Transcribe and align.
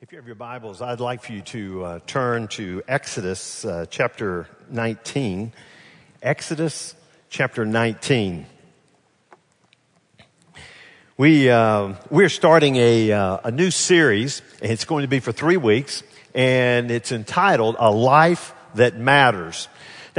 If 0.00 0.12
you 0.12 0.18
have 0.18 0.26
your 0.26 0.36
Bibles, 0.36 0.80
I'd 0.80 1.00
like 1.00 1.24
for 1.24 1.32
you 1.32 1.40
to 1.40 1.84
uh, 1.84 1.98
turn 2.06 2.46
to 2.48 2.84
Exodus 2.86 3.64
uh, 3.64 3.84
chapter 3.90 4.46
19. 4.70 5.52
Exodus 6.22 6.94
chapter 7.30 7.66
19. 7.66 8.46
We, 11.16 11.50
uh, 11.50 11.94
we're 12.10 12.28
starting 12.28 12.76
a, 12.76 13.10
uh, 13.10 13.38
a 13.42 13.50
new 13.50 13.72
series, 13.72 14.40
and 14.62 14.70
it's 14.70 14.84
going 14.84 15.02
to 15.02 15.08
be 15.08 15.18
for 15.18 15.32
three 15.32 15.56
weeks, 15.56 16.04
and 16.32 16.92
it's 16.92 17.10
entitled 17.10 17.74
A 17.80 17.90
Life 17.90 18.54
That 18.76 18.96
Matters. 18.96 19.66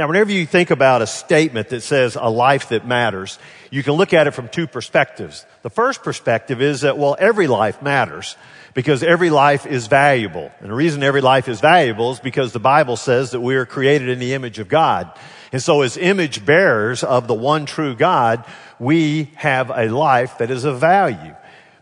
Now, 0.00 0.08
whenever 0.08 0.32
you 0.32 0.46
think 0.46 0.70
about 0.70 1.02
a 1.02 1.06
statement 1.06 1.68
that 1.68 1.82
says 1.82 2.16
a 2.18 2.30
life 2.30 2.70
that 2.70 2.86
matters, 2.86 3.38
you 3.70 3.82
can 3.82 3.92
look 3.92 4.14
at 4.14 4.26
it 4.26 4.30
from 4.30 4.48
two 4.48 4.66
perspectives. 4.66 5.44
The 5.60 5.68
first 5.68 6.02
perspective 6.02 6.62
is 6.62 6.80
that, 6.80 6.96
well, 6.96 7.16
every 7.18 7.46
life 7.46 7.82
matters 7.82 8.34
because 8.72 9.02
every 9.02 9.28
life 9.28 9.66
is 9.66 9.88
valuable. 9.88 10.50
And 10.60 10.70
the 10.70 10.74
reason 10.74 11.02
every 11.02 11.20
life 11.20 11.50
is 11.50 11.60
valuable 11.60 12.12
is 12.12 12.18
because 12.18 12.54
the 12.54 12.58
Bible 12.58 12.96
says 12.96 13.32
that 13.32 13.42
we 13.42 13.56
are 13.56 13.66
created 13.66 14.08
in 14.08 14.20
the 14.20 14.32
image 14.32 14.58
of 14.58 14.70
God. 14.70 15.12
And 15.52 15.62
so 15.62 15.82
as 15.82 15.98
image 15.98 16.46
bearers 16.46 17.04
of 17.04 17.28
the 17.28 17.34
one 17.34 17.66
true 17.66 17.94
God, 17.94 18.46
we 18.78 19.24
have 19.34 19.68
a 19.68 19.90
life 19.90 20.38
that 20.38 20.50
is 20.50 20.64
of 20.64 20.80
value. 20.80 21.34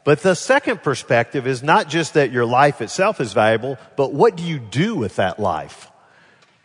But 0.03 0.23
the 0.23 0.35
second 0.35 0.83
perspective 0.83 1.47
is 1.47 1.63
not 1.63 1.89
just 1.89 2.15
that 2.15 2.33
your 2.33 2.47
life 2.47 2.83
itself 2.83 3.21
is 3.21 3.33
valuable, 3.33 3.79
but 3.95 4.13
what 4.13 4.37
do 4.37 4.43
you 4.43 4.59
do 4.59 4.97
with 4.97 5.15
that 5.15 5.39
life? 5.39 5.93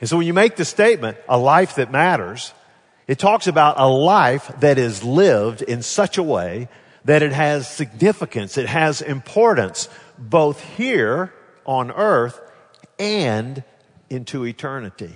And 0.04 0.10
so 0.10 0.18
when 0.18 0.28
you 0.28 0.34
make 0.34 0.58
the 0.58 0.66
statement, 0.66 1.16
a 1.30 1.38
life 1.38 1.76
that 1.76 1.90
matters, 1.90 2.54
it 3.08 3.20
talks 3.20 3.48
about 3.48 3.80
a 3.80 3.88
life 3.88 4.52
that 4.60 4.78
is 4.78 5.02
lived 5.02 5.62
in 5.62 5.82
such 5.82 6.18
a 6.18 6.24
way 6.24 6.68
that 7.06 7.24
it 7.24 7.32
has 7.32 7.70
significance, 7.70 8.58
it 8.58 8.68
has 8.68 9.02
importance, 9.02 9.88
both 10.18 10.62
here 10.76 11.34
on 11.66 11.90
earth 11.90 12.42
and 13.00 13.64
into 14.10 14.46
eternity. 14.46 15.14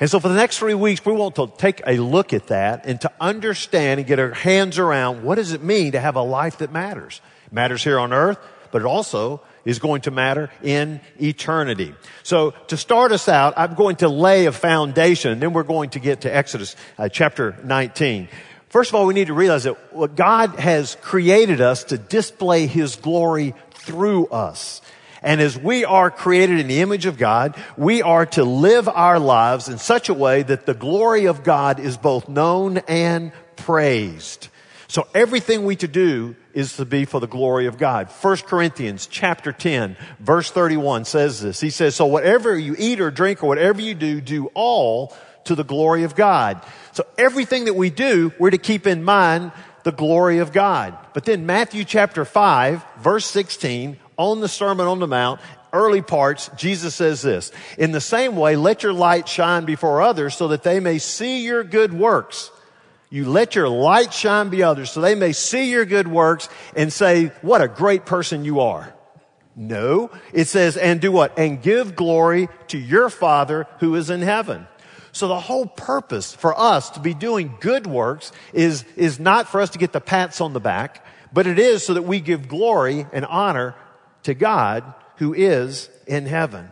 And 0.00 0.10
so 0.10 0.18
for 0.18 0.30
the 0.30 0.34
next 0.34 0.58
three 0.58 0.74
weeks, 0.74 1.06
we 1.06 1.12
want 1.12 1.36
to 1.36 1.46
take 1.56 1.80
a 1.86 1.98
look 1.98 2.32
at 2.32 2.48
that 2.48 2.86
and 2.86 3.00
to 3.02 3.12
understand 3.20 4.00
and 4.00 4.08
get 4.08 4.18
our 4.18 4.32
hands 4.32 4.80
around 4.80 5.22
what 5.22 5.36
does 5.36 5.52
it 5.52 5.62
mean 5.62 5.92
to 5.92 6.00
have 6.00 6.16
a 6.16 6.22
life 6.22 6.58
that 6.58 6.72
matters? 6.72 7.20
It 7.46 7.52
matters 7.52 7.84
here 7.84 8.00
on 8.00 8.12
earth, 8.12 8.38
but 8.72 8.82
it 8.82 8.84
also 8.84 9.42
is 9.66 9.78
going 9.78 10.00
to 10.02 10.10
matter 10.10 10.48
in 10.62 11.00
eternity. 11.20 11.94
So 12.22 12.52
to 12.68 12.78
start 12.78 13.12
us 13.12 13.28
out, 13.28 13.52
I'm 13.58 13.74
going 13.74 13.96
to 13.96 14.08
lay 14.08 14.46
a 14.46 14.52
foundation 14.52 15.32
and 15.32 15.42
then 15.42 15.52
we're 15.52 15.64
going 15.64 15.90
to 15.90 15.98
get 15.98 16.22
to 16.22 16.34
Exodus 16.34 16.76
uh, 16.96 17.10
chapter 17.10 17.58
19. 17.62 18.28
First 18.70 18.90
of 18.90 18.94
all, 18.94 19.06
we 19.06 19.14
need 19.14 19.26
to 19.26 19.34
realize 19.34 19.64
that 19.64 20.14
God 20.14 20.58
has 20.58 20.96
created 21.02 21.60
us 21.60 21.84
to 21.84 21.98
display 21.98 22.66
His 22.66 22.96
glory 22.96 23.54
through 23.72 24.28
us. 24.28 24.80
And 25.22 25.40
as 25.40 25.58
we 25.58 25.84
are 25.84 26.10
created 26.10 26.60
in 26.60 26.68
the 26.68 26.80
image 26.80 27.06
of 27.06 27.18
God, 27.18 27.56
we 27.76 28.02
are 28.02 28.26
to 28.26 28.44
live 28.44 28.88
our 28.88 29.18
lives 29.18 29.68
in 29.68 29.78
such 29.78 30.08
a 30.08 30.14
way 30.14 30.42
that 30.42 30.66
the 30.66 30.74
glory 30.74 31.26
of 31.26 31.42
God 31.42 31.80
is 31.80 31.96
both 31.96 32.28
known 32.28 32.78
and 32.86 33.32
praised. 33.56 34.48
So 34.88 35.08
everything 35.14 35.64
we 35.64 35.76
to 35.76 35.88
do 35.88 36.36
is 36.56 36.76
to 36.78 36.86
be 36.86 37.04
for 37.04 37.20
the 37.20 37.28
glory 37.28 37.66
of 37.66 37.76
God. 37.76 38.08
1 38.08 38.36
Corinthians 38.38 39.06
chapter 39.06 39.52
10 39.52 39.94
verse 40.18 40.50
31 40.50 41.04
says 41.04 41.42
this. 41.42 41.60
He 41.60 41.68
says, 41.68 41.94
so 41.94 42.06
whatever 42.06 42.58
you 42.58 42.74
eat 42.78 42.98
or 42.98 43.10
drink 43.10 43.44
or 43.44 43.46
whatever 43.46 43.80
you 43.82 43.94
do, 43.94 44.22
do 44.22 44.46
all 44.54 45.14
to 45.44 45.54
the 45.54 45.62
glory 45.62 46.04
of 46.04 46.16
God. 46.16 46.60
So 46.92 47.06
everything 47.18 47.66
that 47.66 47.74
we 47.74 47.90
do, 47.90 48.32
we're 48.38 48.50
to 48.50 48.58
keep 48.58 48.86
in 48.86 49.04
mind 49.04 49.52
the 49.84 49.92
glory 49.92 50.38
of 50.38 50.52
God. 50.52 50.96
But 51.12 51.26
then 51.26 51.44
Matthew 51.44 51.84
chapter 51.84 52.24
5, 52.24 52.82
verse 53.00 53.26
16, 53.26 53.98
on 54.16 54.40
the 54.40 54.48
Sermon 54.48 54.86
on 54.86 54.98
the 54.98 55.06
Mount, 55.06 55.42
early 55.74 56.00
parts, 56.00 56.48
Jesus 56.56 56.94
says 56.94 57.20
this, 57.20 57.52
in 57.76 57.92
the 57.92 58.00
same 58.00 58.34
way, 58.34 58.56
let 58.56 58.82
your 58.82 58.94
light 58.94 59.28
shine 59.28 59.66
before 59.66 60.00
others 60.00 60.34
so 60.34 60.48
that 60.48 60.62
they 60.62 60.80
may 60.80 60.96
see 60.96 61.44
your 61.44 61.62
good 61.62 61.92
works. 61.92 62.50
You 63.08 63.28
let 63.28 63.54
your 63.54 63.68
light 63.68 64.12
shine 64.12 64.48
be 64.48 64.62
others 64.62 64.90
so 64.90 65.00
they 65.00 65.14
may 65.14 65.32
see 65.32 65.70
your 65.70 65.84
good 65.84 66.08
works 66.08 66.48
and 66.74 66.92
say, 66.92 67.26
what 67.42 67.60
a 67.60 67.68
great 67.68 68.04
person 68.04 68.44
you 68.44 68.60
are. 68.60 68.92
No, 69.54 70.10
it 70.34 70.48
says, 70.48 70.76
and 70.76 71.00
do 71.00 71.10
what? 71.10 71.38
And 71.38 71.62
give 71.62 71.96
glory 71.96 72.48
to 72.68 72.78
your 72.78 73.08
Father 73.08 73.66
who 73.80 73.94
is 73.94 74.10
in 74.10 74.20
heaven. 74.20 74.66
So 75.12 75.28
the 75.28 75.40
whole 75.40 75.66
purpose 75.66 76.34
for 76.34 76.58
us 76.58 76.90
to 76.90 77.00
be 77.00 77.14
doing 77.14 77.56
good 77.58 77.86
works 77.86 78.32
is, 78.52 78.84
is 78.96 79.18
not 79.18 79.48
for 79.48 79.62
us 79.62 79.70
to 79.70 79.78
get 79.78 79.92
the 79.92 80.00
pats 80.00 80.42
on 80.42 80.52
the 80.52 80.60
back, 80.60 81.06
but 81.32 81.46
it 81.46 81.58
is 81.58 81.86
so 81.86 81.94
that 81.94 82.02
we 82.02 82.20
give 82.20 82.48
glory 82.48 83.06
and 83.14 83.24
honor 83.24 83.74
to 84.24 84.34
God 84.34 84.84
who 85.16 85.32
is 85.32 85.88
in 86.06 86.26
heaven. 86.26 86.70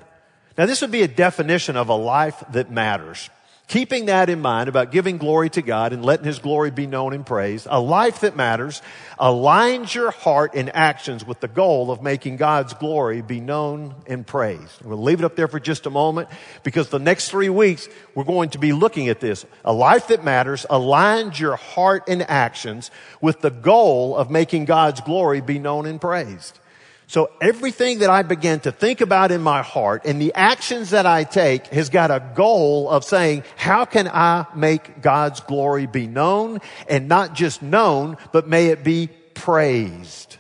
Now 0.59 0.67
this 0.67 0.83
would 0.83 0.91
be 0.91 1.03
a 1.03 1.09
definition 1.09 1.77
of 1.77 1.89
a 1.89 1.95
life 1.95 2.45
that 2.53 2.71
matters. 2.71 3.31
Keeping 3.67 4.07
that 4.07 4.29
in 4.29 4.43
mind 4.43 4.69
about 4.69 4.93
giving 4.93 5.17
glory 5.17 5.49
to 5.51 5.63
God 5.63 5.95
and 5.95 6.05
letting 6.05 6.27
His 6.27 6.39
glory 6.39 6.71
be 6.71 6.87
known 6.87 7.15
and 7.15 7.25
praised, 7.25 7.67
a 7.71 7.81
life 7.81 8.21
that 8.21 8.37
matters 8.37 8.83
aligns 9.19 9.95
your 9.95 10.11
heart 10.11 10.53
and 10.55 10.75
actions 10.77 11.27
with 11.27 11.41
the 11.41 11.49
goal 11.49 11.91
of 11.91 12.03
making 12.03 12.37
God's 12.37 12.75
glory 12.75 13.23
be 13.23 13.41
known 13.41 13.95
and 14.07 14.27
praised. 14.27 14.83
We'll 14.85 15.03
leave 15.03 15.19
it 15.19 15.25
up 15.25 15.35
there 15.35 15.49
for 15.49 15.59
just 15.59 15.87
a 15.87 15.91
moment 15.91 16.29
because 16.63 16.91
the 16.91 16.99
next 16.99 17.31
three 17.31 17.49
weeks 17.49 17.89
we're 18.15 18.25
going 18.25 18.51
to 18.51 18.59
be 18.59 18.75
looking 18.75 19.09
at 19.09 19.21
this. 19.21 19.47
A 19.65 19.73
life 19.73 20.09
that 20.09 20.23
matters 20.23 20.67
aligns 20.69 21.39
your 21.39 21.57
heart 21.57 22.05
and 22.07 22.23
actions 22.29 22.91
with 23.23 23.41
the 23.41 23.51
goal 23.51 24.15
of 24.15 24.31
making 24.31 24.67
God's 24.67 25.01
glory 25.01 25.41
be 25.41 25.59
known 25.59 25.87
and 25.87 25.99
praised. 25.99 26.59
So 27.07 27.31
everything 27.41 27.99
that 27.99 28.11
I 28.11 28.23
begin 28.23 28.61
to 28.61 28.73
think 28.73 29.01
about 29.01 29.31
in 29.31 29.43
my 29.43 29.63
heart 29.63 30.07
and 30.07 30.21
the 30.21 30.33
actions 30.35 30.91
that 30.91 31.07
I 31.07 31.25
take 31.25 31.67
has 31.69 31.91
got 31.91 32.11
a 32.11 32.23
goal 32.35 32.89
of 32.89 33.05
saying, 33.05 33.45
how 33.57 33.85
can 33.85 34.09
I 34.09 34.47
make 34.55 35.03
God's 35.03 35.41
glory 35.41 35.87
be 35.87 36.07
known 36.07 36.61
and 36.89 37.09
not 37.09 37.35
just 37.35 37.63
known, 37.63 38.17
but 38.33 38.49
may 38.49 38.69
it 38.69 38.83
be 38.83 39.11
praised. 39.35 40.39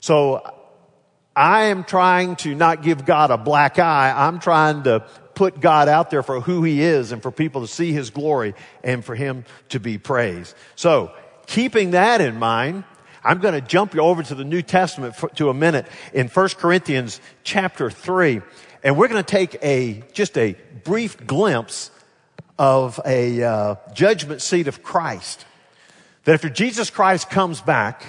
So 0.00 0.42
I 1.34 1.64
am 1.64 1.84
trying 1.84 2.36
to 2.36 2.54
not 2.54 2.82
give 2.82 3.06
God 3.06 3.30
a 3.30 3.38
black 3.38 3.78
eye. 3.78 4.12
I'm 4.14 4.40
trying 4.40 4.82
to 4.82 5.06
put 5.34 5.60
God 5.60 5.88
out 5.88 6.10
there 6.10 6.22
for 6.22 6.40
who 6.40 6.64
he 6.64 6.82
is 6.82 7.12
and 7.12 7.22
for 7.22 7.30
people 7.30 7.60
to 7.60 7.68
see 7.68 7.92
his 7.92 8.10
glory 8.10 8.54
and 8.82 9.04
for 9.04 9.14
him 9.14 9.44
to 9.68 9.78
be 9.78 9.96
praised. 9.96 10.54
So 10.74 11.12
keeping 11.46 11.92
that 11.92 12.20
in 12.20 12.38
mind, 12.38 12.84
I'm 13.28 13.40
going 13.40 13.52
to 13.52 13.60
jump 13.60 13.92
you 13.92 14.00
over 14.00 14.22
to 14.22 14.34
the 14.34 14.42
New 14.42 14.62
Testament 14.62 15.14
for, 15.14 15.28
to 15.28 15.50
a 15.50 15.54
minute 15.54 15.86
in 16.14 16.28
1 16.28 16.48
Corinthians 16.56 17.20
chapter 17.44 17.90
3. 17.90 18.40
And 18.82 18.96
we're 18.96 19.08
going 19.08 19.22
to 19.22 19.30
take 19.30 19.58
a, 19.62 20.02
just 20.14 20.38
a 20.38 20.56
brief 20.82 21.26
glimpse 21.26 21.90
of 22.58 22.98
a 23.04 23.42
uh, 23.42 23.74
judgment 23.92 24.40
seat 24.40 24.66
of 24.66 24.82
Christ. 24.82 25.44
That 26.24 26.32
after 26.32 26.48
Jesus 26.48 26.88
Christ 26.88 27.28
comes 27.28 27.60
back, 27.60 28.02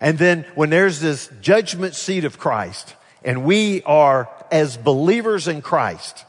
and 0.00 0.16
then 0.16 0.46
when 0.54 0.70
there's 0.70 1.00
this 1.00 1.28
judgment 1.40 1.96
seat 1.96 2.24
of 2.24 2.38
Christ, 2.38 2.94
and 3.24 3.44
we 3.44 3.82
are 3.82 4.30
as 4.52 4.76
believers 4.76 5.48
in 5.48 5.60
Christ, 5.60 6.24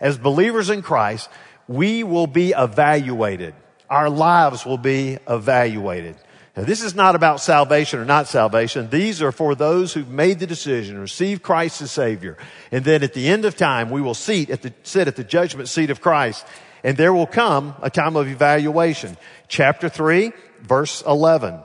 as 0.00 0.18
believers 0.18 0.68
in 0.68 0.82
Christ, 0.82 1.30
we 1.66 2.04
will 2.04 2.26
be 2.26 2.50
evaluated. 2.50 3.54
Our 3.88 4.10
lives 4.10 4.66
will 4.66 4.76
be 4.76 5.16
evaluated. 5.26 6.16
Now, 6.60 6.66
this 6.66 6.82
is 6.82 6.94
not 6.94 7.14
about 7.14 7.40
salvation 7.40 8.00
or 8.00 8.04
not 8.04 8.28
salvation. 8.28 8.90
These 8.90 9.22
are 9.22 9.32
for 9.32 9.54
those 9.54 9.94
who've 9.94 10.10
made 10.10 10.40
the 10.40 10.46
decision, 10.46 10.98
receive 10.98 11.42
Christ 11.42 11.80
as 11.80 11.90
Savior. 11.90 12.36
And 12.70 12.84
then 12.84 13.02
at 13.02 13.14
the 13.14 13.28
end 13.28 13.46
of 13.46 13.56
time, 13.56 13.88
we 13.88 14.02
will 14.02 14.12
seat 14.12 14.50
at 14.50 14.60
the, 14.60 14.74
sit 14.82 15.08
at 15.08 15.16
the 15.16 15.24
judgment 15.24 15.70
seat 15.70 15.88
of 15.88 16.02
Christ. 16.02 16.44
And 16.84 16.98
there 16.98 17.14
will 17.14 17.26
come 17.26 17.74
a 17.80 17.88
time 17.88 18.14
of 18.14 18.28
evaluation. 18.28 19.16
Chapter 19.48 19.88
3, 19.88 20.32
verse 20.60 21.02
11. 21.06 21.60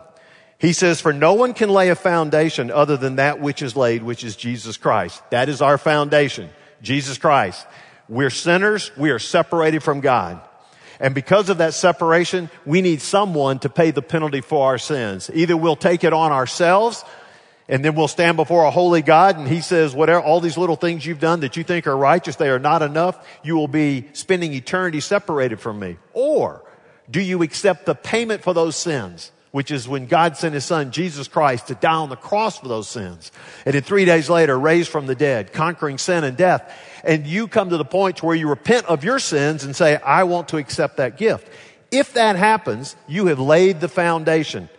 He 0.59 0.71
says, 0.71 1.01
for 1.01 1.11
no 1.11 1.33
one 1.33 1.53
can 1.53 1.67
lay 1.67 1.89
a 1.89 1.95
foundation 1.95 2.71
other 2.71 2.95
than 2.95 3.17
that 3.17 3.41
which 3.41 3.61
is 3.61 3.75
laid, 3.75 4.01
which 4.01 4.23
is 4.23 4.37
Jesus 4.37 4.77
Christ. 4.77 5.21
That 5.29 5.49
is 5.49 5.61
our 5.61 5.77
foundation. 5.77 6.49
Jesus 6.81 7.17
Christ. 7.17 7.67
We're 8.07 8.29
sinners. 8.29 8.91
We 8.95 9.09
are 9.09 9.19
separated 9.19 9.83
from 9.83 9.99
God. 9.99 10.39
And 10.99 11.13
because 11.13 11.49
of 11.49 11.57
that 11.59 11.73
separation, 11.73 12.49
we 12.65 12.81
need 12.81 13.01
someone 13.01 13.59
to 13.59 13.69
pay 13.69 13.91
the 13.91 14.01
penalty 14.01 14.41
for 14.41 14.67
our 14.67 14.77
sins. 14.77 15.29
Either 15.33 15.57
we'll 15.57 15.75
take 15.75 16.03
it 16.03 16.13
on 16.13 16.31
ourselves 16.31 17.03
and 17.67 17.83
then 17.83 17.95
we'll 17.95 18.07
stand 18.07 18.37
before 18.37 18.63
a 18.65 18.71
holy 18.71 19.01
God 19.01 19.37
and 19.37 19.47
he 19.47 19.61
says, 19.61 19.95
whatever, 19.95 20.21
all 20.21 20.39
these 20.39 20.57
little 20.57 20.75
things 20.75 21.05
you've 21.05 21.19
done 21.19 21.39
that 21.41 21.57
you 21.57 21.63
think 21.63 21.87
are 21.87 21.97
righteous, 21.97 22.35
they 22.35 22.49
are 22.49 22.59
not 22.59 22.81
enough. 22.81 23.27
You 23.43 23.55
will 23.55 23.67
be 23.67 24.07
spending 24.13 24.53
eternity 24.53 24.99
separated 24.99 25.59
from 25.59 25.79
me. 25.79 25.97
Or 26.13 26.63
do 27.09 27.21
you 27.21 27.41
accept 27.43 27.85
the 27.85 27.95
payment 27.95 28.43
for 28.43 28.53
those 28.53 28.75
sins? 28.75 29.31
Which 29.55 29.71
is 29.71 29.87
when 29.87 30.07
God 30.07 30.35
sent 30.35 30.53
his 30.53 30.65
son, 30.65 30.91
Jesus 30.91 31.29
Christ, 31.29 31.67
to 31.67 31.75
die 31.75 31.93
on 31.93 32.09
the 32.09 32.17
cross 32.17 32.59
for 32.59 32.67
those 32.67 32.89
sins. 32.89 33.31
And 33.65 33.73
then 33.73 33.83
three 33.83 34.03
days 34.03 34.29
later, 34.29 34.59
raised 34.59 34.89
from 34.89 35.05
the 35.05 35.15
dead, 35.15 35.53
conquering 35.53 35.97
sin 35.97 36.25
and 36.25 36.35
death 36.35 36.69
and 37.05 37.27
you 37.27 37.47
come 37.47 37.69
to 37.69 37.77
the 37.77 37.85
point 37.85 38.23
where 38.23 38.35
you 38.35 38.49
repent 38.49 38.87
of 38.87 39.03
your 39.03 39.19
sins 39.19 39.63
and 39.63 39.75
say, 39.75 39.97
I 39.97 40.23
want 40.23 40.49
to 40.49 40.57
accept 40.57 40.97
that 40.97 41.17
gift. 41.17 41.47
If 41.91 42.13
that 42.13 42.35
happens, 42.35 42.95
you 43.07 43.27
have 43.27 43.39
laid 43.39 43.79
the 43.79 43.87
foundation. 43.87 44.69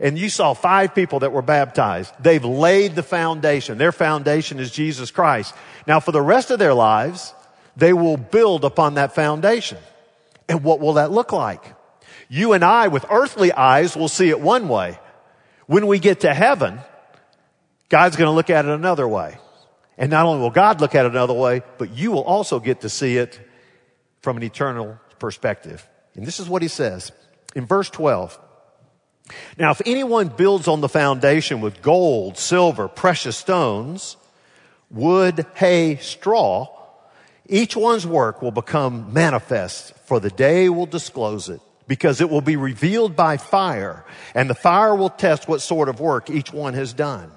and 0.00 0.18
you 0.18 0.28
saw 0.28 0.54
five 0.54 0.92
people 0.92 1.20
that 1.20 1.30
were 1.30 1.40
baptized. 1.40 2.12
They've 2.18 2.44
laid 2.44 2.96
the 2.96 3.02
foundation. 3.02 3.78
Their 3.78 3.92
foundation 3.92 4.58
is 4.58 4.72
Jesus 4.72 5.12
Christ. 5.12 5.54
Now 5.86 6.00
for 6.00 6.10
the 6.10 6.20
rest 6.20 6.50
of 6.50 6.58
their 6.58 6.74
lives, 6.74 7.32
they 7.76 7.92
will 7.92 8.16
build 8.16 8.64
upon 8.64 8.94
that 8.94 9.14
foundation. 9.14 9.78
And 10.48 10.64
what 10.64 10.80
will 10.80 10.94
that 10.94 11.12
look 11.12 11.32
like? 11.32 11.62
You 12.28 12.52
and 12.52 12.64
I 12.64 12.88
with 12.88 13.06
earthly 13.10 13.52
eyes 13.52 13.96
will 13.96 14.08
see 14.08 14.28
it 14.28 14.40
one 14.40 14.68
way. 14.68 14.98
When 15.66 15.86
we 15.86 15.98
get 15.98 16.20
to 16.20 16.34
heaven, 16.34 16.80
God's 17.88 18.16
going 18.16 18.28
to 18.28 18.34
look 18.34 18.50
at 18.50 18.64
it 18.64 18.70
another 18.70 19.06
way. 19.06 19.38
And 19.96 20.10
not 20.10 20.26
only 20.26 20.40
will 20.40 20.50
God 20.50 20.80
look 20.80 20.94
at 20.94 21.06
it 21.06 21.12
another 21.12 21.34
way, 21.34 21.62
but 21.78 21.90
you 21.90 22.10
will 22.10 22.24
also 22.24 22.58
get 22.58 22.80
to 22.80 22.88
see 22.88 23.16
it 23.16 23.40
from 24.20 24.36
an 24.36 24.42
eternal 24.42 24.98
perspective. 25.18 25.86
And 26.14 26.26
this 26.26 26.40
is 26.40 26.48
what 26.48 26.62
he 26.62 26.68
says 26.68 27.12
in 27.54 27.66
verse 27.66 27.90
12. 27.90 28.38
Now, 29.58 29.70
if 29.70 29.80
anyone 29.86 30.28
builds 30.28 30.68
on 30.68 30.80
the 30.80 30.88
foundation 30.88 31.60
with 31.60 31.80
gold, 31.80 32.36
silver, 32.36 32.88
precious 32.88 33.36
stones, 33.36 34.16
wood, 34.90 35.46
hay, 35.54 35.96
straw, 35.96 36.68
each 37.46 37.76
one's 37.76 38.06
work 38.06 38.42
will 38.42 38.50
become 38.50 39.12
manifest, 39.12 39.94
for 40.06 40.20
the 40.20 40.30
day 40.30 40.68
will 40.68 40.86
disclose 40.86 41.48
it, 41.48 41.60
because 41.86 42.20
it 42.20 42.30
will 42.30 42.40
be 42.40 42.56
revealed 42.56 43.14
by 43.14 43.36
fire, 43.36 44.04
and 44.34 44.48
the 44.48 44.54
fire 44.54 44.94
will 44.94 45.10
test 45.10 45.48
what 45.48 45.60
sort 45.60 45.88
of 45.88 46.00
work 46.00 46.30
each 46.30 46.52
one 46.52 46.74
has 46.74 46.92
done. 46.92 47.30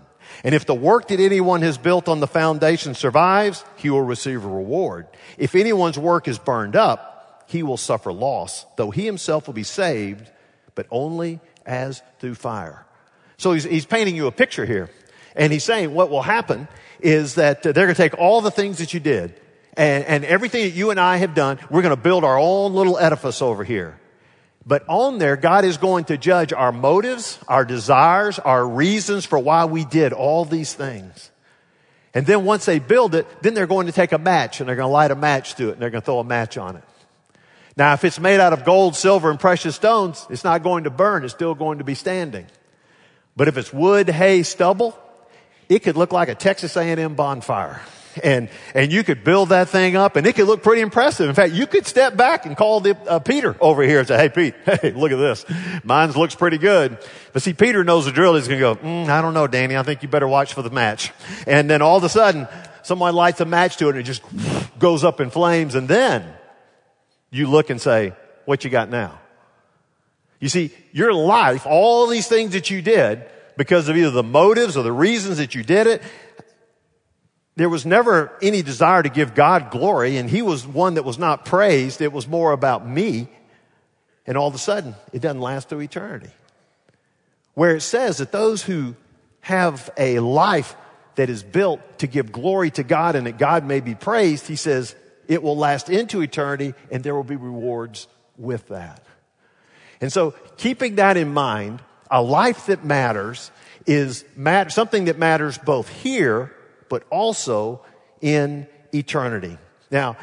And 0.43 0.53
if 0.53 0.65
the 0.65 0.75
work 0.75 1.07
that 1.09 1.19
anyone 1.19 1.61
has 1.61 1.77
built 1.77 2.07
on 2.07 2.19
the 2.19 2.27
foundation 2.27 2.93
survives, 2.93 3.63
he 3.75 3.89
will 3.89 4.01
receive 4.01 4.43
a 4.43 4.47
reward. 4.47 5.07
If 5.37 5.55
anyone's 5.55 5.97
work 5.97 6.27
is 6.27 6.37
burned 6.37 6.75
up, 6.75 7.45
he 7.47 7.63
will 7.63 7.77
suffer 7.77 8.11
loss, 8.11 8.65
though 8.75 8.91
he 8.91 9.05
himself 9.05 9.47
will 9.47 9.53
be 9.53 9.63
saved, 9.63 10.29
but 10.75 10.85
only 10.91 11.39
as 11.65 12.01
through 12.19 12.35
fire. 12.35 12.85
So 13.37 13.53
he's, 13.53 13.63
he's 13.63 13.85
painting 13.85 14.15
you 14.15 14.27
a 14.27 14.31
picture 14.31 14.65
here. 14.65 14.89
And 15.35 15.53
he's 15.53 15.63
saying 15.63 15.93
what 15.93 16.09
will 16.09 16.23
happen 16.23 16.67
is 16.99 17.35
that 17.35 17.61
they're 17.63 17.73
going 17.73 17.89
to 17.89 17.93
take 17.93 18.17
all 18.17 18.41
the 18.41 18.51
things 18.51 18.79
that 18.79 18.93
you 18.93 18.99
did 18.99 19.39
and, 19.75 20.03
and 20.05 20.25
everything 20.25 20.63
that 20.63 20.75
you 20.75 20.89
and 20.89 20.99
I 20.99 21.17
have 21.17 21.35
done. 21.35 21.59
We're 21.69 21.83
going 21.83 21.95
to 21.95 22.01
build 22.01 22.23
our 22.23 22.37
own 22.37 22.73
little 22.73 22.97
edifice 22.97 23.41
over 23.41 23.63
here. 23.63 23.99
But 24.67 24.83
on 24.89 25.17
there, 25.17 25.37
God 25.37 25.63
is 25.63 25.77
going 25.77 26.05
to 26.05 26.17
judge 26.17 26.51
our 26.51 26.73
motives, 26.73 27.39
our 27.47 27.63
desires, 27.63 28.37
our 28.37 28.67
reasons 28.67 29.25
for 29.25 29.39
why 29.39 29.63
we 29.63 29.85
did 29.85 30.11
all 30.11 30.43
these 30.43 30.73
things. 30.73 31.31
And 32.13 32.25
then 32.25 32.43
once 32.43 32.65
they 32.65 32.79
build 32.79 33.15
it, 33.15 33.25
then 33.41 33.53
they're 33.53 33.65
going 33.65 33.85
to 33.85 33.93
take 33.93 34.11
a 34.11 34.17
match 34.17 34.59
and 34.59 34.67
they're 34.67 34.75
going 34.75 34.89
to 34.89 34.93
light 34.93 35.11
a 35.11 35.15
match 35.15 35.55
to 35.55 35.69
it 35.69 35.73
and 35.73 35.81
they're 35.81 35.89
going 35.89 36.01
to 36.01 36.05
throw 36.05 36.19
a 36.19 36.23
match 36.25 36.57
on 36.57 36.75
it. 36.75 36.83
Now, 37.77 37.93
if 37.93 38.03
it's 38.03 38.19
made 38.19 38.41
out 38.41 38.51
of 38.51 38.65
gold, 38.65 38.95
silver, 38.95 39.29
and 39.31 39.39
precious 39.39 39.75
stones, 39.75 40.25
it's 40.29 40.43
not 40.43 40.63
going 40.63 40.83
to 40.83 40.89
burn. 40.89 41.23
It's 41.23 41.33
still 41.33 41.55
going 41.55 41.77
to 41.77 41.85
be 41.85 41.95
standing. 41.95 42.47
But 43.37 43.47
if 43.47 43.55
it's 43.55 43.71
wood, 43.71 44.09
hay, 44.09 44.43
stubble, 44.43 44.97
it 45.69 45.79
could 45.79 45.95
look 45.95 46.11
like 46.11 46.27
a 46.27 46.35
Texas 46.35 46.75
A&M 46.75 47.13
bonfire. 47.13 47.81
And, 48.27 48.49
and 48.73 48.91
you 48.91 49.03
could 49.03 49.23
build 49.23 49.49
that 49.49 49.69
thing 49.69 49.95
up 49.95 50.15
and 50.15 50.27
it 50.27 50.35
could 50.35 50.47
look 50.47 50.61
pretty 50.61 50.81
impressive. 50.81 51.29
In 51.29 51.35
fact, 51.35 51.53
you 51.53 51.65
could 51.65 51.85
step 51.85 52.17
back 52.17 52.45
and 52.45 52.57
call 52.57 52.81
the, 52.81 52.97
uh, 53.07 53.19
Peter 53.19 53.55
over 53.61 53.83
here 53.83 53.99
and 53.99 54.07
say, 54.07 54.17
Hey, 54.17 54.29
Pete, 54.29 54.55
hey, 54.65 54.91
look 54.91 55.11
at 55.11 55.17
this. 55.17 55.45
Mine 55.83 56.11
looks 56.11 56.35
pretty 56.35 56.57
good. 56.57 56.97
But 57.31 57.41
see, 57.41 57.53
Peter 57.53 57.83
knows 57.83 58.05
the 58.05 58.11
drill. 58.11 58.35
He's 58.35 58.47
going 58.47 58.59
to 58.59 58.75
go, 58.75 58.75
mm, 58.75 59.07
I 59.07 59.21
don't 59.21 59.33
know, 59.33 59.47
Danny. 59.47 59.77
I 59.77 59.83
think 59.83 60.03
you 60.03 60.09
better 60.09 60.27
watch 60.27 60.53
for 60.53 60.61
the 60.61 60.69
match. 60.69 61.11
And 61.45 61.69
then 61.69 61.81
all 61.81 61.97
of 61.97 62.03
a 62.03 62.09
sudden, 62.09 62.47
someone 62.83 63.15
lights 63.15 63.39
a 63.39 63.45
match 63.45 63.77
to 63.77 63.87
it 63.87 63.91
and 63.91 63.99
it 63.99 64.03
just 64.03 64.23
goes 64.79 65.03
up 65.03 65.21
in 65.21 65.29
flames. 65.29 65.75
And 65.75 65.87
then 65.87 66.25
you 67.29 67.47
look 67.47 67.69
and 67.69 67.79
say, 67.79 68.13
what 68.45 68.63
you 68.63 68.69
got 68.69 68.89
now? 68.89 69.19
You 70.39 70.49
see, 70.49 70.71
your 70.91 71.13
life, 71.13 71.65
all 71.65 72.07
these 72.07 72.27
things 72.27 72.53
that 72.53 72.69
you 72.69 72.81
did, 72.81 73.23
because 73.57 73.89
of 73.89 73.97
either 73.97 74.11
the 74.11 74.23
motives 74.23 74.77
or 74.77 74.83
the 74.83 74.91
reasons 74.91 75.37
that 75.37 75.55
you 75.55 75.63
did 75.63 75.87
it, 75.87 76.01
there 77.57 77.69
was 77.69 77.87
never 77.87 78.31
any 78.39 78.61
desire 78.61 79.01
to 79.01 79.09
give 79.09 79.33
God 79.33 79.71
glory, 79.71 80.17
and 80.17 80.29
He 80.29 80.43
was 80.43 80.65
one 80.65 80.93
that 80.93 81.03
was 81.03 81.17
not 81.17 81.43
praised. 81.43 82.01
It 82.01 82.13
was 82.13 82.27
more 82.27 82.53
about 82.53 82.87
me. 82.87 83.27
And 84.27 84.37
all 84.37 84.47
of 84.47 84.53
a 84.53 84.59
sudden, 84.59 84.95
it 85.11 85.23
doesn't 85.23 85.41
last 85.41 85.67
through 85.67 85.81
eternity. 85.81 86.29
Where 87.55 87.75
it 87.75 87.81
says 87.81 88.19
that 88.19 88.31
those 88.31 88.61
who 88.61 88.95
have 89.41 89.89
a 89.97 90.19
life 90.19 90.75
that 91.15 91.31
is 91.31 91.41
built 91.41 91.81
to 91.97 92.05
give 92.05 92.31
glory 92.31 92.69
to 92.71 92.83
God 92.83 93.15
and 93.15 93.25
that 93.25 93.39
God 93.39 93.65
may 93.65 93.79
be 93.79 93.95
praised, 93.95 94.45
He 94.45 94.55
says, 94.55 94.95
it 95.27 95.41
will 95.41 95.57
last 95.57 95.89
into 95.89 96.21
eternity 96.21 96.75
and 96.91 97.03
there 97.03 97.15
will 97.15 97.23
be 97.23 97.35
rewards 97.35 98.07
with 98.37 98.67
that. 98.67 99.03
And 99.99 100.13
so 100.13 100.35
keeping 100.57 100.95
that 100.95 101.17
in 101.17 101.33
mind, 101.33 101.81
a 102.11 102.21
life 102.21 102.67
that 102.67 102.85
matters 102.85 103.49
is 103.87 104.25
mat- 104.35 104.71
something 104.71 105.05
that 105.05 105.17
matters 105.17 105.57
both 105.57 105.89
here, 105.89 106.53
but 106.89 107.03
also 107.09 107.81
in 108.21 108.67
eternity. 108.93 109.57
Now, 109.91 110.17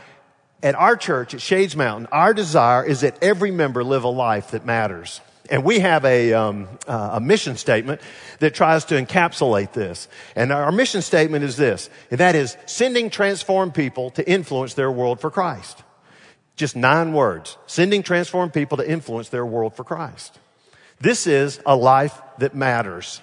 at 0.62 0.75
our 0.75 0.96
church 0.96 1.34
at 1.34 1.43
Shades 1.43 1.76
Mountain, 1.76 2.08
our 2.11 2.32
desire 2.32 2.84
is 2.84 3.02
that 3.02 3.22
every 3.22 3.50
member 3.50 3.84
live 3.84 4.05
a 4.05 4.08
life 4.08 4.52
that 4.52 4.64
matters. 4.64 5.20
And 5.50 5.62
we 5.62 5.81
have 5.81 6.06
a, 6.06 6.32
um, 6.32 6.69
uh, 6.88 7.11
a 7.14 7.20
mission 7.20 7.56
statement 7.56 8.00
that 8.38 8.55
tries 8.55 8.87
to 8.87 8.94
encapsulate 8.94 9.72
this. 9.75 10.08
And 10.34 10.50
our 10.50 10.72
mission 10.72 11.02
statement 11.02 11.44
is 11.44 11.58
this, 11.58 11.90
and 12.11 12.19
that 12.20 12.34
is 12.34 12.56
sending 12.64 13.11
transformed 13.11 13.75
people 13.75 14.11
to 14.12 14.26
influence 14.28 14.72
their 14.72 14.90
world 14.90 15.20
for 15.20 15.31
Christ. 15.31 15.82
Just 16.56 16.76
nine 16.76 17.12
words. 17.12 17.58
Sending 17.66 18.02
transformed 18.02 18.55
people 18.55 18.78
to 18.78 18.88
influence 18.88 19.28
their 19.28 19.44
world 19.44 19.75
for 19.75 19.84
Christ. 19.84 20.38
This 21.00 21.26
is 21.26 21.61
a 21.66 21.76
life 21.76 22.22
that 22.38 22.55
matters. 22.55 23.20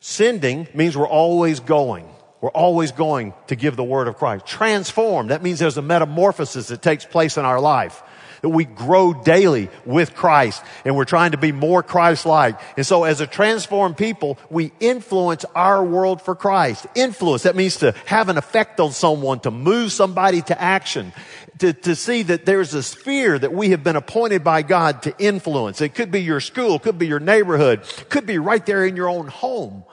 Sending 0.00 0.68
means 0.72 0.96
we're 0.96 1.06
always 1.06 1.60
going. 1.60 2.08
We're 2.42 2.50
always 2.50 2.90
going 2.90 3.34
to 3.46 3.56
give 3.56 3.76
the 3.76 3.84
word 3.84 4.08
of 4.08 4.16
Christ. 4.16 4.46
Transformed, 4.46 5.30
that 5.30 5.42
means 5.42 5.60
there's 5.60 5.78
a 5.78 5.82
metamorphosis 5.82 6.68
that 6.68 6.82
takes 6.82 7.04
place 7.04 7.38
in 7.38 7.44
our 7.44 7.60
life 7.60 8.02
that 8.42 8.48
we 8.48 8.64
grow 8.64 9.14
daily 9.14 9.70
with 9.86 10.16
Christ 10.16 10.60
and 10.84 10.96
we're 10.96 11.04
trying 11.04 11.30
to 11.30 11.38
be 11.38 11.52
more 11.52 11.82
Christ-like. 11.84 12.60
And 12.76 12.84
so 12.84 13.04
as 13.04 13.20
a 13.20 13.26
transformed 13.28 13.96
people, 13.96 14.36
we 14.50 14.72
influence 14.80 15.44
our 15.54 15.84
world 15.84 16.20
for 16.20 16.34
Christ. 16.34 16.84
Influence, 16.96 17.44
that 17.44 17.54
means 17.54 17.76
to 17.76 17.94
have 18.06 18.28
an 18.28 18.36
effect 18.36 18.80
on 18.80 18.90
someone, 18.90 19.38
to 19.40 19.52
move 19.52 19.92
somebody 19.92 20.42
to 20.42 20.60
action. 20.60 21.12
To, 21.58 21.72
to 21.72 21.94
see 21.94 22.24
that 22.24 22.44
there's 22.44 22.74
a 22.74 22.82
sphere 22.82 23.38
that 23.38 23.52
we 23.52 23.70
have 23.70 23.84
been 23.84 23.94
appointed 23.94 24.42
by 24.42 24.62
God 24.62 25.02
to 25.02 25.14
influence. 25.16 25.80
It 25.80 25.94
could 25.94 26.10
be 26.10 26.22
your 26.22 26.40
school, 26.40 26.80
could 26.80 26.98
be 26.98 27.06
your 27.06 27.20
neighborhood, 27.20 27.82
could 28.08 28.26
be 28.26 28.38
right 28.38 28.66
there 28.66 28.84
in 28.84 28.96
your 28.96 29.08
own 29.08 29.28
home. 29.28 29.84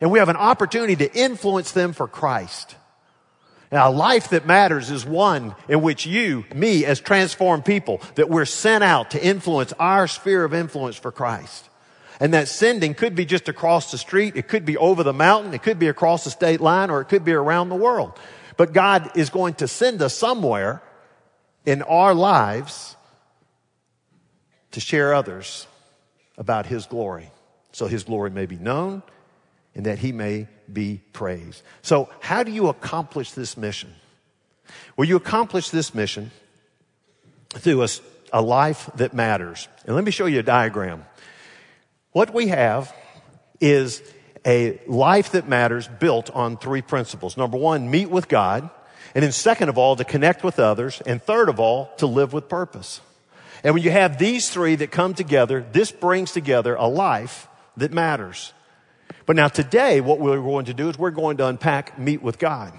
And 0.00 0.10
we 0.10 0.18
have 0.18 0.28
an 0.28 0.36
opportunity 0.36 0.96
to 0.96 1.14
influence 1.14 1.72
them 1.72 1.92
for 1.92 2.08
Christ. 2.08 2.76
Now, 3.70 3.88
a 3.88 3.92
life 3.92 4.30
that 4.30 4.46
matters 4.46 4.90
is 4.90 5.04
one 5.04 5.54
in 5.68 5.80
which 5.82 6.04
you, 6.04 6.44
me, 6.54 6.84
as 6.84 7.00
transformed 7.00 7.64
people, 7.64 8.00
that 8.16 8.28
we're 8.28 8.44
sent 8.44 8.82
out 8.82 9.12
to 9.12 9.24
influence 9.24 9.72
our 9.78 10.08
sphere 10.08 10.44
of 10.44 10.54
influence 10.54 10.96
for 10.96 11.12
Christ. 11.12 11.68
And 12.18 12.34
that 12.34 12.48
sending 12.48 12.94
could 12.94 13.14
be 13.14 13.24
just 13.24 13.48
across 13.48 13.92
the 13.92 13.98
street, 13.98 14.36
it 14.36 14.48
could 14.48 14.64
be 14.64 14.76
over 14.76 15.02
the 15.02 15.12
mountain, 15.12 15.54
it 15.54 15.62
could 15.62 15.78
be 15.78 15.88
across 15.88 16.24
the 16.24 16.30
state 16.30 16.60
line, 16.60 16.90
or 16.90 17.00
it 17.00 17.06
could 17.06 17.24
be 17.24 17.32
around 17.32 17.68
the 17.68 17.76
world. 17.76 18.18
But 18.56 18.72
God 18.72 19.16
is 19.16 19.30
going 19.30 19.54
to 19.54 19.68
send 19.68 20.02
us 20.02 20.14
somewhere 20.14 20.82
in 21.64 21.82
our 21.82 22.12
lives 22.12 22.96
to 24.72 24.80
share 24.80 25.14
others 25.14 25.66
about 26.36 26.66
His 26.66 26.86
glory. 26.86 27.30
So 27.72 27.86
His 27.86 28.04
glory 28.04 28.30
may 28.30 28.46
be 28.46 28.56
known 28.56 29.02
and 29.74 29.86
that 29.86 29.98
he 29.98 30.12
may 30.12 30.48
be 30.72 31.00
praised. 31.12 31.62
So 31.82 32.08
how 32.20 32.42
do 32.42 32.52
you 32.52 32.68
accomplish 32.68 33.32
this 33.32 33.56
mission? 33.56 33.94
Well, 34.96 35.08
you 35.08 35.16
accomplish 35.16 35.70
this 35.70 35.94
mission 35.94 36.30
through 37.50 37.82
a, 37.82 37.88
a 38.32 38.42
life 38.42 38.90
that 38.96 39.14
matters. 39.14 39.68
And 39.86 39.94
let 39.94 40.04
me 40.04 40.10
show 40.10 40.26
you 40.26 40.40
a 40.40 40.44
diagram. 40.44 41.04
What 42.12 42.34
we 42.34 42.48
have 42.48 42.94
is 43.60 44.02
a 44.46 44.80
life 44.86 45.32
that 45.32 45.48
matters 45.48 45.88
built 45.88 46.30
on 46.30 46.56
three 46.56 46.82
principles. 46.82 47.36
Number 47.36 47.56
one, 47.56 47.90
meet 47.90 48.10
with 48.10 48.28
God. 48.28 48.70
And 49.14 49.24
then 49.24 49.32
second 49.32 49.68
of 49.68 49.78
all, 49.78 49.96
to 49.96 50.04
connect 50.04 50.44
with 50.44 50.58
others. 50.58 51.02
And 51.04 51.22
third 51.22 51.48
of 51.48 51.60
all, 51.60 51.92
to 51.98 52.06
live 52.06 52.32
with 52.32 52.48
purpose. 52.48 53.00
And 53.62 53.74
when 53.74 53.82
you 53.82 53.90
have 53.90 54.18
these 54.18 54.48
three 54.48 54.76
that 54.76 54.90
come 54.90 55.14
together, 55.14 55.64
this 55.72 55.92
brings 55.92 56.32
together 56.32 56.74
a 56.74 56.86
life 56.86 57.48
that 57.76 57.92
matters. 57.92 58.52
But 59.26 59.36
now 59.36 59.48
today, 59.48 60.00
what 60.00 60.18
we're 60.18 60.40
going 60.40 60.66
to 60.66 60.74
do 60.74 60.88
is 60.88 60.98
we're 60.98 61.10
going 61.10 61.36
to 61.38 61.46
unpack 61.46 61.98
meet 61.98 62.22
with 62.22 62.38
God. 62.38 62.72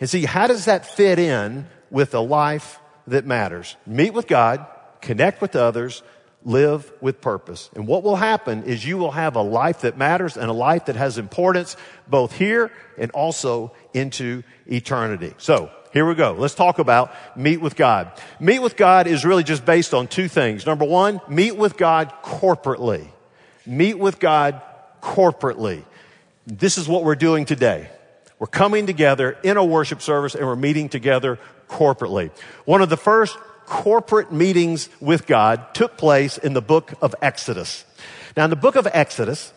And 0.00 0.08
see, 0.08 0.24
how 0.24 0.46
does 0.46 0.64
that 0.64 0.86
fit 0.86 1.18
in 1.18 1.66
with 1.90 2.14
a 2.14 2.20
life 2.20 2.78
that 3.06 3.26
matters? 3.26 3.76
Meet 3.86 4.14
with 4.14 4.26
God, 4.26 4.66
connect 5.00 5.40
with 5.40 5.56
others, 5.56 6.02
live 6.44 6.90
with 7.00 7.20
purpose. 7.20 7.68
And 7.74 7.86
what 7.86 8.02
will 8.02 8.16
happen 8.16 8.64
is 8.64 8.84
you 8.84 8.96
will 8.96 9.10
have 9.10 9.36
a 9.36 9.42
life 9.42 9.82
that 9.82 9.98
matters 9.98 10.36
and 10.36 10.48
a 10.48 10.54
life 10.54 10.86
that 10.86 10.96
has 10.96 11.18
importance 11.18 11.76
both 12.08 12.32
here 12.32 12.72
and 12.96 13.10
also 13.10 13.72
into 13.92 14.42
eternity. 14.66 15.34
So, 15.38 15.70
here 15.92 16.06
we 16.06 16.14
go. 16.14 16.36
Let's 16.38 16.54
talk 16.54 16.78
about 16.78 17.12
meet 17.36 17.60
with 17.60 17.74
God. 17.74 18.12
Meet 18.38 18.60
with 18.60 18.76
God 18.76 19.08
is 19.08 19.24
really 19.24 19.42
just 19.42 19.64
based 19.64 19.92
on 19.92 20.06
two 20.06 20.28
things. 20.28 20.64
Number 20.64 20.84
one, 20.84 21.20
meet 21.28 21.56
with 21.56 21.76
God 21.76 22.12
corporately. 22.22 23.08
Meet 23.66 23.98
with 23.98 24.20
God 24.20 24.62
corporately. 25.00 25.84
This 26.46 26.78
is 26.78 26.88
what 26.88 27.04
we're 27.04 27.14
doing 27.14 27.44
today. 27.44 27.88
We're 28.38 28.46
coming 28.46 28.86
together 28.86 29.36
in 29.42 29.56
a 29.56 29.64
worship 29.64 30.00
service 30.00 30.34
and 30.34 30.46
we're 30.46 30.56
meeting 30.56 30.88
together 30.88 31.38
corporately. 31.68 32.30
One 32.64 32.80
of 32.80 32.88
the 32.88 32.96
first 32.96 33.38
corporate 33.66 34.32
meetings 34.32 34.88
with 35.00 35.26
God 35.26 35.74
took 35.74 35.96
place 35.96 36.38
in 36.38 36.54
the 36.54 36.62
book 36.62 36.94
of 37.00 37.14
Exodus. 37.22 37.84
Now, 38.36 38.44
in 38.44 38.50
the 38.50 38.56
book 38.56 38.76
of 38.76 38.88
Exodus, 38.92 39.52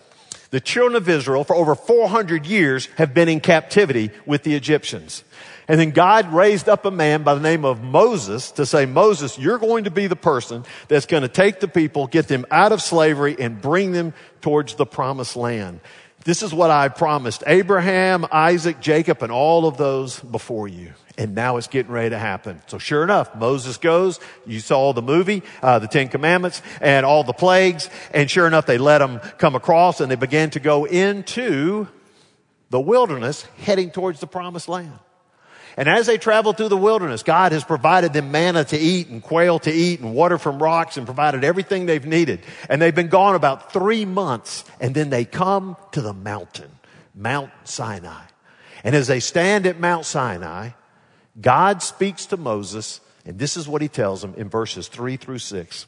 the 0.52 0.60
children 0.60 0.96
of 0.96 1.10
Israel 1.10 1.44
for 1.44 1.56
over 1.56 1.74
400 1.74 2.46
years 2.46 2.88
have 2.98 3.14
been 3.14 3.28
in 3.28 3.40
captivity 3.40 4.12
with 4.26 4.44
the 4.44 4.54
Egyptians. 4.54 5.24
And 5.68 5.80
then 5.80 5.92
God 5.92 6.34
raised 6.34 6.68
up 6.68 6.86
a 6.86 6.92
man 6.92 7.24
by 7.24 7.34
the 7.36 7.42
name 7.42 7.64
of 7.66 7.82
Moses 7.82 8.52
to 8.52 8.66
say, 8.66 8.86
Moses, 8.86 9.38
you're 9.40 9.58
going 9.58 9.86
to 9.86 9.92
be 9.92 10.08
the 10.08 10.16
person 10.16 10.66
that's 10.88 11.06
going 11.06 11.24
to 11.24 11.30
take 11.30 11.60
the 11.60 11.68
people, 11.68 12.08
get 12.08 12.28
them 12.28 12.46
out 12.52 12.72
of 12.72 12.82
slavery 12.82 13.36
and 13.40 13.62
bring 13.62 13.92
them 13.92 14.14
towards 14.42 14.76
the 14.76 14.86
promised 14.86 15.36
land. 15.36 15.80
This 16.26 16.42
is 16.42 16.54
what 16.54 16.70
I 16.70 16.88
promised 16.88 17.44
Abraham, 17.48 18.26
Isaac, 18.32 18.80
Jacob, 18.80 19.24
and 19.24 19.32
all 19.32 19.68
of 19.68 19.76
those 19.78 20.20
before 20.20 20.70
you. 20.70 20.94
And 21.18 21.36
now 21.36 21.58
it's 21.58 21.68
getting 21.68 21.92
ready 21.92 22.12
to 22.12 22.18
happen. 22.18 22.62
So 22.68 22.78
sure 22.78 23.04
enough, 23.04 23.36
Moses 23.36 23.78
goes. 23.78 24.20
You 24.46 24.60
saw 24.62 24.94
the 24.94 25.02
movie, 25.02 25.44
uh, 25.62 25.80
the 25.80 25.88
Ten 25.88 26.08
Commandments, 26.08 26.62
and 26.82 27.06
all 27.06 27.24
the 27.24 27.34
plagues. 27.34 27.90
And 28.14 28.32
sure 28.32 28.48
enough, 28.48 28.66
they 28.66 28.78
let 28.78 29.00
them 29.00 29.20
come 29.38 29.56
across, 29.56 30.00
and 30.00 30.10
they 30.10 30.16
began 30.16 30.50
to 30.52 30.60
go 30.60 30.86
into 30.86 31.88
the 32.70 32.80
wilderness, 32.80 33.46
heading 33.58 33.92
towards 33.92 34.20
the 34.20 34.28
promised 34.28 34.68
land. 34.70 34.98
And 35.76 35.90
as 35.90 36.06
they 36.06 36.18
traveled 36.18 36.58
through 36.58 36.70
the 36.70 36.78
wilderness, 36.78 37.24
God 37.24 37.52
has 37.52 37.64
provided 37.64 38.14
them 38.14 38.32
manna 38.32 38.64
to 38.66 38.78
eat 38.78 39.08
and 39.08 39.24
quail 39.24 39.60
to 39.60 39.72
eat 39.72 40.00
and 40.00 40.14
water 40.14 40.38
from 40.38 40.62
rocks 40.62 40.98
and 40.98 41.06
provided 41.06 41.44
everything 41.44 41.86
they've 41.86 42.06
needed. 42.06 42.42
And 42.70 42.82
they've 42.82 42.94
been 42.94 43.08
gone 43.08 43.36
about 43.36 43.74
three 43.74 44.06
months 44.06 44.66
and 44.80 44.94
then 44.94 45.10
they 45.10 45.26
come 45.26 45.78
to 45.94 46.02
the 46.02 46.14
mountain, 46.14 46.72
Mount 47.16 47.52
Sinai. 47.64 48.24
And 48.84 48.96
as 48.96 49.08
they 49.08 49.20
stand 49.20 49.66
at 49.66 49.80
Mount 49.80 50.06
Sinai, 50.06 50.72
God 51.42 51.82
speaks 51.82 52.28
to 52.28 52.38
Moses 52.38 53.00
and 53.26 53.40
this 53.40 53.58
is 53.58 53.68
what 53.68 53.82
he 53.82 53.88
tells 53.88 54.24
him 54.24 54.34
in 54.36 54.50
verses 54.50 54.88
three 54.88 55.18
through 55.18 55.40
six. 55.40 55.88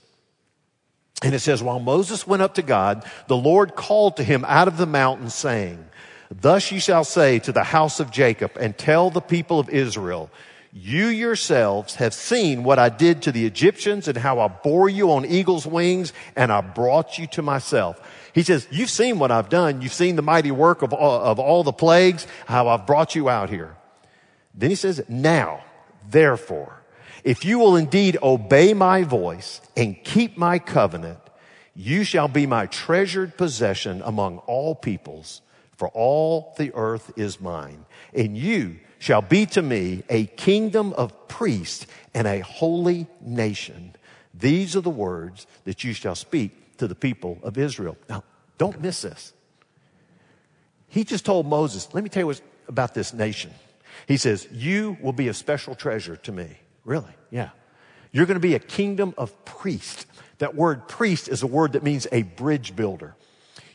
And 1.21 1.33
it 1.33 1.39
says, 1.39 1.63
while 1.63 1.79
Moses 1.79 2.27
went 2.27 2.41
up 2.41 2.55
to 2.55 2.61
God, 2.61 3.05
the 3.27 3.37
Lord 3.37 3.75
called 3.75 4.17
to 4.17 4.23
him 4.23 4.45
out 4.45 4.67
of 4.67 4.77
the 4.77 4.85
mountain 4.85 5.29
saying, 5.29 5.85
Thus 6.31 6.71
you 6.71 6.79
shall 6.79 7.03
say 7.03 7.39
to 7.39 7.51
the 7.51 7.63
house 7.63 7.99
of 7.99 8.11
Jacob 8.11 8.51
and 8.59 8.77
tell 8.77 9.09
the 9.09 9.21
people 9.21 9.59
of 9.59 9.69
Israel, 9.69 10.29
you 10.77 11.07
yourselves 11.07 11.95
have 11.95 12.13
seen 12.13 12.63
what 12.63 12.79
I 12.79 12.89
did 12.89 13.21
to 13.21 13.31
the 13.31 13.45
Egyptians 13.45 14.09
and 14.09 14.17
how 14.17 14.39
I 14.39 14.49
bore 14.49 14.89
you 14.89 15.11
on 15.11 15.25
eagle's 15.25 15.65
wings 15.65 16.11
and 16.35 16.51
I 16.51 16.59
brought 16.61 17.17
you 17.17 17.27
to 17.27 17.41
myself. 17.41 18.01
He 18.33 18.43
says, 18.43 18.67
you've 18.69 18.89
seen 18.89 19.17
what 19.17 19.31
I've 19.31 19.47
done. 19.47 19.81
You've 19.81 19.93
seen 19.93 20.17
the 20.17 20.21
mighty 20.21 20.51
work 20.51 20.81
of 20.81 20.91
all, 20.91 21.21
of 21.21 21.39
all 21.39 21.63
the 21.63 21.71
plagues, 21.71 22.27
how 22.45 22.67
I've 22.67 22.85
brought 22.85 23.15
you 23.15 23.29
out 23.29 23.49
here. 23.49 23.77
Then 24.53 24.69
he 24.69 24.75
says, 24.75 25.01
now, 25.07 25.63
therefore, 26.09 26.81
if 27.23 27.45
you 27.45 27.57
will 27.57 27.77
indeed 27.77 28.17
obey 28.21 28.73
my 28.73 29.03
voice 29.03 29.61
and 29.77 30.03
keep 30.03 30.37
my 30.37 30.59
covenant, 30.59 31.19
you 31.73 32.03
shall 32.03 32.27
be 32.27 32.45
my 32.45 32.65
treasured 32.65 33.37
possession 33.37 34.01
among 34.03 34.39
all 34.39 34.75
peoples 34.75 35.41
for 35.77 35.89
all 35.89 36.53
the 36.57 36.73
earth 36.73 37.11
is 37.17 37.41
mine, 37.41 37.85
and 38.13 38.37
you 38.37 38.79
shall 38.99 39.21
be 39.21 39.45
to 39.45 39.61
me 39.61 40.03
a 40.09 40.25
kingdom 40.25 40.93
of 40.93 41.27
priests 41.27 41.85
and 42.13 42.27
a 42.27 42.39
holy 42.39 43.07
nation. 43.21 43.95
These 44.33 44.75
are 44.75 44.81
the 44.81 44.89
words 44.89 45.47
that 45.65 45.83
you 45.83 45.93
shall 45.93 46.15
speak 46.15 46.77
to 46.77 46.87
the 46.87 46.95
people 46.95 47.39
of 47.43 47.57
Israel. 47.57 47.97
Now, 48.09 48.23
don't 48.57 48.81
miss 48.81 49.01
this. 49.01 49.33
He 50.87 51.03
just 51.03 51.25
told 51.25 51.45
Moses, 51.45 51.93
let 51.93 52.03
me 52.03 52.09
tell 52.09 52.31
you 52.31 52.37
about 52.67 52.93
this 52.93 53.13
nation. 53.13 53.51
He 54.07 54.17
says, 54.17 54.47
you 54.51 54.97
will 55.01 55.13
be 55.13 55.27
a 55.27 55.33
special 55.33 55.75
treasure 55.75 56.15
to 56.17 56.31
me. 56.31 56.57
Really? 56.83 57.13
Yeah. 57.31 57.49
You're 58.11 58.25
going 58.25 58.35
to 58.35 58.47
be 58.47 58.55
a 58.55 58.59
kingdom 58.59 59.13
of 59.17 59.45
priests. 59.45 60.05
That 60.37 60.55
word 60.55 60.87
priest 60.87 61.27
is 61.27 61.43
a 61.43 61.47
word 61.47 61.73
that 61.73 61.83
means 61.83 62.07
a 62.11 62.23
bridge 62.23 62.75
builder. 62.75 63.15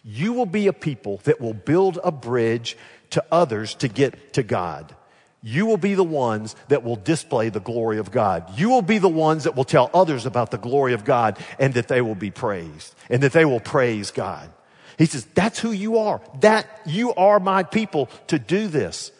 You 0.03 0.33
will 0.33 0.47
be 0.47 0.67
a 0.67 0.73
people 0.73 1.21
that 1.25 1.41
will 1.41 1.55
build 1.55 1.99
a 2.03 2.13
bridge 2.13 2.77
to 3.11 3.25
others 3.31 3.75
to 3.77 3.89
get 3.89 4.35
to 4.35 4.43
God. 4.43 4.95
You 5.43 5.65
will 5.65 5.79
be 5.79 5.95
the 5.95 6.05
ones 6.05 6.55
that 6.69 6.85
will 6.85 6.97
display 6.97 7.49
the 7.49 7.61
glory 7.61 7.99
of 7.99 8.11
God. 8.11 8.59
You 8.59 8.69
will 8.69 8.83
be 8.83 8.99
the 8.99 9.09
ones 9.09 9.45
that 9.45 9.57
will 9.57 9.65
tell 9.65 9.91
others 9.95 10.27
about 10.27 10.51
the 10.51 10.59
glory 10.59 10.93
of 10.93 11.05
God 11.05 11.39
and 11.59 11.73
that 11.75 11.89
they 11.89 12.03
will 12.03 12.15
be 12.15 12.31
praised 12.31 12.95
and 13.09 13.23
that 13.23 13.33
they 13.33 13.47
will 13.47 13.61
praise 13.61 14.11
God. 14.11 14.51
He 14.99 15.07
says, 15.07 15.25
that's 15.35 15.59
who 15.59 15.73
you 15.73 15.99
are. 15.99 16.21
That 16.41 16.67
you 16.85 17.15
are 17.15 17.41
my 17.41 17.63
people 17.63 18.11
to 18.27 18.39
do 18.39 18.69
this. 18.69 19.13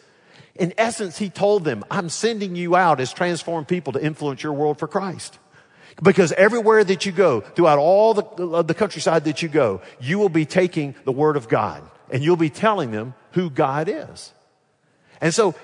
In 0.53 0.73
essence, 0.77 1.17
he 1.17 1.31
told 1.31 1.63
them, 1.63 1.83
I'm 1.89 2.09
sending 2.09 2.55
you 2.55 2.75
out 2.75 2.99
as 2.99 3.11
transformed 3.11 3.67
people 3.67 3.93
to 3.93 4.03
influence 4.03 4.43
your 4.43 4.53
world 4.53 4.77
for 4.77 4.87
Christ. 4.87 5.39
Because 6.01 6.31
everywhere 6.33 6.83
that 6.83 7.05
you 7.05 7.11
go, 7.11 7.41
throughout 7.41 7.79
all 7.79 8.13
the, 8.13 8.63
the 8.63 8.73
countryside 8.73 9.25
that 9.25 9.41
you 9.41 9.49
go, 9.49 9.81
you 9.99 10.19
will 10.19 10.29
be 10.29 10.45
taking 10.45 10.95
the 11.03 11.11
word 11.11 11.37
of 11.37 11.47
God 11.47 11.83
and 12.11 12.23
you'll 12.23 12.35
be 12.35 12.49
telling 12.49 12.91
them 12.91 13.13
who 13.31 13.49
God 13.49 13.89
is. 13.89 14.33
And 15.19 15.33
so 15.33 15.55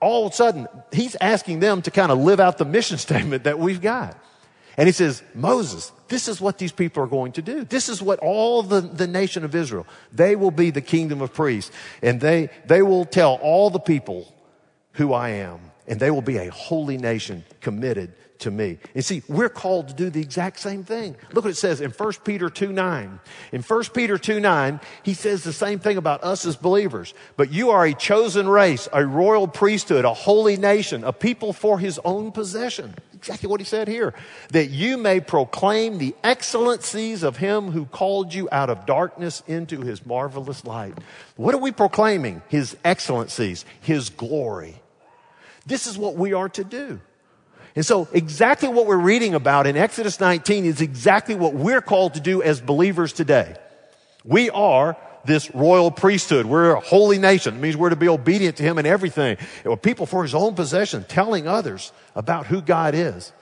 all 0.00 0.26
of 0.26 0.32
a 0.32 0.36
sudden, 0.36 0.68
he's 0.92 1.16
asking 1.20 1.60
them 1.60 1.82
to 1.82 1.90
kind 1.90 2.12
of 2.12 2.18
live 2.18 2.40
out 2.40 2.58
the 2.58 2.64
mission 2.64 2.98
statement 3.08 3.44
that 3.44 3.58
we've 3.58 3.80
got. 3.80 4.18
And 4.76 4.88
he 4.88 4.92
says, 4.92 5.22
Moses, 5.34 5.92
this 6.08 6.26
is 6.26 6.40
what 6.40 6.58
these 6.58 6.72
people 6.72 7.04
are 7.04 7.08
going 7.08 7.32
to 7.32 7.42
do. 7.42 7.64
This 7.64 7.88
is 7.88 8.02
what 8.02 8.18
all 8.18 8.62
the, 8.62 8.80
the 8.80 9.06
nation 9.06 9.44
of 9.44 9.54
Israel, 9.54 9.86
they 10.12 10.34
will 10.34 10.50
be 10.50 10.70
the 10.70 10.80
kingdom 10.80 11.22
of 11.22 11.32
priests. 11.32 11.70
And 12.02 12.20
they, 12.20 12.50
they 12.66 12.82
will 12.82 13.04
tell 13.04 13.34
all 13.34 13.70
the 13.70 13.78
people 13.78 14.34
who 14.92 15.12
I 15.12 15.30
am. 15.30 15.60
And 15.86 16.00
they 16.00 16.10
will 16.10 16.22
be 16.22 16.38
a 16.38 16.50
holy 16.50 16.96
nation 16.96 17.44
committed 17.60 18.14
to 18.40 18.50
me. 18.50 18.78
And 18.94 19.04
see, 19.04 19.22
we're 19.28 19.48
called 19.48 19.88
to 19.88 19.94
do 19.94 20.10
the 20.10 20.20
exact 20.20 20.58
same 20.58 20.84
thing. 20.84 21.16
Look 21.32 21.44
what 21.44 21.50
it 21.50 21.56
says 21.56 21.80
in 21.80 21.90
1 21.90 22.12
Peter 22.24 22.48
2 22.48 22.72
9. 22.72 23.20
In 23.52 23.62
1 23.62 23.84
Peter 23.94 24.18
2 24.18 24.40
9, 24.40 24.80
he 25.02 25.14
says 25.14 25.44
the 25.44 25.52
same 25.52 25.78
thing 25.78 25.96
about 25.96 26.24
us 26.24 26.44
as 26.44 26.56
believers. 26.56 27.14
But 27.36 27.52
you 27.52 27.70
are 27.70 27.84
a 27.84 27.94
chosen 27.94 28.48
race, 28.48 28.88
a 28.92 29.06
royal 29.06 29.48
priesthood, 29.48 30.04
a 30.04 30.14
holy 30.14 30.56
nation, 30.56 31.04
a 31.04 31.12
people 31.12 31.52
for 31.52 31.78
his 31.78 32.00
own 32.04 32.32
possession. 32.32 32.94
Exactly 33.14 33.48
what 33.48 33.60
he 33.60 33.64
said 33.64 33.88
here. 33.88 34.12
That 34.50 34.68
you 34.68 34.98
may 34.98 35.20
proclaim 35.20 35.98
the 35.98 36.14
excellencies 36.22 37.22
of 37.22 37.38
him 37.38 37.70
who 37.70 37.86
called 37.86 38.34
you 38.34 38.48
out 38.52 38.68
of 38.68 38.84
darkness 38.84 39.42
into 39.46 39.80
his 39.80 40.04
marvelous 40.04 40.64
light. 40.64 40.98
What 41.36 41.54
are 41.54 41.58
we 41.58 41.72
proclaiming? 41.72 42.42
His 42.48 42.76
excellencies, 42.84 43.64
his 43.80 44.10
glory. 44.10 44.74
This 45.64 45.86
is 45.86 45.96
what 45.96 46.16
we 46.16 46.34
are 46.34 46.50
to 46.50 46.64
do. 46.64 47.00
And 47.76 47.84
so 47.84 48.08
exactly 48.12 48.68
what 48.68 48.86
we're 48.86 48.96
reading 48.96 49.34
about 49.34 49.66
in 49.66 49.76
Exodus 49.76 50.20
19 50.20 50.64
is 50.64 50.80
exactly 50.80 51.34
what 51.34 51.54
we're 51.54 51.80
called 51.80 52.14
to 52.14 52.20
do 52.20 52.42
as 52.42 52.60
believers 52.60 53.12
today. 53.12 53.56
We 54.24 54.48
are 54.50 54.96
this 55.24 55.52
royal 55.54 55.90
priesthood. 55.90 56.46
We're 56.46 56.74
a 56.74 56.80
holy 56.80 57.18
nation. 57.18 57.56
It 57.56 57.60
means 57.60 57.76
we're 57.76 57.90
to 57.90 57.96
be 57.96 58.08
obedient 58.08 58.56
to 58.58 58.62
him 58.62 58.78
in 58.78 58.86
everything. 58.86 59.38
we're 59.64 59.76
people 59.76 60.06
for 60.06 60.22
his 60.22 60.34
own 60.34 60.54
possession, 60.54 61.04
telling 61.08 61.48
others 61.48 61.92
about 62.14 62.46
who 62.46 62.60
God 62.60 62.94
is 62.94 63.32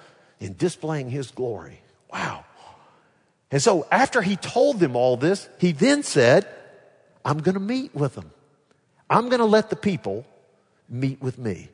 and 0.41 0.57
displaying 0.57 1.11
his 1.11 1.31
glory. 1.31 1.81
Wow. 2.13 2.45
And 3.51 3.61
so 3.61 3.87
after 3.91 4.23
he 4.23 4.37
told 4.37 4.81
them 4.81 4.97
all 4.97 5.17
this, 5.17 5.49
he 5.59 5.73
then 5.73 6.03
said, 6.03 6.49
I'm 7.25 7.39
going 7.39 7.55
to 7.55 7.61
meet 7.61 7.95
with 7.95 8.15
them. 8.15 8.31
I'm 9.11 9.29
going 9.29 9.41
to 9.41 9.45
let 9.45 9.69
the 9.69 9.77
people 9.77 10.25
meet 10.89 11.21
with 11.21 11.39
me. 11.39 11.69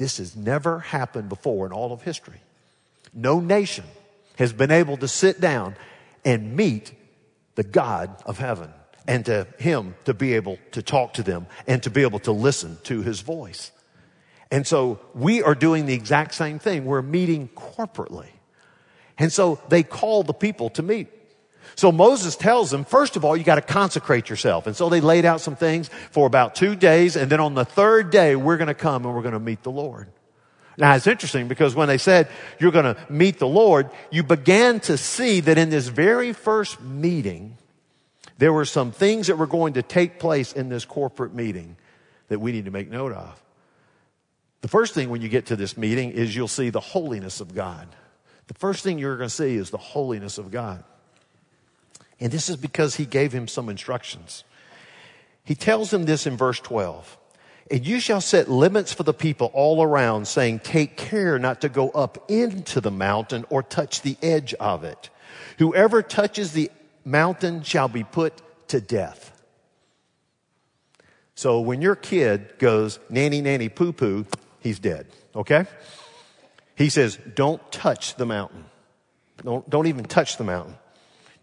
This 0.00 0.16
has 0.16 0.34
never 0.34 0.78
happened 0.78 1.28
before 1.28 1.66
in 1.66 1.72
all 1.72 1.92
of 1.92 2.00
history. 2.00 2.40
No 3.12 3.38
nation 3.38 3.84
has 4.38 4.50
been 4.50 4.70
able 4.70 4.96
to 4.96 5.06
sit 5.06 5.42
down 5.42 5.76
and 6.24 6.56
meet 6.56 6.94
the 7.54 7.64
God 7.64 8.16
of 8.24 8.38
heaven 8.38 8.72
and 9.06 9.26
to 9.26 9.46
him 9.58 9.94
to 10.06 10.14
be 10.14 10.32
able 10.36 10.58
to 10.70 10.80
talk 10.80 11.12
to 11.14 11.22
them 11.22 11.46
and 11.66 11.82
to 11.82 11.90
be 11.90 12.00
able 12.00 12.18
to 12.20 12.32
listen 12.32 12.78
to 12.84 13.02
his 13.02 13.20
voice. 13.20 13.72
And 14.50 14.66
so 14.66 15.00
we 15.12 15.42
are 15.42 15.54
doing 15.54 15.84
the 15.84 15.92
exact 15.92 16.32
same 16.32 16.58
thing. 16.58 16.86
We're 16.86 17.02
meeting 17.02 17.50
corporately. 17.54 18.28
And 19.18 19.30
so 19.30 19.60
they 19.68 19.82
call 19.82 20.22
the 20.22 20.32
people 20.32 20.70
to 20.70 20.82
meet. 20.82 21.08
So 21.76 21.92
Moses 21.92 22.36
tells 22.36 22.70
them, 22.70 22.84
first 22.84 23.16
of 23.16 23.24
all, 23.24 23.36
you 23.36 23.44
got 23.44 23.54
to 23.56 23.62
consecrate 23.62 24.28
yourself. 24.28 24.66
And 24.66 24.76
so 24.76 24.88
they 24.88 25.00
laid 25.00 25.24
out 25.24 25.40
some 25.40 25.56
things 25.56 25.88
for 26.10 26.26
about 26.26 26.54
two 26.54 26.74
days. 26.74 27.16
And 27.16 27.30
then 27.30 27.40
on 27.40 27.54
the 27.54 27.64
third 27.64 28.10
day, 28.10 28.36
we're 28.36 28.56
going 28.56 28.68
to 28.68 28.74
come 28.74 29.04
and 29.04 29.14
we're 29.14 29.22
going 29.22 29.34
to 29.34 29.40
meet 29.40 29.62
the 29.62 29.70
Lord. 29.70 30.08
Now 30.76 30.94
it's 30.94 31.06
interesting 31.06 31.48
because 31.48 31.74
when 31.74 31.88
they 31.88 31.98
said 31.98 32.28
you're 32.58 32.72
going 32.72 32.94
to 32.94 32.96
meet 33.10 33.38
the 33.38 33.46
Lord, 33.46 33.90
you 34.10 34.22
began 34.22 34.80
to 34.80 34.96
see 34.96 35.40
that 35.40 35.58
in 35.58 35.70
this 35.70 35.88
very 35.88 36.32
first 36.32 36.80
meeting, 36.80 37.56
there 38.38 38.52
were 38.52 38.64
some 38.64 38.90
things 38.90 39.26
that 39.26 39.36
were 39.36 39.46
going 39.46 39.74
to 39.74 39.82
take 39.82 40.18
place 40.18 40.52
in 40.54 40.70
this 40.70 40.86
corporate 40.86 41.34
meeting 41.34 41.76
that 42.28 42.40
we 42.40 42.52
need 42.52 42.64
to 42.64 42.70
make 42.70 42.90
note 42.90 43.12
of. 43.12 43.42
The 44.62 44.68
first 44.68 44.94
thing 44.94 45.10
when 45.10 45.20
you 45.20 45.28
get 45.28 45.46
to 45.46 45.56
this 45.56 45.76
meeting 45.76 46.12
is 46.12 46.34
you'll 46.34 46.48
see 46.48 46.70
the 46.70 46.80
holiness 46.80 47.40
of 47.40 47.54
God. 47.54 47.88
The 48.46 48.54
first 48.54 48.82
thing 48.82 48.98
you're 48.98 49.16
going 49.16 49.28
to 49.28 49.34
see 49.34 49.56
is 49.56 49.70
the 49.70 49.78
holiness 49.78 50.38
of 50.38 50.50
God. 50.50 50.82
And 52.20 52.30
this 52.30 52.48
is 52.48 52.56
because 52.56 52.96
he 52.96 53.06
gave 53.06 53.32
him 53.32 53.48
some 53.48 53.68
instructions. 53.68 54.44
He 55.44 55.54
tells 55.54 55.92
him 55.92 56.04
this 56.04 56.26
in 56.26 56.36
verse 56.36 56.60
12. 56.60 57.16
And 57.70 57.86
you 57.86 58.00
shall 58.00 58.20
set 58.20 58.50
limits 58.50 58.92
for 58.92 59.04
the 59.04 59.14
people 59.14 59.50
all 59.54 59.82
around, 59.82 60.26
saying, 60.26 60.60
Take 60.60 60.96
care 60.96 61.38
not 61.38 61.60
to 61.60 61.68
go 61.68 61.90
up 61.90 62.30
into 62.30 62.80
the 62.80 62.90
mountain 62.90 63.44
or 63.48 63.62
touch 63.62 64.02
the 64.02 64.16
edge 64.22 64.54
of 64.54 64.84
it. 64.84 65.08
Whoever 65.58 66.02
touches 66.02 66.52
the 66.52 66.70
mountain 67.04 67.62
shall 67.62 67.88
be 67.88 68.04
put 68.04 68.42
to 68.68 68.80
death. 68.80 69.30
So 71.34 71.60
when 71.60 71.80
your 71.80 71.96
kid 71.96 72.58
goes 72.58 72.98
nanny 73.08 73.40
nanny 73.40 73.68
poo 73.68 73.92
poo, 73.92 74.26
he's 74.58 74.78
dead. 74.78 75.06
Okay? 75.34 75.64
He 76.76 76.88
says, 76.88 77.18
don't 77.34 77.60
touch 77.72 78.16
the 78.16 78.26
mountain. 78.26 78.64
Don't, 79.42 79.68
don't 79.70 79.86
even 79.86 80.04
touch 80.04 80.36
the 80.36 80.44
mountain. 80.44 80.74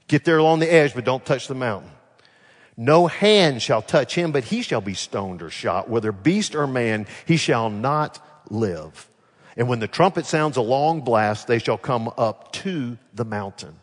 Get 0.07 0.23
there 0.23 0.37
along 0.37 0.59
the 0.59 0.71
edge, 0.71 0.93
but 0.93 1.05
don't 1.05 1.25
touch 1.25 1.47
the 1.47 1.55
mountain. 1.55 1.91
No 2.77 3.07
hand 3.07 3.61
shall 3.61 3.81
touch 3.81 4.13
him, 4.13 4.31
but 4.31 4.45
he 4.45 4.61
shall 4.61 4.81
be 4.81 4.93
stoned 4.93 5.41
or 5.41 5.49
shot. 5.49 5.89
Whether 5.89 6.11
beast 6.11 6.55
or 6.55 6.67
man, 6.67 7.07
he 7.25 7.37
shall 7.37 7.69
not 7.69 8.23
live. 8.49 9.09
And 9.57 9.67
when 9.67 9.79
the 9.79 9.87
trumpet 9.87 10.27
sounds 10.27 10.55
a 10.57 10.61
long 10.61 11.01
blast, 11.01 11.47
they 11.47 11.57
shall 11.57 11.79
come 11.79 12.11
up 12.17 12.53
to 12.53 12.97
the 13.15 13.25
mountain. 13.25 13.75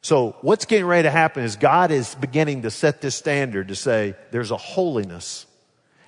So 0.00 0.36
what's 0.40 0.64
getting 0.64 0.86
ready 0.86 1.04
to 1.04 1.10
happen 1.10 1.42
is 1.42 1.56
God 1.56 1.90
is 1.90 2.14
beginning 2.14 2.62
to 2.62 2.70
set 2.70 3.00
this 3.00 3.16
standard 3.16 3.68
to 3.68 3.74
say 3.74 4.14
there's 4.30 4.50
a 4.52 4.56
holiness 4.56 5.46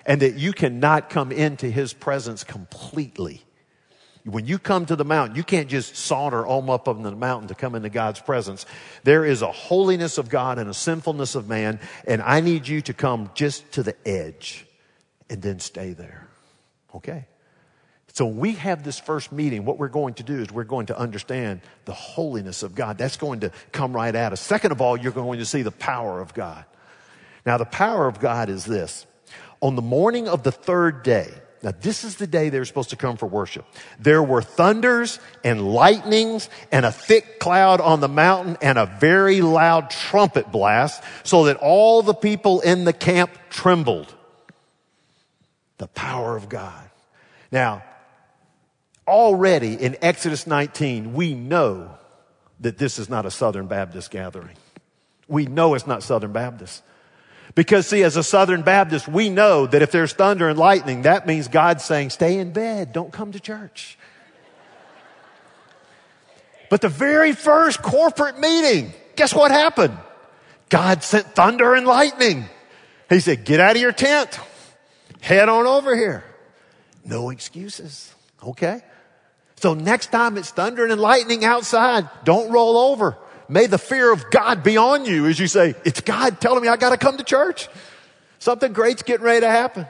and 0.06 0.22
that 0.22 0.34
you 0.34 0.52
cannot 0.52 1.10
come 1.10 1.32
into 1.32 1.68
his 1.68 1.92
presence 1.92 2.44
completely. 2.44 3.42
When 4.24 4.46
you 4.46 4.58
come 4.58 4.86
to 4.86 4.96
the 4.96 5.04
mountain, 5.04 5.36
you 5.36 5.44
can't 5.44 5.68
just 5.68 5.96
saunter 5.96 6.46
on 6.46 6.68
up 6.70 6.88
on 6.88 7.02
the 7.02 7.14
mountain 7.14 7.48
to 7.48 7.54
come 7.54 7.74
into 7.74 7.90
God's 7.90 8.20
presence. 8.20 8.64
There 9.02 9.24
is 9.24 9.42
a 9.42 9.52
holiness 9.52 10.16
of 10.16 10.30
God 10.30 10.58
and 10.58 10.70
a 10.70 10.74
sinfulness 10.74 11.34
of 11.34 11.46
man, 11.46 11.78
and 12.06 12.22
I 12.22 12.40
need 12.40 12.66
you 12.66 12.80
to 12.82 12.94
come 12.94 13.30
just 13.34 13.70
to 13.72 13.82
the 13.82 13.94
edge 14.08 14.66
and 15.28 15.42
then 15.42 15.60
stay 15.60 15.92
there. 15.92 16.26
Okay? 16.94 17.26
So 18.14 18.26
we 18.26 18.52
have 18.52 18.82
this 18.82 18.98
first 18.98 19.30
meeting. 19.30 19.64
What 19.64 19.78
we're 19.78 19.88
going 19.88 20.14
to 20.14 20.22
do 20.22 20.40
is 20.40 20.50
we're 20.50 20.64
going 20.64 20.86
to 20.86 20.98
understand 20.98 21.60
the 21.84 21.92
holiness 21.92 22.62
of 22.62 22.74
God. 22.74 22.96
That's 22.96 23.16
going 23.16 23.40
to 23.40 23.50
come 23.72 23.92
right 23.92 24.14
at 24.14 24.32
us. 24.32 24.40
Second 24.40 24.72
of 24.72 24.80
all, 24.80 24.96
you're 24.96 25.12
going 25.12 25.40
to 25.40 25.44
see 25.44 25.62
the 25.62 25.72
power 25.72 26.20
of 26.20 26.32
God. 26.32 26.64
Now, 27.44 27.58
the 27.58 27.64
power 27.64 28.06
of 28.06 28.20
God 28.20 28.48
is 28.48 28.64
this. 28.64 29.04
On 29.60 29.76
the 29.76 29.82
morning 29.82 30.28
of 30.28 30.44
the 30.44 30.52
third 30.52 31.02
day, 31.02 31.30
now, 31.64 31.72
this 31.80 32.04
is 32.04 32.16
the 32.16 32.26
day 32.26 32.50
they're 32.50 32.66
supposed 32.66 32.90
to 32.90 32.96
come 32.96 33.16
for 33.16 33.24
worship. 33.24 33.64
There 33.98 34.22
were 34.22 34.42
thunders 34.42 35.18
and 35.42 35.72
lightnings 35.72 36.50
and 36.70 36.84
a 36.84 36.92
thick 36.92 37.40
cloud 37.40 37.80
on 37.80 38.00
the 38.00 38.08
mountain 38.08 38.58
and 38.60 38.76
a 38.76 38.84
very 38.84 39.40
loud 39.40 39.88
trumpet 39.88 40.52
blast 40.52 41.02
so 41.22 41.46
that 41.46 41.56
all 41.56 42.02
the 42.02 42.12
people 42.12 42.60
in 42.60 42.84
the 42.84 42.92
camp 42.92 43.30
trembled. 43.48 44.14
The 45.78 45.86
power 45.86 46.36
of 46.36 46.50
God. 46.50 46.90
Now, 47.50 47.82
already 49.08 49.72
in 49.72 49.96
Exodus 50.02 50.46
19, 50.46 51.14
we 51.14 51.32
know 51.32 51.96
that 52.60 52.76
this 52.76 52.98
is 52.98 53.08
not 53.08 53.24
a 53.24 53.30
Southern 53.30 53.68
Baptist 53.68 54.10
gathering. 54.10 54.56
We 55.28 55.46
know 55.46 55.72
it's 55.72 55.86
not 55.86 56.02
Southern 56.02 56.32
Baptist. 56.32 56.82
Because 57.54 57.86
see, 57.86 58.02
as 58.02 58.16
a 58.16 58.22
Southern 58.24 58.62
Baptist, 58.62 59.06
we 59.06 59.30
know 59.30 59.66
that 59.66 59.80
if 59.80 59.92
there's 59.92 60.12
thunder 60.12 60.48
and 60.48 60.58
lightning, 60.58 61.02
that 61.02 61.26
means 61.26 61.46
God's 61.46 61.84
saying, 61.84 62.10
stay 62.10 62.38
in 62.38 62.52
bed, 62.52 62.92
don't 62.92 63.12
come 63.12 63.32
to 63.32 63.40
church. 63.40 63.96
But 66.68 66.80
the 66.80 66.88
very 66.88 67.32
first 67.32 67.82
corporate 67.82 68.40
meeting, 68.40 68.92
guess 69.14 69.32
what 69.32 69.52
happened? 69.52 69.96
God 70.68 71.04
sent 71.04 71.26
thunder 71.36 71.74
and 71.74 71.86
lightning. 71.86 72.46
He 73.08 73.20
said, 73.20 73.44
get 73.44 73.60
out 73.60 73.76
of 73.76 73.82
your 73.82 73.92
tent. 73.92 74.40
Head 75.20 75.48
on 75.48 75.66
over 75.66 75.94
here. 75.94 76.24
No 77.04 77.30
excuses. 77.30 78.12
Okay? 78.42 78.82
So 79.56 79.74
next 79.74 80.10
time 80.10 80.36
it's 80.36 80.50
thundering 80.50 80.90
and 80.90 81.00
lightning 81.00 81.44
outside, 81.44 82.08
don't 82.24 82.50
roll 82.50 82.76
over. 82.76 83.16
May 83.48 83.66
the 83.66 83.78
fear 83.78 84.12
of 84.12 84.30
God 84.30 84.62
be 84.62 84.76
on 84.76 85.04
you 85.04 85.26
as 85.26 85.38
you 85.38 85.46
say, 85.46 85.74
it's 85.84 86.00
God 86.00 86.40
telling 86.40 86.62
me 86.62 86.68
I 86.68 86.76
got 86.76 86.90
to 86.90 86.96
come 86.96 87.16
to 87.18 87.24
church. 87.24 87.68
Something 88.38 88.72
great's 88.72 89.02
getting 89.02 89.24
ready 89.24 89.40
to 89.40 89.50
happen. 89.50 89.86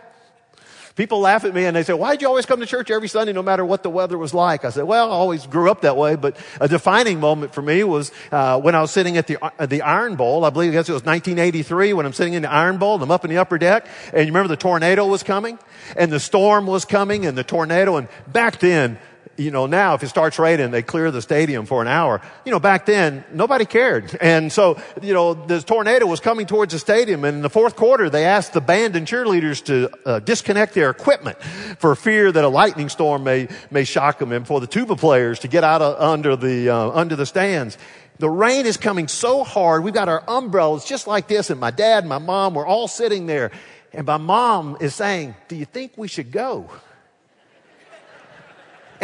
People 0.96 1.18
laugh 1.18 1.44
at 1.44 1.52
me 1.52 1.64
and 1.64 1.74
they 1.74 1.82
say, 1.82 1.92
why'd 1.92 2.22
you 2.22 2.28
always 2.28 2.46
come 2.46 2.60
to 2.60 2.66
church 2.66 2.88
every 2.88 3.08
Sunday 3.08 3.32
no 3.32 3.42
matter 3.42 3.64
what 3.64 3.82
the 3.82 3.90
weather 3.90 4.16
was 4.16 4.32
like? 4.32 4.64
I 4.64 4.70
said, 4.70 4.84
well, 4.84 5.10
I 5.10 5.14
always 5.14 5.44
grew 5.44 5.68
up 5.68 5.80
that 5.80 5.96
way, 5.96 6.14
but 6.14 6.36
a 6.60 6.68
defining 6.68 7.18
moment 7.18 7.52
for 7.52 7.62
me 7.62 7.82
was, 7.82 8.12
uh, 8.30 8.60
when 8.60 8.76
I 8.76 8.80
was 8.80 8.92
sitting 8.92 9.16
at 9.16 9.26
the, 9.26 9.44
uh, 9.44 9.66
the 9.66 9.82
Iron 9.82 10.14
Bowl. 10.14 10.44
I 10.44 10.50
believe 10.50 10.70
I 10.70 10.74
guess 10.74 10.88
it 10.88 10.92
was 10.92 11.04
1983 11.04 11.94
when 11.94 12.06
I'm 12.06 12.12
sitting 12.12 12.34
in 12.34 12.42
the 12.42 12.52
Iron 12.52 12.78
Bowl 12.78 12.94
and 12.94 13.02
I'm 13.02 13.10
up 13.10 13.24
in 13.24 13.30
the 13.30 13.38
upper 13.38 13.58
deck 13.58 13.88
and 14.12 14.20
you 14.20 14.26
remember 14.26 14.46
the 14.46 14.56
tornado 14.56 15.04
was 15.08 15.24
coming 15.24 15.58
and 15.96 16.12
the 16.12 16.20
storm 16.20 16.66
was 16.68 16.84
coming 16.84 17.26
and 17.26 17.36
the 17.36 17.44
tornado 17.44 17.96
and 17.96 18.06
back 18.28 18.60
then 18.60 18.96
you 19.37 19.51
know, 19.51 19.66
now 19.66 19.94
if 19.94 20.03
it 20.03 20.09
starts 20.09 20.38
raining, 20.38 20.70
they 20.70 20.83
clear 20.83 21.11
the 21.11 21.23
stadium 21.23 21.66
for 21.66 21.83
an 21.83 21.88
hour. 21.88 22.20
You 22.44 22.53
know, 22.53 22.61
back 22.61 22.87
then, 22.87 23.25
nobody 23.33 23.64
cared. 23.64 24.18
And 24.35 24.51
so, 24.51 24.81
you 25.03 25.12
know, 25.12 25.35
the 25.35 25.61
tornado 25.61 26.07
was 26.07 26.18
coming 26.18 26.47
towards 26.47 26.73
the 26.73 26.79
stadium 26.79 27.25
and 27.25 27.37
in 27.37 27.42
the 27.42 27.51
fourth 27.51 27.77
quarter, 27.77 28.09
they 28.09 28.25
asked 28.25 28.55
the 28.55 28.61
band 28.61 28.97
and 28.97 29.07
cheerleaders 29.07 29.62
to 29.66 29.90
uh, 30.07 30.18
disconnect 30.20 30.73
their 30.75 30.88
equipment 30.88 31.40
for 31.79 31.94
fear 31.94 32.33
that 32.33 32.42
a 32.42 32.49
lightning 32.49 32.88
storm 32.88 33.23
may, 33.23 33.49
may 33.70 33.85
shock 33.85 34.18
them 34.18 34.33
and 34.33 34.47
for 34.47 34.61
the 34.61 34.66
tuba 34.66 34.97
players 34.97 35.40
to 35.40 35.49
get 35.49 35.62
out 35.62 35.83
of, 35.83 36.01
under 36.01 36.37
the, 36.37 36.70
uh, 36.70 36.90
under 36.90 37.16
the 37.16 37.27
stands. 37.27 37.77
The 38.18 38.31
rain 38.31 38.64
is 38.64 38.77
coming 38.77 39.09
so 39.09 39.44
hard. 39.44 39.85
We've 39.85 39.92
got 39.92 40.09
our 40.09 40.25
umbrellas 40.27 40.85
just 40.85 41.07
like 41.07 41.29
this 41.29 41.51
and 41.51 41.61
my 41.61 41.70
dad 41.70 42.05
and 42.05 42.09
my 42.09 42.18
mom, 42.18 42.55
we're 42.55 42.66
all 42.66 42.88
sitting 42.88 43.27
there. 43.27 43.51
And 43.92 44.07
my 44.07 44.16
mom 44.16 44.79
is 44.81 44.94
saying, 44.94 45.37
do 45.49 45.55
you 45.55 45.64
think 45.64 45.92
we 45.97 46.09
should 46.09 46.33
go? 46.33 46.70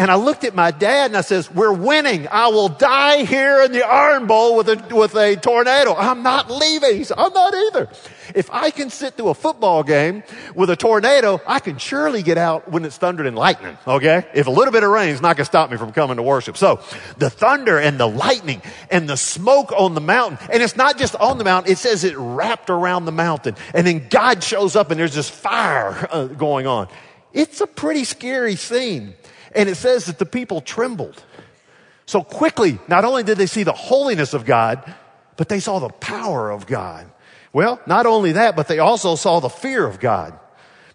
And 0.01 0.11
I 0.11 0.15
looked 0.15 0.45
at 0.45 0.55
my 0.55 0.71
dad 0.71 1.11
and 1.11 1.17
I 1.19 1.21
says, 1.21 1.51
we're 1.51 1.75
winning. 1.75 2.27
I 2.27 2.49
will 2.49 2.71
die 2.71 3.25
here 3.25 3.61
in 3.61 3.71
the 3.71 3.87
Iron 3.87 4.27
Bowl 4.27 4.57
with 4.57 4.71
a, 4.71 4.97
with 4.97 5.15
a 5.15 5.37
tornado. 5.37 5.95
I'm 5.95 6.23
not 6.23 6.51
leaving. 6.51 7.05
I'm 7.19 7.35
not 7.35 7.55
either. 7.55 7.87
If 8.35 8.51
I 8.51 8.71
can 8.71 8.89
sit 8.89 9.19
through 9.19 9.29
a 9.29 9.35
football 9.35 9.83
game 9.83 10.23
with 10.55 10.71
a 10.71 10.77
tornado, 10.77 11.39
I 11.47 11.59
can 11.59 11.77
surely 11.77 12.23
get 12.23 12.39
out 12.39 12.67
when 12.67 12.87
it's 12.87 12.97
thundered 12.97 13.27
and 13.27 13.37
lightning. 13.37 13.77
Okay. 13.87 14.25
If 14.33 14.47
a 14.47 14.51
little 14.51 14.73
bit 14.73 14.85
of 14.85 14.91
rain 14.91 15.11
is 15.11 15.21
not 15.21 15.37
going 15.37 15.45
to 15.45 15.51
stop 15.51 15.71
me 15.71 15.77
from 15.77 15.93
coming 15.93 16.17
to 16.17 16.23
worship. 16.23 16.57
So 16.57 16.81
the 17.19 17.29
thunder 17.29 17.79
and 17.79 18.01
the 18.01 18.09
lightning 18.09 18.63
and 18.91 19.07
the 19.07 19.19
smoke 19.19 19.71
on 19.77 19.93
the 19.93 20.01
mountain. 20.01 20.39
And 20.51 20.63
it's 20.63 20.77
not 20.77 20.97
just 20.97 21.15
on 21.17 21.37
the 21.37 21.45
mountain. 21.45 21.73
It 21.73 21.77
says 21.77 22.05
it 22.05 22.17
wrapped 22.17 22.71
around 22.71 23.05
the 23.05 23.13
mountain. 23.13 23.55
And 23.75 23.87
then 23.87 24.09
God 24.09 24.43
shows 24.43 24.77
up 24.77 24.91
and 24.91 24.99
there's 24.99 25.15
this 25.15 25.29
fire 25.29 26.09
uh, 26.11 26.25
going 26.25 26.67
on. 26.67 26.89
It's 27.35 27.61
a 27.61 27.67
pretty 27.67 28.05
scary 28.05 28.57
scene. 28.57 29.15
And 29.53 29.69
it 29.69 29.77
says 29.77 30.07
that 30.07 30.19
the 30.19 30.27
people 30.27 30.61
trembled. 30.61 31.23
So 32.07 32.23
quickly, 32.23 32.79
not 32.89 33.05
only 33.05 33.23
did 33.23 33.39
they 33.39 33.47
see 33.47 33.63
the 33.63 33.73
holiness 33.73 34.35
of 34.35 34.45
God, 34.45 34.83
but 35.37 35.49
they 35.49 35.61
saw 35.61 35.79
the 35.79 35.89
power 35.89 36.51
of 36.51 36.67
God. 36.67 37.11
Well, 37.53 37.81
not 37.87 38.07
only 38.07 38.33
that, 38.33 38.57
but 38.57 38.69
they 38.69 38.79
also 38.79 39.17
saw 39.17 39.41
the 39.41 39.49
fear 39.49 39.87
of 39.87 40.01
God 40.01 40.39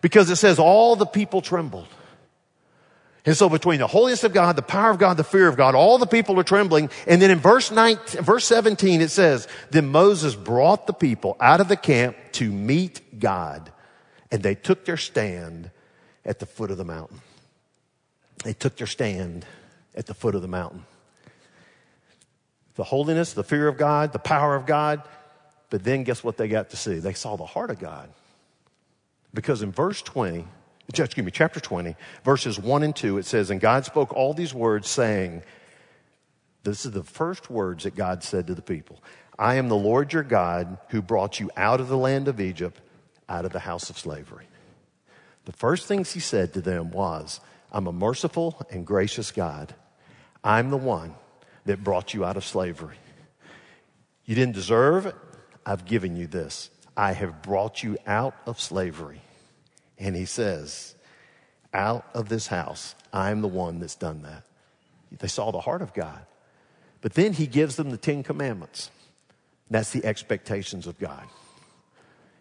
because 0.01 0.29
it 0.29 0.35
says 0.35 0.59
all 0.59 0.95
the 0.95 1.05
people 1.05 1.41
trembled. 1.41 1.87
And 3.25 3.35
so 3.35 3.49
between 3.49 3.79
the 3.79 3.87
holiness 3.87 4.23
of 4.23 4.33
God, 4.33 4.55
the 4.55 4.61
power 4.61 4.91
of 4.91 4.99
God, 4.99 5.17
the 5.17 5.23
fear 5.23 5.47
of 5.47 5.57
God, 5.57 5.73
all 5.73 5.97
the 5.97 6.05
people 6.05 6.39
are 6.39 6.43
trembling. 6.43 6.91
And 7.07 7.21
then 7.21 7.31
in 7.31 7.39
verse 7.39 7.71
19, 7.71 8.21
verse 8.21 8.45
17, 8.45 9.01
it 9.01 9.09
says, 9.09 9.47
then 9.71 9.87
Moses 9.87 10.35
brought 10.35 10.85
the 10.85 10.93
people 10.93 11.35
out 11.39 11.59
of 11.59 11.67
the 11.67 11.75
camp 11.75 12.15
to 12.33 12.51
meet 12.51 13.19
God 13.19 13.71
and 14.31 14.43
they 14.43 14.53
took 14.53 14.85
their 14.85 14.97
stand 14.97 15.71
at 16.23 16.39
the 16.39 16.45
foot 16.45 16.71
of 16.71 16.77
the 16.77 16.85
mountain 16.85 17.21
they 18.45 18.53
took 18.53 18.75
their 18.75 18.86
stand 18.86 19.43
at 19.95 20.05
the 20.05 20.13
foot 20.13 20.36
of 20.36 20.43
the 20.43 20.47
mountain. 20.47 20.86
The 22.75 22.84
holiness, 22.84 23.34
the 23.34 23.43
fear 23.43 23.67
of 23.67 23.75
God, 23.75 24.13
the 24.13 24.19
power 24.19 24.55
of 24.55 24.67
God. 24.67 25.01
But 25.71 25.84
then 25.84 26.03
guess 26.03 26.23
what 26.23 26.38
they 26.38 26.47
got 26.47 26.69
to 26.69 26.77
see? 26.77 26.99
They 26.99 27.13
saw 27.13 27.38
the 27.38 27.45
heart 27.45 27.71
of 27.71 27.79
God. 27.79 28.08
Because 29.34 29.63
in 29.63 29.71
verse 29.71 29.99
20, 30.03 30.45
excuse 30.88 31.25
me, 31.25 31.31
chapter 31.31 31.60
20, 31.60 31.95
verses 32.23 32.60
1 32.60 32.84
and 32.84 32.95
2, 32.95 33.17
it 33.17 33.25
says, 33.25 33.49
And 33.49 33.60
God 33.60 33.84
spoke 33.84 34.13
all 34.13 34.36
these 34.36 34.53
words, 34.53 34.88
saying, 34.88 35.41
This 36.63 36.86
is 36.86 36.91
the 36.91 37.03
first 37.03 37.49
words 37.49 37.86
that 37.86 37.95
God 37.95 38.23
said 38.23 38.45
to 38.45 38.53
the 38.53 38.62
people 38.62 39.01
I 39.39 39.55
am 39.55 39.69
the 39.69 39.75
Lord 39.75 40.13
your 40.13 40.21
God 40.21 40.77
who 40.89 41.01
brought 41.01 41.39
you 41.39 41.49
out 41.58 41.81
of 41.81 41.88
the 41.88 41.97
land 41.97 42.27
of 42.27 42.39
Egypt, 42.39 42.79
out 43.27 43.43
of 43.43 43.53
the 43.53 43.60
house 43.60 43.89
of 43.89 43.97
slavery. 43.97 44.45
The 45.45 45.51
first 45.51 45.88
things 45.88 46.12
he 46.12 46.19
said 46.19 46.53
to 46.53 46.62
them 46.62 46.91
was, 46.91 47.39
I'm 47.75 47.88
a 47.88 47.91
merciful 47.91 48.65
and 48.71 48.88
gracious 48.88 49.33
God. 49.33 49.75
I'm 50.45 50.69
the 50.69 50.77
one 50.77 51.13
that 51.65 51.83
brought 51.83 52.13
you 52.13 52.23
out 52.23 52.38
of 52.38 52.45
slavery. 52.45 52.95
You 54.23 54.33
didn't 54.33 54.55
deserve 54.55 55.05
it. 55.05 55.15
I've 55.65 55.83
given 55.83 56.15
you 56.15 56.25
this. 56.25 56.69
I 56.95 57.11
have 57.11 57.41
brought 57.41 57.83
you 57.83 57.97
out 58.07 58.33
of 58.45 58.61
slavery. 58.61 59.19
And 59.97 60.15
he 60.15 60.23
says, 60.23 60.95
out 61.73 62.07
of 62.13 62.29
this 62.29 62.47
house, 62.47 62.95
I'm 63.11 63.41
the 63.41 63.49
one 63.49 63.79
that's 63.79 63.95
done 63.95 64.21
that. 64.21 64.43
They 65.19 65.27
saw 65.27 65.51
the 65.51 65.59
heart 65.59 65.81
of 65.81 65.93
God. 65.93 66.25
But 67.01 67.13
then 67.13 67.33
he 67.33 67.45
gives 67.45 67.75
them 67.75 67.89
the 67.89 67.97
Ten 67.97 68.23
Commandments. 68.23 68.89
That's 69.69 69.91
the 69.91 70.05
expectations 70.05 70.88
of 70.88 70.97
God. 70.97 71.25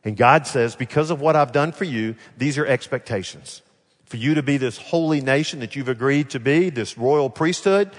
And 0.04 0.16
God 0.16 0.46
says, 0.46 0.76
because 0.76 1.10
of 1.10 1.20
what 1.20 1.34
I've 1.34 1.50
done 1.50 1.72
for 1.72 1.84
you, 1.84 2.14
these 2.38 2.56
are 2.56 2.66
expectations. 2.66 3.62
For 4.06 4.16
you 4.16 4.34
to 4.34 4.42
be 4.42 4.56
this 4.56 4.76
holy 4.76 5.20
nation 5.20 5.60
that 5.60 5.76
you've 5.76 5.88
agreed 5.88 6.30
to 6.30 6.40
be, 6.40 6.70
this 6.70 6.98
royal 6.98 7.30
priesthood, 7.30 7.90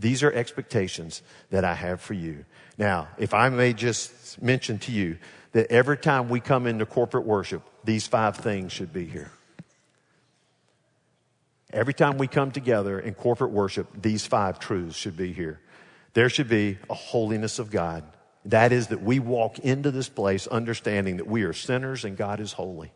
these 0.00 0.22
are 0.22 0.32
expectations 0.32 1.22
that 1.50 1.64
I 1.64 1.74
have 1.74 2.00
for 2.00 2.14
you. 2.14 2.44
Now, 2.76 3.08
if 3.18 3.32
I 3.32 3.48
may 3.48 3.72
just 3.72 4.42
mention 4.42 4.78
to 4.80 4.92
you 4.92 5.18
that 5.52 5.70
every 5.70 5.96
time 5.96 6.28
we 6.28 6.40
come 6.40 6.66
into 6.66 6.84
corporate 6.84 7.24
worship, 7.24 7.62
these 7.84 8.06
five 8.06 8.36
things 8.36 8.72
should 8.72 8.92
be 8.92 9.06
here. 9.06 9.30
Every 11.72 11.94
time 11.94 12.18
we 12.18 12.26
come 12.26 12.50
together 12.50 12.98
in 12.98 13.14
corporate 13.14 13.50
worship, 13.50 13.88
these 14.00 14.26
five 14.26 14.58
truths 14.58 14.96
should 14.96 15.16
be 15.16 15.32
here. 15.32 15.60
There 16.14 16.28
should 16.28 16.48
be 16.48 16.78
a 16.88 16.94
holiness 16.94 17.58
of 17.58 17.70
God. 17.70 18.04
That 18.44 18.72
is 18.72 18.88
that 18.88 19.02
we 19.02 19.18
walk 19.18 19.58
into 19.60 19.90
this 19.90 20.08
place 20.08 20.46
understanding 20.46 21.16
that 21.16 21.26
we 21.26 21.42
are 21.42 21.52
sinners 21.52 22.04
and 22.04 22.16
God 22.16 22.40
is 22.40 22.52
holy. 22.52 22.92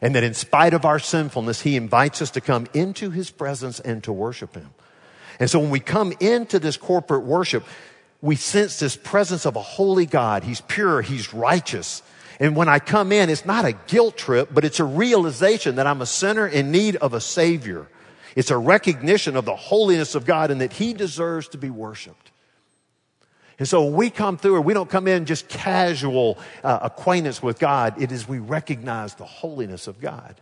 And 0.00 0.14
that 0.14 0.24
in 0.24 0.34
spite 0.34 0.72
of 0.72 0.84
our 0.84 0.98
sinfulness, 0.98 1.60
He 1.60 1.76
invites 1.76 2.22
us 2.22 2.30
to 2.32 2.40
come 2.40 2.66
into 2.72 3.10
His 3.10 3.30
presence 3.30 3.80
and 3.80 4.02
to 4.04 4.12
worship 4.12 4.54
Him. 4.54 4.70
And 5.38 5.48
so 5.50 5.58
when 5.58 5.70
we 5.70 5.80
come 5.80 6.12
into 6.20 6.58
this 6.58 6.76
corporate 6.76 7.24
worship, 7.24 7.64
we 8.22 8.36
sense 8.36 8.78
this 8.78 8.96
presence 8.96 9.46
of 9.46 9.56
a 9.56 9.62
holy 9.62 10.06
God. 10.06 10.44
He's 10.44 10.60
pure. 10.60 11.02
He's 11.02 11.32
righteous. 11.32 12.02
And 12.38 12.56
when 12.56 12.68
I 12.68 12.78
come 12.78 13.12
in, 13.12 13.28
it's 13.28 13.44
not 13.44 13.64
a 13.64 13.72
guilt 13.72 14.16
trip, 14.16 14.48
but 14.52 14.64
it's 14.64 14.80
a 14.80 14.84
realization 14.84 15.76
that 15.76 15.86
I'm 15.86 16.00
a 16.00 16.06
sinner 16.06 16.46
in 16.46 16.70
need 16.70 16.96
of 16.96 17.12
a 17.12 17.20
savior. 17.20 17.86
It's 18.34 18.50
a 18.50 18.56
recognition 18.56 19.36
of 19.36 19.44
the 19.44 19.56
holiness 19.56 20.14
of 20.14 20.24
God 20.24 20.50
and 20.50 20.60
that 20.60 20.72
He 20.72 20.94
deserves 20.94 21.48
to 21.48 21.58
be 21.58 21.70
worshiped. 21.70 22.29
And 23.60 23.68
so 23.68 23.84
we 23.84 24.08
come 24.08 24.38
through, 24.38 24.56
or 24.56 24.62
we 24.62 24.72
don't 24.72 24.88
come 24.88 25.06
in 25.06 25.26
just 25.26 25.46
casual 25.46 26.38
uh, 26.64 26.78
acquaintance 26.80 27.42
with 27.42 27.58
God, 27.58 28.00
it 28.02 28.10
is 28.10 28.26
we 28.26 28.38
recognize 28.38 29.14
the 29.14 29.26
holiness 29.26 29.86
of 29.86 30.00
God. 30.00 30.34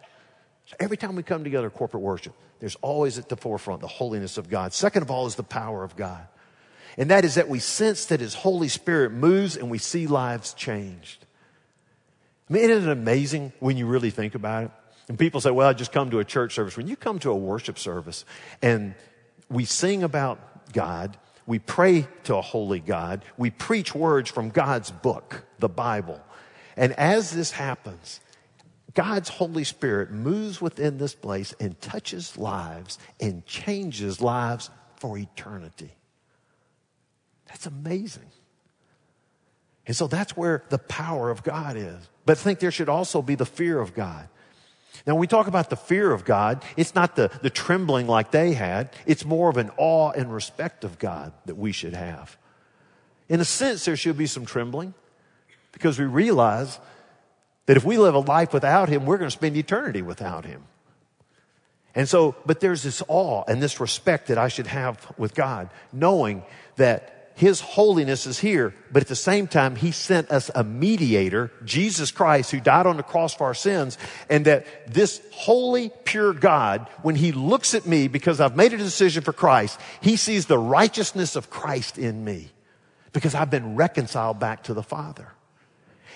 So 0.67 0.77
every 0.79 0.97
time 0.97 1.17
we 1.17 1.25
come 1.25 1.43
together, 1.43 1.69
corporate 1.69 2.05
worship, 2.05 2.33
there's 2.61 2.77
always 2.77 3.19
at 3.19 3.29
the 3.29 3.37
forefront 3.37 3.81
the 3.81 3.89
holiness 3.89 4.39
of 4.39 4.49
God. 4.49 4.73
Second 4.73 5.03
of 5.03 5.11
all 5.11 5.27
is 5.27 5.35
the 5.35 5.43
power 5.43 5.83
of 5.83 5.97
God. 5.97 6.25
And 6.97 7.11
that 7.11 7.25
is 7.25 7.35
that 7.35 7.49
we 7.49 7.59
sense 7.59 8.05
that 8.07 8.21
His 8.21 8.35
Holy 8.35 8.69
Spirit 8.69 9.11
moves 9.11 9.57
and 9.57 9.69
we 9.69 9.79
see 9.79 10.07
lives 10.07 10.55
changed. 10.55 11.25
I 12.49 12.53
mean, 12.53 12.71
isn't 12.71 12.89
it 12.89 12.93
amazing 12.93 13.53
when 13.59 13.77
you 13.77 13.87
really 13.87 14.11
think 14.11 14.37
about 14.37 14.65
it? 14.65 14.71
And 15.09 15.19
people 15.19 15.41
say, 15.41 15.51
well, 15.51 15.69
I 15.69 15.73
just 15.73 15.91
come 15.91 16.11
to 16.11 16.21
a 16.21 16.25
church 16.25 16.55
service. 16.55 16.77
When 16.77 16.87
you 16.87 16.95
come 16.95 17.19
to 17.21 17.31
a 17.33 17.37
worship 17.37 17.81
service 17.81 18.25
and 18.63 18.95
we 19.51 19.65
sing 19.65 20.05
about 20.05 20.73
God, 20.73 21.17
we 21.49 21.59
pray 21.59 22.07
to 22.25 22.37
a 22.37 22.43
holy 22.43 22.79
God, 22.79 23.25
we 23.39 23.49
preach 23.49 23.95
words 23.95 24.31
from 24.31 24.51
God's 24.51 24.91
book, 24.91 25.47
the 25.59 25.69
Bible. 25.69 26.21
And 26.77 26.93
as 26.93 27.31
this 27.31 27.53
happens, 27.53 28.21
God's 28.93 29.31
Holy 29.31 29.65
Spirit 29.65 30.11
moves 30.11 30.61
within 30.61 30.99
this 30.99 31.15
place 31.15 31.55
and 31.59 31.81
touches 31.81 32.37
lives 32.37 32.99
and 33.19 33.47
changes 33.47 34.21
lives 34.21 34.69
for 34.97 35.17
eternity. 35.17 35.91
That's 37.47 37.65
amazing. 37.65 38.31
And 39.87 39.97
so 39.97 40.07
that's 40.07 40.37
where 40.37 40.65
the 40.69 40.77
power 40.77 41.31
of 41.31 41.43
God 41.43 41.79
is. 41.79 42.11
But 42.27 42.37
think 42.37 42.59
there 42.59 42.71
should 42.71 42.91
also 42.91 43.23
be 43.23 43.37
the 43.37 43.47
fear 43.47 43.81
of 43.81 43.95
God. 43.95 44.29
Now, 45.07 45.15
when 45.15 45.21
we 45.21 45.27
talk 45.27 45.47
about 45.47 45.71
the 45.71 45.77
fear 45.77 46.13
of 46.13 46.25
God, 46.25 46.63
it's 46.77 46.95
not 46.95 47.17
the, 47.17 47.31
the 47.43 47.51
trembling 47.51 48.07
like 48.07 48.31
they 48.31 48.53
had. 48.53 48.91
It's 49.07 49.25
more 49.25 49.49
of 49.49 49.57
an 49.57 49.71
awe 49.77 50.11
and 50.11 50.33
respect 50.33 50.85
of 50.85 50.99
God 50.99 51.33
that 51.47 51.57
we 51.57 51.73
should 51.73 51.95
have. 51.95 52.37
In 53.29 53.41
a 53.41 53.45
sense, 53.45 53.85
there 53.85 53.97
should 53.97 54.19
be 54.19 54.27
some 54.27 54.45
trembling 54.47 54.95
because 55.73 55.99
we 55.99 56.05
realize 56.05 56.79
that 57.67 57.77
if 57.77 57.85
we 57.85 57.99
live 57.99 58.15
a 58.15 58.21
life 58.21 58.53
without 58.53 58.89
Him, 58.89 59.05
we're 59.05 59.19
going 59.19 59.31
to 59.31 59.37
spend 59.37 59.57
eternity 59.57 60.03
without 60.03 60.45
Him. 60.45 60.65
And 61.95 62.09
so, 62.09 62.37
but 62.47 62.61
there's 62.61 62.83
this 62.83 63.03
awe 63.09 63.45
and 63.49 63.63
this 63.63 63.81
respect 63.81 64.29
that 64.29 64.39
I 64.39 64.49
should 64.49 64.67
have 64.67 65.13
with 65.19 65.35
God, 65.35 65.69
knowing 65.93 66.43
that 66.77 67.18
his 67.39 67.61
holiness 67.61 68.27
is 68.27 68.41
here, 68.41 68.75
but 68.91 69.01
at 69.01 69.09
the 69.09 69.15
same 69.15 69.47
time, 69.47 69.77
He 69.77 69.93
sent 69.93 70.29
us 70.33 70.51
a 70.57 70.65
mediator, 70.65 71.53
Jesus 71.65 72.11
Christ, 72.11 72.51
who 72.51 72.59
died 72.59 72.85
on 72.85 72.97
the 72.97 73.05
cross 73.05 73.33
for 73.33 73.45
our 73.45 73.55
sins, 73.55 73.97
and 74.29 74.45
that 74.47 74.67
this 74.93 75.23
holy, 75.31 75.93
pure 76.03 76.33
God, 76.33 76.89
when 77.03 77.15
He 77.15 77.31
looks 77.31 77.75
at 77.75 77.87
me 77.87 78.09
because 78.09 78.41
I've 78.41 78.57
made 78.57 78.73
a 78.73 78.77
decision 78.77 79.23
for 79.23 79.33
Christ, 79.33 79.79
He 80.01 80.17
sees 80.17 80.47
the 80.47 80.59
righteousness 80.59 81.37
of 81.37 81.49
Christ 81.49 81.97
in 81.97 82.25
me 82.25 82.51
because 83.13 83.37
I've 83.37 83.51
been 83.51 83.77
reconciled 83.77 84.41
back 84.41 84.65
to 84.65 84.75
the 84.75 84.83
Father. 84.83 85.29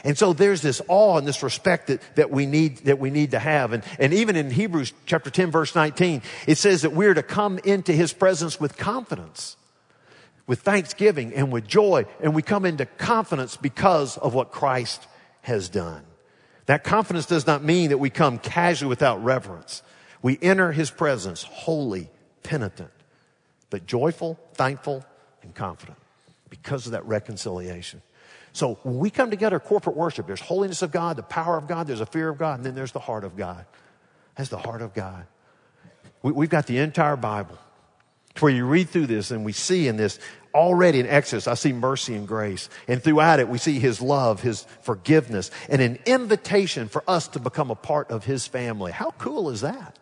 And 0.02 0.18
so 0.18 0.32
there's 0.32 0.61
this 0.61 0.82
awe 0.88 1.18
and 1.18 1.24
this 1.24 1.44
respect 1.44 1.87
that, 1.87 2.00
that 2.16 2.32
we 2.32 2.46
need, 2.46 2.78
that 2.78 2.98
we 2.98 3.11
need 3.11 3.30
to 3.30 3.38
have. 3.38 3.72
And, 3.72 3.85
and 4.00 4.12
even 4.12 4.35
in 4.35 4.50
Hebrews 4.50 4.92
chapter 5.06 5.30
10 5.30 5.52
verse 5.52 5.76
19, 5.76 6.20
it 6.48 6.58
says 6.58 6.82
that 6.82 6.90
we're 6.90 7.14
to 7.14 7.22
come 7.22 7.61
into 7.61 7.92
His 7.92 8.12
presence 8.12 8.58
with 8.58 8.76
confidence 8.76 9.56
with 10.46 10.61
thanksgiving 10.61 11.33
and 11.35 11.52
with 11.52 11.66
joy, 11.66 12.07
and 12.20 12.35
we 12.35 12.42
come 12.42 12.64
into 12.64 12.87
confidence 12.87 13.57
because 13.57 14.18
of 14.18 14.35
what 14.35 14.50
Christ 14.50 15.07
has 15.42 15.68
done. 15.68 16.05
That 16.66 16.85
confidence 16.85 17.26
does 17.26 17.46
not 17.46 17.62
mean 17.64 17.90
that 17.90 17.98
we 17.98 18.11
come 18.11 18.38
casually 18.38 18.88
without 18.88 19.22
reverence. 19.22 19.83
We 20.22 20.38
enter 20.40 20.72
his 20.72 20.90
presence 20.90 21.42
holy, 21.42 22.11
penitent, 22.42 22.90
but 23.70 23.87
joyful, 23.87 24.38
thankful, 24.55 25.05
and 25.42 25.55
confident 25.55 25.98
because 26.48 26.87
of 26.87 26.92
that 26.92 27.05
reconciliation. 27.07 28.02
So 28.52 28.74
when 28.83 28.98
we 28.98 29.11
come 29.11 29.31
together, 29.31 29.59
corporate 29.59 29.96
worship, 29.96 30.26
there's 30.26 30.40
holiness 30.40 30.83
of 30.83 30.92
God, 30.92 31.16
the 31.16 31.22
power 31.22 31.57
of 31.57 31.66
God, 31.66 31.87
there's 31.87 32.00
a 32.02 32.07
fear 32.07 32.28
of 32.28 32.38
God, 32.38 32.59
and 32.59 32.66
then 32.66 32.74
there's 32.74 32.92
the 32.92 33.00
heart 33.00 33.24
of 33.24 33.37
God. 33.37 33.64
That's 34.37 34.50
the 34.50 34.59
heart 34.59 34.83
of 34.83 34.94
God. 34.94 35.26
We, 36.22 36.44
have 36.44 36.50
got 36.50 36.66
the 36.66 36.78
entire 36.78 37.16
Bible 37.16 37.59
where 38.40 38.53
you 38.53 38.66
read 38.66 38.88
through 38.88 39.07
this 39.07 39.31
and 39.31 39.45
we 39.45 39.53
see 39.53 39.88
in 39.88 39.97
this 39.97 40.18
already 40.55 41.01
in 41.01 41.07
Exodus, 41.07 41.49
I 41.49 41.55
see 41.55 41.73
mercy 41.73 42.14
and 42.14 42.27
grace. 42.27 42.68
And 42.88 43.03
throughout 43.03 43.40
it, 43.40 43.49
we 43.49 43.59
see 43.59 43.79
His 43.79 44.01
love, 44.01 44.42
His 44.42 44.66
forgiveness, 44.83 45.51
and 45.68 45.81
an 45.81 45.99
invitation 46.07 46.88
for 46.88 47.03
us 47.09 47.29
to 47.29 47.38
become 47.38 47.71
a 47.71 47.75
part 47.75 48.11
of 48.11 48.25
His 48.25 48.47
family. 48.47 48.92
How 48.92 49.12
cool 49.12 49.51
is 49.51 49.62
that? 49.62 49.99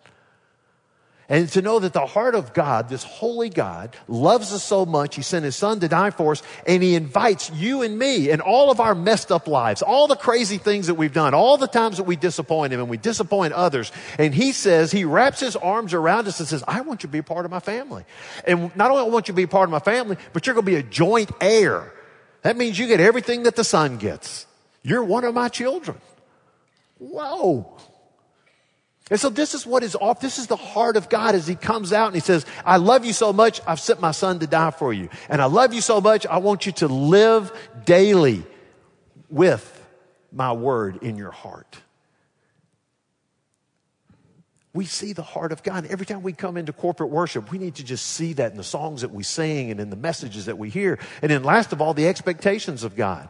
And 1.31 1.49
to 1.51 1.62
know 1.62 1.79
that 1.79 1.93
the 1.93 2.07
heart 2.07 2.35
of 2.35 2.53
God, 2.53 2.88
this 2.88 3.05
holy 3.05 3.51
God, 3.51 3.97
loves 4.09 4.53
us 4.53 4.64
so 4.64 4.85
much, 4.85 5.14
He 5.14 5.23
sent 5.23 5.45
His 5.45 5.55
Son 5.55 5.79
to 5.79 5.87
die 5.87 6.11
for 6.11 6.33
us, 6.33 6.43
and 6.66 6.83
He 6.83 6.97
invites 6.97 7.53
you 7.53 7.83
and 7.83 7.97
me 7.97 8.31
and 8.31 8.43
all 8.43 8.73
of 8.73 8.81
our 8.81 8.97
messed 8.97 9.31
up 9.31 9.47
lives, 9.47 9.81
all 9.81 10.09
the 10.09 10.16
crazy 10.16 10.59
things 10.59 10.88
that 10.88 10.95
we've 10.95 11.14
done, 11.14 11.33
all 11.33 11.57
the 11.57 11.69
times 11.69 11.99
that 11.99 12.03
we 12.03 12.16
disappoint 12.16 12.73
Him 12.73 12.81
and 12.81 12.88
we 12.90 12.97
disappoint 12.97 13.53
others. 13.53 13.93
And 14.19 14.35
He 14.35 14.51
says, 14.51 14.90
He 14.90 15.05
wraps 15.05 15.38
His 15.38 15.55
arms 15.55 15.95
around 15.95 16.27
us 16.27 16.40
and 16.40 16.49
says, 16.49 16.64
I 16.66 16.81
want 16.81 17.05
you 17.05 17.07
to 17.07 17.12
be 17.12 17.19
a 17.19 17.23
part 17.23 17.45
of 17.45 17.53
my 17.53 17.61
family. 17.61 18.05
And 18.45 18.75
not 18.75 18.90
only 18.90 19.05
I 19.05 19.09
want 19.09 19.29
you 19.29 19.33
to 19.33 19.37
be 19.37 19.45
a 19.45 19.49
part 19.49 19.69
of 19.69 19.71
my 19.71 19.79
family, 19.79 20.16
but 20.33 20.47
you're 20.47 20.55
going 20.55 20.66
to 20.66 20.73
be 20.73 20.79
a 20.79 20.83
joint 20.83 21.31
heir. 21.40 21.93
That 22.43 22.57
means 22.57 22.77
you 22.77 22.88
get 22.88 22.99
everything 22.99 23.45
that 23.45 23.55
the 23.55 23.64
Son 23.64 23.99
gets. 23.99 24.47
You're 24.83 25.05
one 25.05 25.23
of 25.23 25.33
my 25.33 25.49
children. 25.49 25.99
Whoa. 26.99 27.79
And 29.11 29.18
so 29.18 29.29
this 29.29 29.55
is 29.55 29.66
what 29.66 29.83
is 29.83 29.96
off. 29.96 30.20
This 30.20 30.38
is 30.38 30.46
the 30.46 30.57
heart 30.57 30.96
of 30.96 31.09
God 31.09 31.35
as 31.35 31.46
he 31.46 31.57
comes 31.57 31.92
out 31.92 32.07
and 32.07 32.14
he 32.14 32.20
says, 32.20 32.46
I 32.64 32.77
love 32.77 33.05
you 33.05 33.12
so 33.12 33.33
much. 33.33 33.61
I've 33.66 33.81
sent 33.81 34.01
my 34.01 34.12
son 34.12 34.38
to 34.38 34.46
die 34.46 34.70
for 34.70 34.92
you. 34.92 35.09
And 35.29 35.42
I 35.42 35.46
love 35.46 35.75
you 35.75 35.81
so 35.81 36.01
much. 36.01 36.27
I 36.27 36.38
want 36.38 36.64
you 36.64 36.73
to 36.73 36.87
live 36.87 37.53
daily 37.85 38.44
with 39.29 39.77
my 40.33 40.53
word 40.53 41.03
in 41.03 41.16
your 41.16 41.33
heart. 41.33 41.79
We 44.73 44.85
see 44.85 45.12
the 45.12 45.23
heart 45.23 45.51
of 45.51 45.64
God. 45.64 45.87
Every 45.87 46.07
time 46.07 46.23
we 46.23 46.33
come 46.33 46.57
into 46.57 46.73
corporate 46.73 47.11
worship, 47.11 47.51
we 47.51 47.59
need 47.59 47.75
to 47.77 47.85
just 47.85 48.07
see 48.07 48.35
that 48.35 48.53
in 48.53 48.57
the 48.57 48.62
songs 48.62 49.01
that 49.01 49.11
we 49.11 49.25
sing 49.25 49.73
and 49.73 49.81
in 49.81 49.90
the 49.90 49.96
messages 49.96 50.46
that 50.46 50.57
we 50.57 50.70
hear. 50.70 51.01
And 51.23 51.33
then 51.33 51.42
last 51.42 51.73
of 51.73 51.81
all, 51.81 51.94
the 51.94 52.07
expectations 52.07 52.85
of 52.85 52.94
God. 52.94 53.29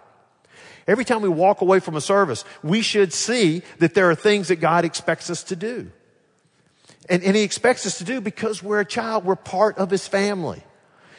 Every 0.87 1.05
time 1.05 1.23
we 1.23 1.29
walk 1.29 1.61
away 1.61 1.81
from 1.81 1.97
a 1.97 2.01
service, 2.01 2.45
we 2.63 2.83
should 2.83 3.13
see 3.13 3.63
that 3.79 3.95
there 3.95 4.11
are 4.11 4.15
things 4.15 4.49
that 4.49 4.57
God 4.57 4.85
expects 4.85 5.31
us 5.31 5.43
to 5.45 5.57
do. 5.57 5.91
And, 7.09 7.23
and 7.23 7.37
He 7.37 7.43
expects 7.43 7.87
us 7.87 7.99
to 7.99 8.05
do 8.05 8.21
because 8.21 8.63
we're 8.63 8.81
a 8.81 8.85
child, 8.85 9.25
we're 9.25 9.37
part 9.37 9.79
of 9.79 9.91
His 9.91 10.07
family. 10.07 10.63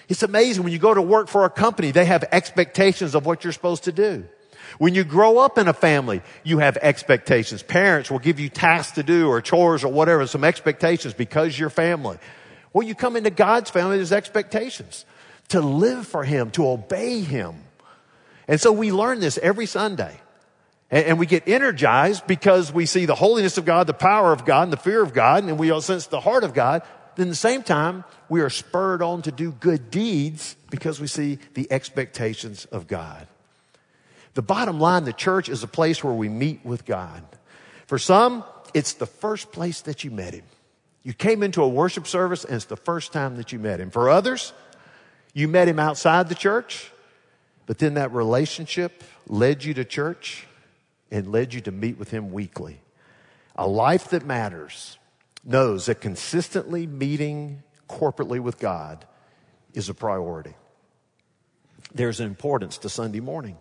It's 0.10 0.24
amazing 0.24 0.64
when 0.64 0.74
you 0.74 0.80
go 0.80 0.94
to 0.94 1.02
work 1.02 1.28
for 1.30 1.46
a 1.46 1.50
company, 1.50 1.92
they 1.92 2.06
have 2.06 2.26
expectations 2.32 3.16
of 3.16 3.26
what 3.26 3.44
you're 3.44 3.54
supposed 3.54 3.86
to 3.86 3.92
do. 3.92 4.26
When 4.78 4.96
you 4.96 5.04
grow 5.04 5.38
up 5.38 5.58
in 5.58 5.68
a 5.68 5.74
family, 5.74 6.22
you 6.44 6.60
have 6.60 6.78
expectations. 6.78 7.64
Parents 7.64 8.10
will 8.10 8.20
give 8.20 8.40
you 8.40 8.50
tasks 8.50 8.94
to 8.94 9.04
do 9.04 9.28
or 9.28 9.42
chores 9.42 9.84
or 9.84 9.92
whatever, 9.92 10.26
some 10.28 10.44
expectations 10.44 11.14
because 11.14 11.58
you're 11.58 11.70
family. 11.70 12.18
Well, 12.74 12.88
you 12.88 12.96
come 12.96 13.16
into 13.16 13.30
God's 13.30 13.70
family, 13.70 13.98
there's 13.98 14.12
expectations 14.12 15.06
to 15.50 15.62
live 15.62 16.08
for 16.08 16.24
Him, 16.24 16.52
to 16.52 16.68
obey 16.68 17.22
Him. 17.22 17.56
And 18.52 18.60
so 18.60 18.74
we 18.74 18.92
learn 18.92 19.22
this 19.22 19.38
every 19.38 19.66
Sunday. 19.66 20.20
And, 20.92 21.18
we 21.18 21.26
get 21.26 21.48
energized 21.48 22.28
because 22.28 22.74
we 22.74 22.86
see 22.86 23.06
the 23.06 23.16
holiness 23.16 23.58
of 23.58 23.64
God, 23.64 23.88
the 23.88 23.94
power 23.94 24.34
of 24.34 24.44
God, 24.44 24.64
and 24.64 24.74
the 24.74 24.78
fear 24.78 25.02
of 25.02 25.14
God, 25.14 25.46
and 25.46 25.58
we 25.58 25.72
all 25.72 25.80
sense 25.80 26.08
the 26.08 26.20
heart 26.20 26.44
of 26.44 26.54
God. 26.54 26.82
Then 27.16 27.28
at 27.28 27.30
the 27.30 27.36
same 27.36 27.64
time, 27.64 28.04
we 28.28 28.42
are 28.42 28.50
spurred 28.50 29.02
on 29.02 29.22
to 29.22 29.32
do 29.32 29.54
good 29.54 29.90
deeds 29.90 30.58
because 30.70 31.00
we 31.00 31.08
see 31.08 31.40
the 31.54 31.72
expectations 31.72 32.66
of 32.66 32.88
God. 32.88 33.26
The 34.34 34.42
bottom 34.42 34.82
line, 34.82 35.06
the 35.06 35.14
church 35.14 35.48
is 35.48 35.64
a 35.64 35.68
place 35.68 36.04
where 36.04 36.14
we 36.14 36.28
meet 36.28 36.66
with 36.66 36.86
God. 36.86 37.24
For 37.88 37.98
some, 37.98 38.44
it's 38.74 38.92
the 38.92 39.06
first 39.06 39.54
place 39.54 39.80
that 39.80 40.04
you 40.04 40.12
met 40.12 40.34
Him. 40.34 40.44
You 41.04 41.14
came 41.14 41.42
into 41.42 41.64
a 41.64 41.70
worship 41.70 42.06
service 42.06 42.44
and 42.44 42.56
it's 42.56 42.66
the 42.66 42.76
first 42.76 43.14
time 43.14 43.38
that 43.38 43.54
you 43.54 43.60
met 43.60 43.80
Him. 43.80 43.92
For 43.92 44.10
others, 44.10 44.52
you 45.34 45.48
met 45.48 45.70
Him 45.70 45.80
outside 45.80 46.28
the 46.28 46.36
church, 46.36 46.91
but 47.72 47.78
then 47.78 47.94
that 47.94 48.12
relationship 48.12 49.02
led 49.28 49.64
you 49.64 49.74
to 49.76 49.86
church 49.86 50.46
and 51.10 51.32
led 51.32 51.54
you 51.54 51.62
to 51.62 51.72
meet 51.72 51.98
with 51.98 52.12
Him 52.12 52.34
weekly. 52.34 52.82
A 53.56 53.66
life 53.66 54.10
that 54.10 54.26
matters 54.26 54.98
knows 55.46 55.86
that 55.86 56.02
consistently 56.02 56.86
meeting 56.86 57.64
corporately 57.88 58.42
with 58.42 58.60
God 58.60 59.06
is 59.74 59.88
a 59.88 59.94
priority. 59.94 60.54
There's 61.96 62.20
an 62.20 62.28
importance 62.28 62.78
to 62.80 62.90
Sunday 62.90 63.22
morning. 63.22 63.58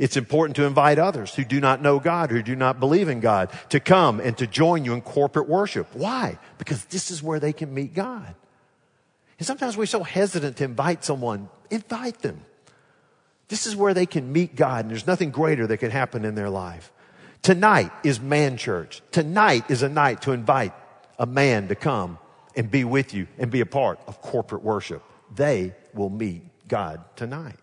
It's 0.00 0.16
important 0.16 0.56
to 0.56 0.64
invite 0.64 0.98
others 0.98 1.32
who 1.32 1.44
do 1.44 1.60
not 1.60 1.80
know 1.80 2.00
God, 2.00 2.32
who 2.32 2.42
do 2.42 2.56
not 2.56 2.80
believe 2.80 3.08
in 3.08 3.20
God, 3.20 3.52
to 3.68 3.78
come 3.78 4.18
and 4.18 4.36
to 4.38 4.48
join 4.48 4.84
you 4.84 4.94
in 4.94 5.00
corporate 5.00 5.48
worship. 5.48 5.86
Why? 5.94 6.40
Because 6.58 6.86
this 6.86 7.12
is 7.12 7.22
where 7.22 7.38
they 7.38 7.52
can 7.52 7.72
meet 7.72 7.94
God. 7.94 8.34
And 9.38 9.46
sometimes 9.46 9.76
we're 9.76 9.86
so 9.86 10.02
hesitant 10.02 10.56
to 10.56 10.64
invite 10.64 11.04
someone. 11.04 11.48
Invite 11.70 12.18
them. 12.18 12.40
This 13.48 13.66
is 13.66 13.76
where 13.76 13.94
they 13.94 14.06
can 14.06 14.32
meet 14.32 14.56
God, 14.56 14.84
and 14.84 14.90
there's 14.90 15.06
nothing 15.06 15.30
greater 15.30 15.66
that 15.66 15.78
can 15.78 15.90
happen 15.90 16.24
in 16.24 16.34
their 16.34 16.50
life. 16.50 16.90
Tonight 17.42 17.92
is 18.02 18.20
man 18.20 18.56
church. 18.56 19.02
Tonight 19.10 19.70
is 19.70 19.82
a 19.82 19.88
night 19.88 20.22
to 20.22 20.32
invite 20.32 20.72
a 21.18 21.26
man 21.26 21.68
to 21.68 21.74
come 21.74 22.18
and 22.56 22.70
be 22.70 22.84
with 22.84 23.12
you 23.12 23.26
and 23.38 23.50
be 23.50 23.60
a 23.60 23.66
part 23.66 24.00
of 24.06 24.20
corporate 24.22 24.62
worship. 24.62 25.02
They 25.34 25.74
will 25.92 26.08
meet 26.08 26.42
God 26.68 27.04
tonight. 27.16 27.56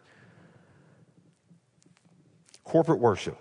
Corporate 2.63 2.99
worship. 2.99 3.37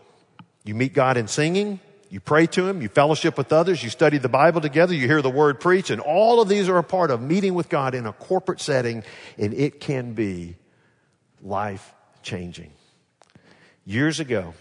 You 0.65 0.75
meet 0.75 0.95
God 0.95 1.17
in 1.17 1.29
singing, 1.29 1.79
you 2.09 2.21
pray 2.21 2.47
to 2.49 2.67
Him, 2.67 2.83
you 2.83 2.89
fellowship 2.89 3.37
with 3.37 3.53
others, 3.53 3.83
you 3.83 3.91
study 3.91 4.19
the 4.19 4.29
Bible 4.29 4.61
together, 4.61 4.95
you 4.95 5.07
hear 5.07 5.23
the 5.23 5.31
Word 5.31 5.61
preached, 5.61 5.91
and 5.91 6.01
all 6.01 6.41
of 6.41 6.49
these 6.49 6.69
are 6.69 6.79
a 6.79 6.83
part 6.83 7.11
of 7.11 7.21
meeting 7.21 7.55
with 7.55 7.69
God 7.69 7.95
in 7.95 8.07
a 8.07 8.13
corporate 8.13 8.61
setting, 8.61 9.05
and 9.39 9.55
it 9.55 9.79
can 9.81 10.15
be 10.15 10.57
life 11.43 11.95
changing. 12.23 12.73
Years 13.85 14.21
ago, 14.21 14.55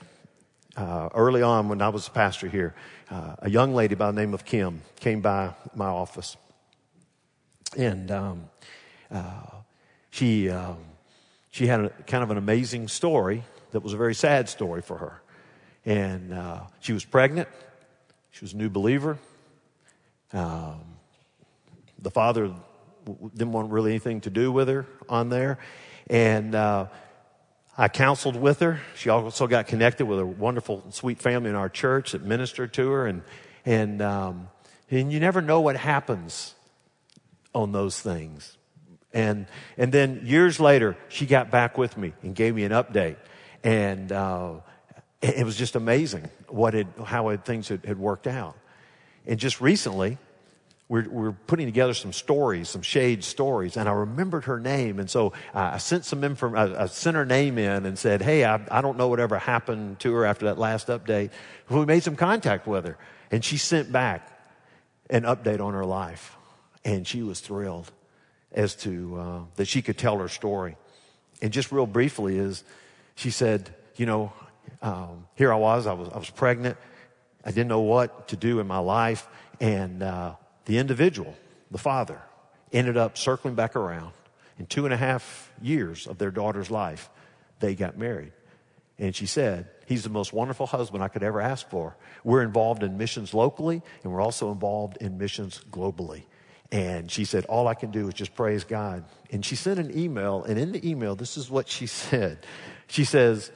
uh, 0.77 1.09
early 1.13 1.41
on 1.41 1.69
when 1.69 1.81
I 1.81 1.89
was 1.89 2.07
a 2.07 2.11
pastor 2.11 2.47
here, 2.47 2.73
uh, 3.09 3.35
a 3.39 3.49
young 3.49 3.73
lady 3.73 3.95
by 3.95 4.07
the 4.07 4.19
name 4.19 4.33
of 4.33 4.45
Kim 4.45 4.81
came 4.99 5.21
by 5.21 5.53
my 5.75 5.87
office. 5.87 6.37
And 7.77 8.09
um, 8.11 8.49
uh, 9.11 9.41
she, 10.09 10.49
um, 10.49 10.77
she 11.51 11.67
had 11.67 11.81
a, 11.81 11.89
kind 12.07 12.23
of 12.23 12.31
an 12.31 12.37
amazing 12.37 12.87
story 12.87 13.43
that 13.71 13.81
was 13.81 13.93
a 13.93 13.97
very 13.97 14.15
sad 14.15 14.49
story 14.49 14.81
for 14.81 14.97
her. 14.97 15.21
And 15.85 16.33
uh, 16.33 16.61
she 16.79 16.93
was 16.93 17.05
pregnant, 17.05 17.47
she 18.31 18.45
was 18.45 18.53
a 18.53 18.57
new 18.57 18.69
believer. 18.69 19.17
Um, 20.31 20.81
the 22.01 22.11
father 22.11 22.53
didn't 23.35 23.51
want 23.51 23.71
really 23.71 23.91
anything 23.91 24.21
to 24.21 24.29
do 24.29 24.51
with 24.51 24.67
her 24.67 24.85
on 25.07 25.29
there. 25.29 25.59
And 26.09 26.55
uh, 26.55 26.87
I 27.79 27.87
counseled 27.87 28.35
with 28.35 28.59
her. 28.59 28.81
She 28.93 29.07
also 29.07 29.47
got 29.47 29.67
connected 29.67 30.05
with 30.05 30.19
a 30.19 30.25
wonderful, 30.25 30.83
sweet 30.89 31.21
family 31.21 31.49
in 31.49 31.55
our 31.55 31.69
church 31.69 32.11
that 32.11 32.21
ministered 32.21 32.73
to 32.73 32.91
her. 32.91 33.07
And, 33.07 33.21
and, 33.65 34.01
um, 34.01 34.49
and 34.91 35.13
you 35.13 35.21
never 35.21 35.41
know 35.41 35.61
what 35.61 35.77
happens 35.77 36.55
on 37.55 37.71
those 37.71 37.97
things. 37.97 38.57
And, 39.13 39.47
and 39.77 39.93
then 39.93 40.23
years 40.25 40.59
later, 40.59 40.97
she 41.07 41.25
got 41.25 41.51
back 41.51 41.77
with 41.77 41.95
me 41.95 42.11
and 42.21 42.35
gave 42.35 42.53
me 42.53 42.65
an 42.65 42.73
update. 42.73 43.15
And 43.63 44.11
uh, 44.11 44.55
it 45.21 45.45
was 45.45 45.55
just 45.55 45.77
amazing 45.77 46.29
what 46.49 46.73
had, 46.73 46.87
how 47.05 47.29
had, 47.29 47.45
things 47.45 47.69
had, 47.69 47.85
had 47.85 47.97
worked 47.97 48.27
out. 48.27 48.57
And 49.25 49.39
just 49.39 49.61
recently, 49.61 50.17
we're, 50.89 51.07
we're 51.07 51.31
putting 51.31 51.67
together 51.67 51.93
some 51.93 52.11
stories, 52.11 52.67
some 52.67 52.81
shade 52.81 53.23
stories, 53.23 53.77
and 53.77 53.87
I 53.87 53.91
remembered 53.91 54.45
her 54.45 54.59
name. 54.59 54.99
And 54.99 55.07
so 55.07 55.33
uh, 55.53 55.71
I 55.73 55.77
sent 55.77 56.03
some 56.03 56.23
info, 56.23 56.53
I, 56.55 56.83
I, 56.83 56.85
sent 56.87 57.15
her 57.15 57.25
name 57.25 57.59
in 57.59 57.85
and 57.85 57.97
said, 57.97 58.23
Hey, 58.23 58.43
I, 58.43 58.59
I 58.71 58.81
don't 58.81 58.97
know 58.97 59.07
whatever 59.07 59.37
happened 59.37 59.99
to 59.99 60.11
her 60.15 60.25
after 60.25 60.47
that 60.47 60.57
last 60.57 60.87
update. 60.87 61.29
We 61.69 61.85
made 61.85 62.01
some 62.01 62.15
contact 62.15 62.65
with 62.65 62.85
her, 62.85 62.97
and 63.29 63.45
she 63.45 63.57
sent 63.57 63.91
back 63.91 64.35
an 65.11 65.23
update 65.23 65.61
on 65.61 65.75
her 65.75 65.85
life. 65.85 66.35
And 66.83 67.05
she 67.07 67.21
was 67.21 67.39
thrilled 67.39 67.91
as 68.51 68.73
to 68.77 69.19
uh, 69.19 69.39
that 69.57 69.67
she 69.67 69.83
could 69.83 69.97
tell 69.97 70.17
her 70.17 70.27
story. 70.27 70.75
And 71.39 71.53
just 71.53 71.71
real 71.71 71.85
briefly 71.85 72.39
is, 72.39 72.63
she 73.13 73.29
said, 73.29 73.69
You 73.95 74.07
know, 74.07 74.33
um, 74.81 75.27
here 75.35 75.53
I 75.53 75.57
was, 75.57 75.85
I 75.85 75.93
was, 75.93 76.09
I 76.09 76.17
was 76.17 76.31
pregnant. 76.31 76.77
I 77.45 77.51
didn't 77.51 77.67
know 77.67 77.81
what 77.81 78.29
to 78.29 78.35
do 78.35 78.59
in 78.59 78.65
my 78.65 78.79
life. 78.79 79.27
And, 79.59 80.01
uh, 80.01 80.33
the 80.69 80.77
individual, 80.77 81.35
the 81.71 81.79
father, 81.79 82.21
ended 82.71 82.95
up 82.95 83.17
circling 83.17 83.55
back 83.55 83.75
around. 83.75 84.11
In 84.59 84.67
two 84.67 84.85
and 84.85 84.93
a 84.93 84.97
half 84.97 85.51
years 85.59 86.05
of 86.05 86.19
their 86.19 86.29
daughter's 86.29 86.69
life, 86.69 87.09
they 87.59 87.73
got 87.73 87.97
married. 87.97 88.33
And 88.99 89.15
she 89.15 89.25
said, 89.25 89.67
He's 89.87 90.03
the 90.03 90.11
most 90.11 90.31
wonderful 90.31 90.67
husband 90.67 91.03
I 91.03 91.07
could 91.07 91.23
ever 91.23 91.41
ask 91.41 91.67
for. 91.71 91.97
We're 92.23 92.43
involved 92.43 92.83
in 92.83 92.99
missions 92.99 93.33
locally, 93.33 93.81
and 94.03 94.13
we're 94.13 94.21
also 94.21 94.51
involved 94.51 94.97
in 95.01 95.17
missions 95.17 95.59
globally. 95.71 96.25
And 96.71 97.09
she 97.09 97.25
said, 97.25 97.45
All 97.45 97.67
I 97.67 97.73
can 97.73 97.89
do 97.89 98.07
is 98.07 98.13
just 98.13 98.35
praise 98.35 98.63
God. 98.63 99.05
And 99.31 99.43
she 99.43 99.55
sent 99.55 99.79
an 99.79 99.97
email, 99.97 100.43
and 100.43 100.59
in 100.59 100.71
the 100.71 100.87
email, 100.87 101.15
this 101.15 101.35
is 101.35 101.49
what 101.49 101.67
she 101.67 101.87
said. 101.87 102.45
She 102.85 103.05
says, 103.05 103.51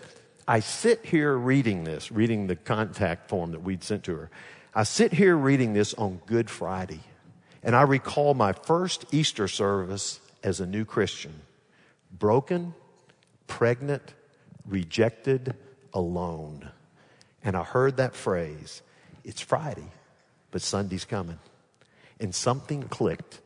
I 0.48 0.62
sit 0.62 1.06
here 1.06 1.38
reading 1.38 1.84
this, 1.84 2.12
reading 2.12 2.48
the 2.48 2.56
contact 2.56 3.30
form 3.30 3.52
that 3.52 3.62
we'd 3.62 3.84
sent 3.84 4.06
to 4.06 4.16
her. 4.16 4.32
I 4.76 4.84
sit 4.84 5.14
here 5.14 5.38
reading 5.38 5.74
this 5.74 5.94
on 5.94 6.20
Good 6.26 6.50
Friday, 6.50 7.02
and 7.62 7.76
I 7.76 7.84
recall 7.84 8.34
my 8.34 8.54
first 8.54 9.06
Easter 9.14 9.48
service 9.48 10.20
as 10.44 10.60
a 10.60 10.66
new 10.66 10.84
Christian 10.84 11.42
broken, 12.12 12.74
pregnant, 13.46 14.16
rejected, 14.66 15.56
alone. 15.94 16.72
And 17.44 17.56
I 17.56 17.64
heard 17.64 17.98
that 17.98 18.16
phrase 18.16 18.82
it's 19.24 19.42
Friday, 19.42 19.92
but 20.50 20.64
Sunday's 20.64 21.06
coming. 21.06 21.38
And 22.20 22.34
something 22.34 22.82
clicked, 22.84 23.42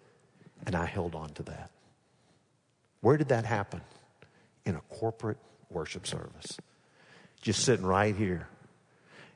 and 0.66 0.76
I 0.76 0.86
held 0.86 1.14
on 1.14 1.32
to 1.32 1.44
that. 1.44 1.72
Where 3.02 3.18
did 3.18 3.30
that 3.30 3.46
happen? 3.46 3.82
In 4.66 4.76
a 4.76 4.82
corporate 4.96 5.40
worship 5.70 6.08
service. 6.08 6.58
Just 7.42 7.66
sitting 7.66 7.86
right 7.86 8.16
here. 8.16 8.48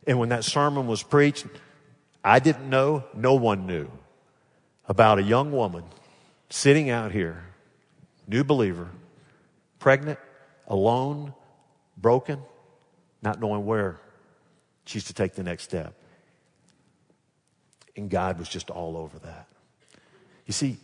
And 0.07 0.19
when 0.19 0.29
that 0.29 0.45
sermon 0.45 0.87
was 0.87 1.03
preached, 1.03 1.45
I 2.23 2.39
didn't 2.39 2.69
know, 2.69 3.03
no 3.13 3.33
one 3.35 3.65
knew 3.65 3.89
about 4.87 5.19
a 5.19 5.23
young 5.23 5.51
woman 5.51 5.83
sitting 6.49 6.89
out 6.89 7.11
here, 7.11 7.43
new 8.27 8.43
believer, 8.43 8.89
pregnant, 9.79 10.19
alone, 10.67 11.33
broken, 11.97 12.39
not 13.21 13.39
knowing 13.39 13.65
where 13.65 13.99
she's 14.85 15.05
to 15.05 15.13
take 15.13 15.33
the 15.33 15.43
next 15.43 15.63
step. 15.63 15.93
And 17.95 18.09
God 18.09 18.39
was 18.39 18.47
just 18.47 18.69
all 18.69 18.97
over 18.97 19.17
that. 19.19 19.47
You 20.45 20.53
see, 20.53 20.77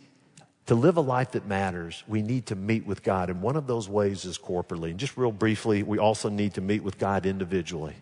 to 0.66 0.74
live 0.74 0.98
a 0.98 1.00
life 1.00 1.32
that 1.32 1.46
matters, 1.46 2.04
we 2.06 2.20
need 2.20 2.46
to 2.46 2.56
meet 2.56 2.86
with 2.86 3.02
God. 3.02 3.30
And 3.30 3.40
one 3.40 3.56
of 3.56 3.66
those 3.66 3.88
ways 3.88 4.24
is 4.24 4.38
corporately. 4.38 4.90
And 4.90 4.98
just 4.98 5.16
real 5.16 5.32
briefly, 5.32 5.82
we 5.82 5.98
also 5.98 6.28
need 6.28 6.54
to 6.54 6.60
meet 6.60 6.82
with 6.82 6.98
God 6.98 7.24
individually. 7.24 7.94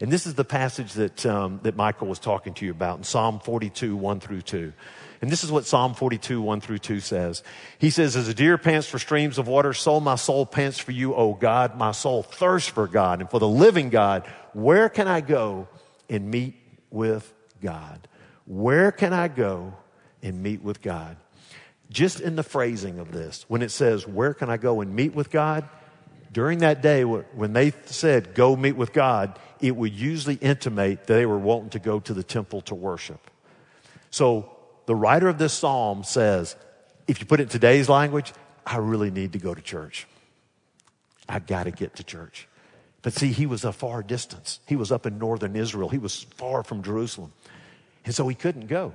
And 0.00 0.12
this 0.12 0.26
is 0.26 0.34
the 0.34 0.44
passage 0.44 0.92
that, 0.92 1.26
um, 1.26 1.58
that 1.64 1.74
Michael 1.74 2.06
was 2.06 2.20
talking 2.20 2.54
to 2.54 2.64
you 2.64 2.70
about 2.70 2.98
in 2.98 3.04
Psalm 3.04 3.40
42, 3.40 3.96
1 3.96 4.20
through 4.20 4.42
2. 4.42 4.72
And 5.20 5.30
this 5.30 5.42
is 5.42 5.50
what 5.50 5.66
Psalm 5.66 5.94
42, 5.94 6.40
1 6.40 6.60
through 6.60 6.78
2 6.78 7.00
says. 7.00 7.42
He 7.78 7.90
says, 7.90 8.14
As 8.14 8.28
a 8.28 8.34
deer 8.34 8.56
pants 8.58 8.86
for 8.86 9.00
streams 9.00 9.38
of 9.38 9.48
water, 9.48 9.72
so 9.72 9.98
my 9.98 10.14
soul 10.14 10.46
pants 10.46 10.78
for 10.78 10.92
you, 10.92 11.14
O 11.14 11.34
God. 11.34 11.76
My 11.76 11.90
soul 11.90 12.22
thirsts 12.22 12.68
for 12.68 12.86
God 12.86 13.20
and 13.20 13.28
for 13.28 13.40
the 13.40 13.48
living 13.48 13.90
God. 13.90 14.26
Where 14.52 14.88
can 14.88 15.08
I 15.08 15.20
go 15.20 15.66
and 16.08 16.30
meet 16.30 16.54
with 16.90 17.32
God? 17.60 18.06
Where 18.46 18.92
can 18.92 19.12
I 19.12 19.26
go 19.26 19.74
and 20.22 20.40
meet 20.42 20.62
with 20.62 20.80
God? 20.80 21.16
Just 21.90 22.20
in 22.20 22.36
the 22.36 22.42
phrasing 22.44 23.00
of 23.00 23.10
this, 23.10 23.44
when 23.48 23.62
it 23.62 23.70
says, 23.70 24.06
Where 24.06 24.34
can 24.34 24.48
I 24.48 24.58
go 24.58 24.80
and 24.80 24.94
meet 24.94 25.14
with 25.14 25.30
God? 25.30 25.68
During 26.38 26.60
that 26.60 26.82
day, 26.82 27.02
when 27.02 27.52
they 27.52 27.72
said, 27.86 28.32
Go 28.32 28.54
meet 28.54 28.76
with 28.76 28.92
God, 28.92 29.36
it 29.60 29.74
would 29.74 29.92
usually 29.92 30.36
intimate 30.36 31.08
that 31.08 31.14
they 31.14 31.26
were 31.26 31.36
wanting 31.36 31.70
to 31.70 31.80
go 31.80 31.98
to 31.98 32.14
the 32.14 32.22
temple 32.22 32.60
to 32.60 32.76
worship. 32.76 33.28
So 34.12 34.48
the 34.86 34.94
writer 34.94 35.26
of 35.26 35.38
this 35.38 35.52
psalm 35.52 36.04
says, 36.04 36.54
if 37.08 37.18
you 37.18 37.26
put 37.26 37.40
it 37.40 37.42
in 37.42 37.48
today's 37.48 37.88
language, 37.88 38.32
I 38.64 38.76
really 38.76 39.10
need 39.10 39.32
to 39.32 39.40
go 39.40 39.52
to 39.52 39.60
church. 39.60 40.06
I 41.28 41.40
got 41.40 41.64
to 41.64 41.72
get 41.72 41.96
to 41.96 42.04
church. 42.04 42.46
But 43.02 43.14
see, 43.14 43.32
he 43.32 43.46
was 43.46 43.64
a 43.64 43.72
far 43.72 44.04
distance. 44.04 44.60
He 44.64 44.76
was 44.76 44.92
up 44.92 45.06
in 45.06 45.18
northern 45.18 45.56
Israel. 45.56 45.88
He 45.88 45.98
was 45.98 46.22
far 46.36 46.62
from 46.62 46.84
Jerusalem. 46.84 47.32
And 48.04 48.14
so 48.14 48.28
he 48.28 48.36
couldn't 48.36 48.68
go. 48.68 48.94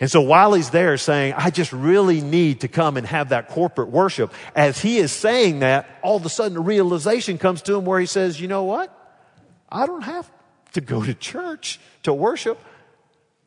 And 0.00 0.10
so 0.10 0.20
while 0.20 0.54
he's 0.54 0.70
there 0.70 0.96
saying, 0.96 1.34
I 1.36 1.50
just 1.50 1.72
really 1.72 2.20
need 2.20 2.62
to 2.62 2.68
come 2.68 2.96
and 2.96 3.06
have 3.06 3.28
that 3.28 3.48
corporate 3.48 3.90
worship, 3.90 4.32
as 4.54 4.80
he 4.80 4.98
is 4.98 5.12
saying 5.12 5.60
that, 5.60 5.88
all 6.02 6.16
of 6.16 6.26
a 6.26 6.28
sudden 6.28 6.56
a 6.56 6.60
realization 6.60 7.38
comes 7.38 7.62
to 7.62 7.76
him 7.76 7.84
where 7.84 8.00
he 8.00 8.06
says, 8.06 8.40
you 8.40 8.48
know 8.48 8.64
what? 8.64 8.90
I 9.70 9.86
don't 9.86 10.02
have 10.02 10.30
to 10.72 10.80
go 10.80 11.02
to 11.02 11.14
church 11.14 11.78
to 12.02 12.12
worship. 12.12 12.58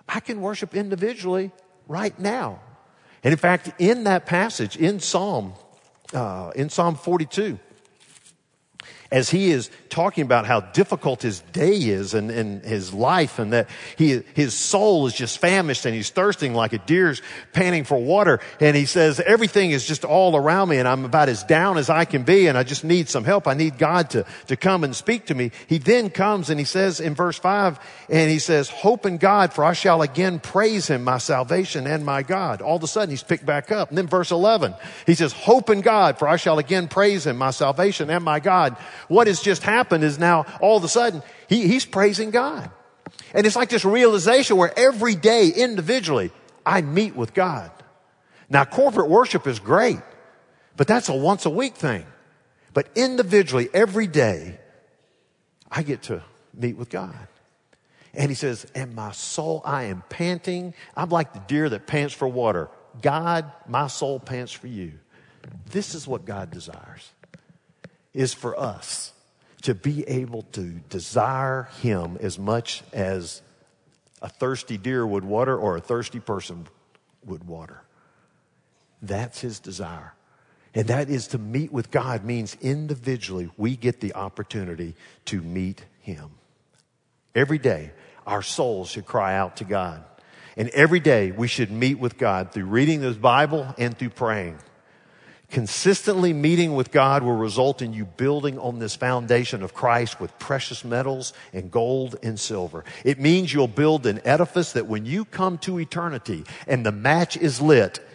I 0.07 0.21
can 0.21 0.41
worship 0.41 0.73
individually 0.73 1.51
right 1.87 2.17
now. 2.17 2.61
And 3.23 3.33
in 3.33 3.37
fact, 3.37 3.73
in 3.79 4.05
that 4.05 4.25
passage, 4.25 4.77
in 4.77 4.99
Psalm, 4.99 5.53
uh, 6.13 6.51
in 6.55 6.69
Psalm 6.69 6.95
42, 6.95 7.59
as 9.11 9.29
he 9.29 9.51
is 9.51 9.69
talking 9.89 10.23
about 10.23 10.45
how 10.45 10.59
difficult 10.59 11.21
his 11.21 11.39
day 11.53 11.75
is 11.75 12.13
and, 12.13 12.29
and 12.29 12.63
his 12.63 12.93
life 12.93 13.39
and 13.39 13.53
that 13.53 13.69
he, 13.97 14.21
his 14.33 14.53
soul 14.53 15.07
is 15.07 15.13
just 15.13 15.39
famished 15.39 15.85
and 15.85 15.95
he's 15.95 16.09
thirsting 16.09 16.53
like 16.53 16.73
a 16.73 16.77
deer's 16.79 17.21
panting 17.53 17.83
for 17.83 17.97
water. 17.97 18.39
And 18.59 18.75
he 18.75 18.85
says, 18.85 19.19
everything 19.19 19.71
is 19.71 19.85
just 19.85 20.03
all 20.03 20.35
around 20.35 20.69
me 20.69 20.77
and 20.77 20.87
I'm 20.87 21.05
about 21.05 21.29
as 21.29 21.43
down 21.43 21.77
as 21.77 21.89
I 21.89 22.05
can 22.05 22.23
be 22.23 22.47
and 22.47 22.57
I 22.57 22.63
just 22.63 22.83
need 22.83 23.09
some 23.09 23.23
help. 23.23 23.47
I 23.47 23.53
need 23.53 23.77
God 23.77 24.09
to, 24.11 24.25
to 24.47 24.55
come 24.57 24.83
and 24.83 24.95
speak 24.95 25.27
to 25.27 25.35
me. 25.35 25.51
He 25.67 25.77
then 25.77 26.09
comes 26.09 26.49
and 26.49 26.59
he 26.59 26.65
says 26.65 26.99
in 26.99 27.15
verse 27.15 27.37
five, 27.37 27.79
and 28.09 28.29
he 28.29 28.39
says, 28.39 28.69
hope 28.69 29.05
in 29.05 29.17
God 29.17 29.53
for 29.53 29.63
I 29.63 29.73
shall 29.73 30.01
again 30.01 30.39
praise 30.39 30.87
him, 30.87 31.03
my 31.03 31.17
salvation 31.17 31.87
and 31.87 32.05
my 32.05 32.23
God. 32.23 32.61
All 32.61 32.77
of 32.77 32.83
a 32.83 32.87
sudden 32.87 33.09
he's 33.09 33.23
picked 33.23 33.45
back 33.45 33.71
up. 33.71 33.89
And 33.89 33.97
then 33.97 34.07
verse 34.07 34.31
11, 34.31 34.75
he 35.05 35.15
says, 35.15 35.31
hope 35.31 35.69
in 35.69 35.81
God 35.81 36.19
for 36.19 36.27
I 36.27 36.35
shall 36.35 36.59
again 36.59 36.87
praise 36.87 37.25
him, 37.25 37.37
my 37.37 37.51
salvation 37.51 38.09
and 38.09 38.23
my 38.23 38.39
God. 38.39 38.77
What 39.07 39.27
has 39.27 39.41
just 39.41 39.63
happened 39.63 40.03
is 40.03 40.19
now 40.19 40.45
all 40.61 40.77
of 40.77 40.83
a 40.83 40.87
sudden 40.87 41.23
he, 41.47 41.67
he's 41.67 41.85
praising 41.85 42.31
God. 42.31 42.69
And 43.33 43.45
it's 43.45 43.55
like 43.55 43.69
this 43.69 43.85
realization 43.85 44.57
where 44.57 44.77
every 44.77 45.15
day 45.15 45.49
individually 45.49 46.31
I 46.65 46.81
meet 46.81 47.15
with 47.15 47.33
God. 47.33 47.71
Now 48.49 48.65
corporate 48.65 49.09
worship 49.09 49.47
is 49.47 49.59
great, 49.59 49.99
but 50.75 50.87
that's 50.87 51.09
a 51.09 51.15
once 51.15 51.45
a 51.45 51.49
week 51.49 51.75
thing. 51.75 52.05
But 52.73 52.89
individually 52.95 53.69
every 53.73 54.07
day 54.07 54.59
I 55.69 55.83
get 55.83 56.03
to 56.03 56.23
meet 56.53 56.77
with 56.77 56.89
God. 56.89 57.27
And 58.13 58.29
he 58.29 58.35
says, 58.35 58.65
and 58.73 58.95
my 58.95 59.11
soul, 59.11 59.61
I 59.63 59.85
am 59.85 60.03
panting. 60.09 60.73
I'm 60.95 61.09
like 61.09 61.33
the 61.33 61.39
deer 61.39 61.69
that 61.69 61.85
pants 61.85 62.13
for 62.13 62.27
water. 62.27 62.69
God, 63.01 63.51
my 63.67 63.87
soul 63.87 64.19
pants 64.19 64.51
for 64.51 64.67
you. 64.67 64.93
This 65.69 65.93
is 65.93 66.07
what 66.07 66.25
God 66.25 66.49
desires 66.49 67.11
is 68.17 68.33
for 68.33 68.59
us 68.59 69.13
to 69.61 69.75
be 69.75 70.03
able 70.07 70.41
to 70.41 70.63
desire 70.89 71.69
Him 71.81 72.17
as 72.19 72.39
much 72.39 72.81
as 72.91 73.43
a 74.23 74.27
thirsty 74.27 74.75
deer 74.75 75.05
would 75.05 75.23
water 75.23 75.55
or 75.55 75.77
a 75.77 75.81
thirsty 75.81 76.19
person 76.19 76.67
would 77.23 77.43
water. 77.43 77.83
That's 79.03 79.39
His 79.41 79.59
desire. 79.59 80.15
And 80.73 80.87
that 80.87 81.11
is 81.11 81.27
to 81.27 81.37
meet 81.37 81.71
with 81.71 81.91
God 81.91 82.25
means 82.25 82.57
individually 82.59 83.51
we 83.55 83.75
get 83.75 83.99
the 83.99 84.15
opportunity 84.15 84.95
to 85.25 85.39
meet 85.43 85.85
Him. 86.01 86.31
Every 87.35 87.59
day, 87.59 87.91
our 88.25 88.41
souls 88.41 88.89
should 88.89 89.05
cry 89.05 89.37
out 89.37 89.57
to 89.57 89.63
God. 89.63 90.03
And 90.55 90.69
every 90.69 90.99
day 90.99 91.31
we 91.31 91.47
should 91.47 91.69
meet 91.69 91.99
with 91.99 92.17
God 92.17 92.51
through 92.51 92.65
reading 92.65 93.01
the 93.01 93.11
Bible 93.11 93.75
and 93.77 93.95
through 93.95 94.09
praying. 94.09 94.57
Consistently 95.49 96.33
meeting 96.33 96.75
with 96.75 96.91
God 96.91 97.23
will 97.23 97.35
result 97.35 97.81
in 97.81 97.93
you 97.93 98.03
building 98.03 98.59
on 98.59 98.79
this 98.79 98.95
foundation 98.95 99.63
of 99.63 99.73
Christ 99.73 100.19
with 100.19 100.37
precious 100.39 100.83
metals 100.83 101.31
and 101.53 101.71
gold 101.71 102.17
and 102.21 102.37
silver. 102.37 102.83
It 103.05 103.17
means 103.19 103.53
you'll 103.53 103.69
build 103.69 104.05
an 104.05 104.19
edifice 104.25 104.73
that 104.73 104.87
when 104.87 105.05
you 105.05 105.23
come 105.23 105.57
to 105.59 105.79
eternity 105.79 106.43
and 106.67 106.85
the 106.85 106.91
match 106.91 107.37
is 107.37 107.61
lit, 107.61 108.05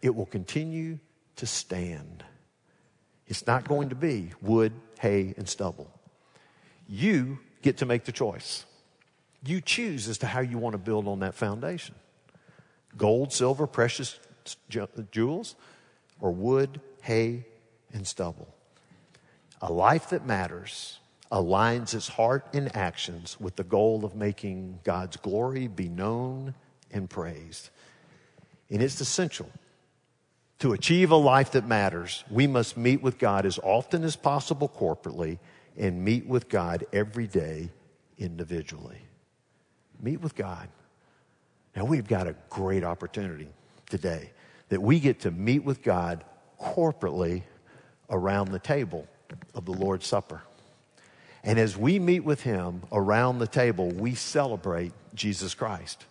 it 0.00 0.14
will 0.14 0.26
continue 0.26 1.00
to 1.36 1.46
stand. 1.46 2.24
It's 3.26 3.48
not 3.48 3.66
going 3.66 3.88
to 3.88 3.96
be 3.96 4.30
wood, 4.40 4.72
hay, 5.00 5.34
and 5.36 5.48
stubble. 5.48 5.90
You 6.88 7.40
get 7.62 7.78
to 7.78 7.86
make 7.86 8.04
the 8.04 8.12
choice. 8.12 8.64
You 9.44 9.60
choose 9.60 10.08
as 10.08 10.18
to 10.18 10.26
how 10.26 10.40
you 10.40 10.58
want 10.58 10.74
to 10.74 10.78
build 10.78 11.08
on 11.08 11.18
that 11.20 11.34
foundation. 11.34 11.96
Gold, 12.96 13.32
silver, 13.32 13.66
precious 13.66 14.20
jewels, 15.10 15.56
or 16.20 16.30
wood, 16.30 16.80
hay, 17.02 17.44
and 17.92 18.06
stubble. 18.06 18.48
A 19.60 19.72
life 19.72 20.10
that 20.10 20.26
matters 20.26 20.98
aligns 21.30 21.94
its 21.94 22.08
heart 22.08 22.46
and 22.52 22.74
actions 22.76 23.36
with 23.40 23.56
the 23.56 23.64
goal 23.64 24.04
of 24.04 24.14
making 24.14 24.78
God's 24.84 25.16
glory 25.16 25.66
be 25.66 25.88
known 25.88 26.54
and 26.90 27.10
praised. 27.10 27.70
And 28.70 28.82
it's 28.82 29.00
essential. 29.00 29.50
To 30.60 30.72
achieve 30.72 31.10
a 31.10 31.16
life 31.16 31.52
that 31.52 31.66
matters, 31.66 32.24
we 32.30 32.46
must 32.46 32.76
meet 32.76 33.02
with 33.02 33.18
God 33.18 33.44
as 33.44 33.58
often 33.62 34.04
as 34.04 34.16
possible 34.16 34.68
corporately 34.68 35.38
and 35.76 36.02
meet 36.04 36.26
with 36.26 36.48
God 36.48 36.86
every 36.92 37.26
day 37.26 37.70
individually. 38.18 39.02
Meet 40.00 40.20
with 40.22 40.34
God. 40.34 40.68
Now, 41.74 41.84
we've 41.84 42.08
got 42.08 42.26
a 42.26 42.34
great 42.48 42.84
opportunity 42.84 43.48
today 43.90 44.30
that 44.68 44.82
we 44.82 45.00
get 45.00 45.20
to 45.20 45.30
meet 45.30 45.64
with 45.64 45.82
God 45.82 46.24
corporately 46.60 47.42
around 48.10 48.50
the 48.50 48.58
table 48.58 49.06
of 49.54 49.64
the 49.64 49.72
Lord's 49.72 50.06
Supper. 50.06 50.42
And 51.44 51.58
as 51.58 51.76
we 51.76 51.98
meet 51.98 52.24
with 52.24 52.42
Him 52.42 52.82
around 52.90 53.38
the 53.38 53.46
table, 53.46 53.88
we 53.88 54.14
celebrate 54.14 54.92
Jesus 55.14 55.54
Christ. 55.54 56.04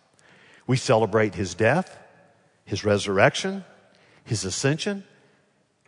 We 0.66 0.78
celebrate 0.78 1.36
His 1.36 1.54
death, 1.56 1.98
His 2.64 2.86
resurrection, 2.86 3.66
His 4.24 4.46
ascension, 4.46 5.04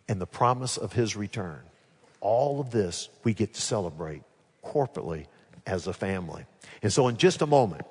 and 0.08 0.20
the 0.20 0.28
promise 0.28 0.78
of 0.78 0.94
His 0.94 1.16
return. 1.16 1.62
All 2.20 2.60
of 2.60 2.72
this 2.72 3.10
we 3.24 3.34
get 3.34 3.54
to 3.54 3.62
celebrate 3.62 4.24
corporately 4.64 5.28
as 5.66 5.88
a 5.88 5.94
family. 5.94 6.46
And 6.82 6.92
so, 6.92 7.08
in 7.08 7.18
just 7.18 7.42
a 7.42 7.48
moment, 7.48 7.86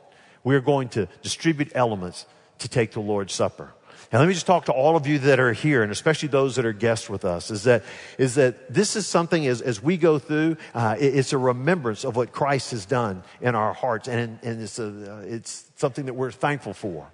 we're 0.44 0.60
going 0.60 0.90
to 0.90 1.08
distribute 1.22 1.72
elements 1.74 2.26
to 2.58 2.68
take 2.68 2.92
the 2.92 3.00
Lord's 3.00 3.34
Supper. 3.34 3.72
And 4.12 4.20
let 4.20 4.28
me 4.28 4.34
just 4.34 4.46
talk 4.46 4.66
to 4.66 4.72
all 4.72 4.96
of 4.96 5.06
you 5.06 5.18
that 5.20 5.40
are 5.40 5.52
here, 5.52 5.82
and 5.82 5.90
especially 5.90 6.28
those 6.28 6.56
that 6.56 6.64
are 6.64 6.72
guests 6.72 7.10
with 7.10 7.24
us, 7.24 7.50
is 7.50 7.64
that, 7.64 7.82
is 8.18 8.36
that 8.36 8.72
this 8.72 8.94
is 8.94 9.06
something 9.06 9.46
as, 9.46 9.60
as 9.60 9.82
we 9.82 9.96
go 9.96 10.18
through, 10.18 10.56
uh, 10.74 10.96
it, 10.98 11.16
it's 11.16 11.32
a 11.32 11.38
remembrance 11.38 12.04
of 12.04 12.14
what 12.14 12.30
Christ 12.30 12.70
has 12.70 12.86
done 12.86 13.24
in 13.40 13.56
our 13.56 13.72
hearts, 13.72 14.06
and, 14.06 14.38
and 14.42 14.62
it's, 14.62 14.78
a, 14.78 14.86
uh, 14.86 15.20
it's 15.22 15.70
something 15.76 16.06
that 16.06 16.14
we're 16.14 16.30
thankful 16.30 16.72
for. 16.72 17.10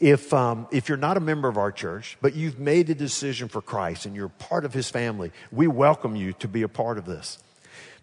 If, 0.00 0.34
um, 0.34 0.66
if 0.72 0.88
you're 0.88 0.98
not 0.98 1.16
a 1.16 1.20
member 1.20 1.46
of 1.46 1.56
our 1.56 1.70
church, 1.70 2.18
but 2.20 2.34
you've 2.34 2.58
made 2.58 2.90
a 2.90 2.94
decision 2.94 3.46
for 3.46 3.62
Christ 3.62 4.04
and 4.04 4.16
you're 4.16 4.30
part 4.30 4.64
of 4.64 4.74
his 4.74 4.90
family, 4.90 5.30
we 5.52 5.68
welcome 5.68 6.16
you 6.16 6.32
to 6.34 6.48
be 6.48 6.62
a 6.62 6.68
part 6.68 6.98
of 6.98 7.04
this. 7.04 7.38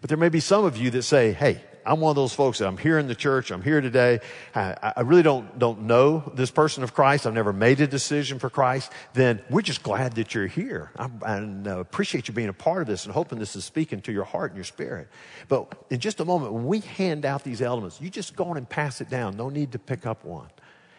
But 0.00 0.08
there 0.08 0.16
may 0.16 0.30
be 0.30 0.40
some 0.40 0.64
of 0.64 0.78
you 0.78 0.88
that 0.92 1.02
say, 1.02 1.32
hey, 1.32 1.60
I'm 1.84 2.00
one 2.00 2.10
of 2.10 2.16
those 2.16 2.32
folks 2.32 2.58
that 2.58 2.66
I'm 2.66 2.76
here 2.76 2.98
in 2.98 3.06
the 3.06 3.14
church. 3.14 3.50
I'm 3.50 3.62
here 3.62 3.80
today. 3.80 4.20
I, 4.54 4.92
I, 4.96 5.00
really 5.02 5.22
don't, 5.22 5.58
don't 5.58 5.82
know 5.82 6.30
this 6.34 6.50
person 6.50 6.82
of 6.82 6.94
Christ. 6.94 7.26
I've 7.26 7.34
never 7.34 7.52
made 7.52 7.80
a 7.80 7.86
decision 7.86 8.38
for 8.38 8.50
Christ. 8.50 8.92
Then 9.14 9.42
we're 9.50 9.62
just 9.62 9.82
glad 9.82 10.14
that 10.16 10.34
you're 10.34 10.46
here. 10.46 10.90
I, 10.96 11.10
and 11.26 11.66
uh, 11.66 11.78
appreciate 11.78 12.28
you 12.28 12.34
being 12.34 12.48
a 12.48 12.54
part 12.54 12.82
of 12.82 12.88
this 12.88 13.04
and 13.04 13.14
hoping 13.14 13.38
this 13.38 13.56
is 13.56 13.64
speaking 13.64 14.00
to 14.02 14.12
your 14.12 14.24
heart 14.24 14.50
and 14.50 14.56
your 14.56 14.64
spirit. 14.64 15.08
But 15.48 15.72
in 15.90 16.00
just 16.00 16.20
a 16.20 16.24
moment, 16.24 16.52
when 16.52 16.66
we 16.66 16.80
hand 16.80 17.24
out 17.24 17.44
these 17.44 17.62
elements, 17.62 18.00
you 18.00 18.10
just 18.10 18.36
go 18.36 18.44
on 18.46 18.56
and 18.56 18.68
pass 18.68 19.00
it 19.00 19.08
down. 19.08 19.36
No 19.36 19.48
need 19.48 19.72
to 19.72 19.78
pick 19.78 20.06
up 20.06 20.24
one. 20.24 20.48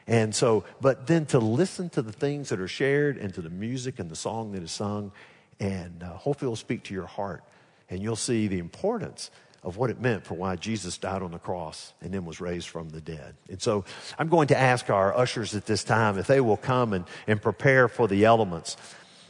And 0.07 0.33
so, 0.33 0.65
but 0.81 1.07
then 1.07 1.25
to 1.27 1.39
listen 1.39 1.89
to 1.91 2.01
the 2.01 2.11
things 2.11 2.49
that 2.49 2.59
are 2.59 2.67
shared 2.67 3.17
and 3.17 3.33
to 3.35 3.41
the 3.41 3.49
music 3.49 3.99
and 3.99 4.09
the 4.09 4.15
song 4.15 4.51
that 4.53 4.63
is 4.63 4.71
sung, 4.71 5.11
and 5.59 6.01
uh, 6.03 6.13
hopefully 6.17 6.47
it'll 6.47 6.55
speak 6.55 6.83
to 6.85 6.93
your 6.93 7.05
heart 7.05 7.43
and 7.91 8.01
you'll 8.01 8.15
see 8.15 8.47
the 8.47 8.57
importance 8.57 9.29
of 9.63 9.77
what 9.77 9.89
it 9.89 9.99
meant 9.99 10.25
for 10.25 10.33
why 10.33 10.55
Jesus 10.55 10.97
died 10.97 11.21
on 11.21 11.31
the 11.31 11.39
cross 11.39 11.93
and 12.01 12.13
then 12.13 12.25
was 12.25 12.41
raised 12.41 12.67
from 12.67 12.89
the 12.89 13.01
dead. 13.01 13.35
And 13.49 13.61
so 13.61 13.85
I'm 14.17 14.27
going 14.27 14.47
to 14.47 14.57
ask 14.57 14.89
our 14.89 15.15
ushers 15.15 15.55
at 15.55 15.65
this 15.65 15.83
time 15.83 16.17
if 16.17 16.27
they 16.27 16.41
will 16.41 16.57
come 16.57 16.93
and, 16.93 17.05
and 17.27 17.41
prepare 17.41 17.87
for 17.87 18.07
the 18.07 18.25
elements. 18.25 18.75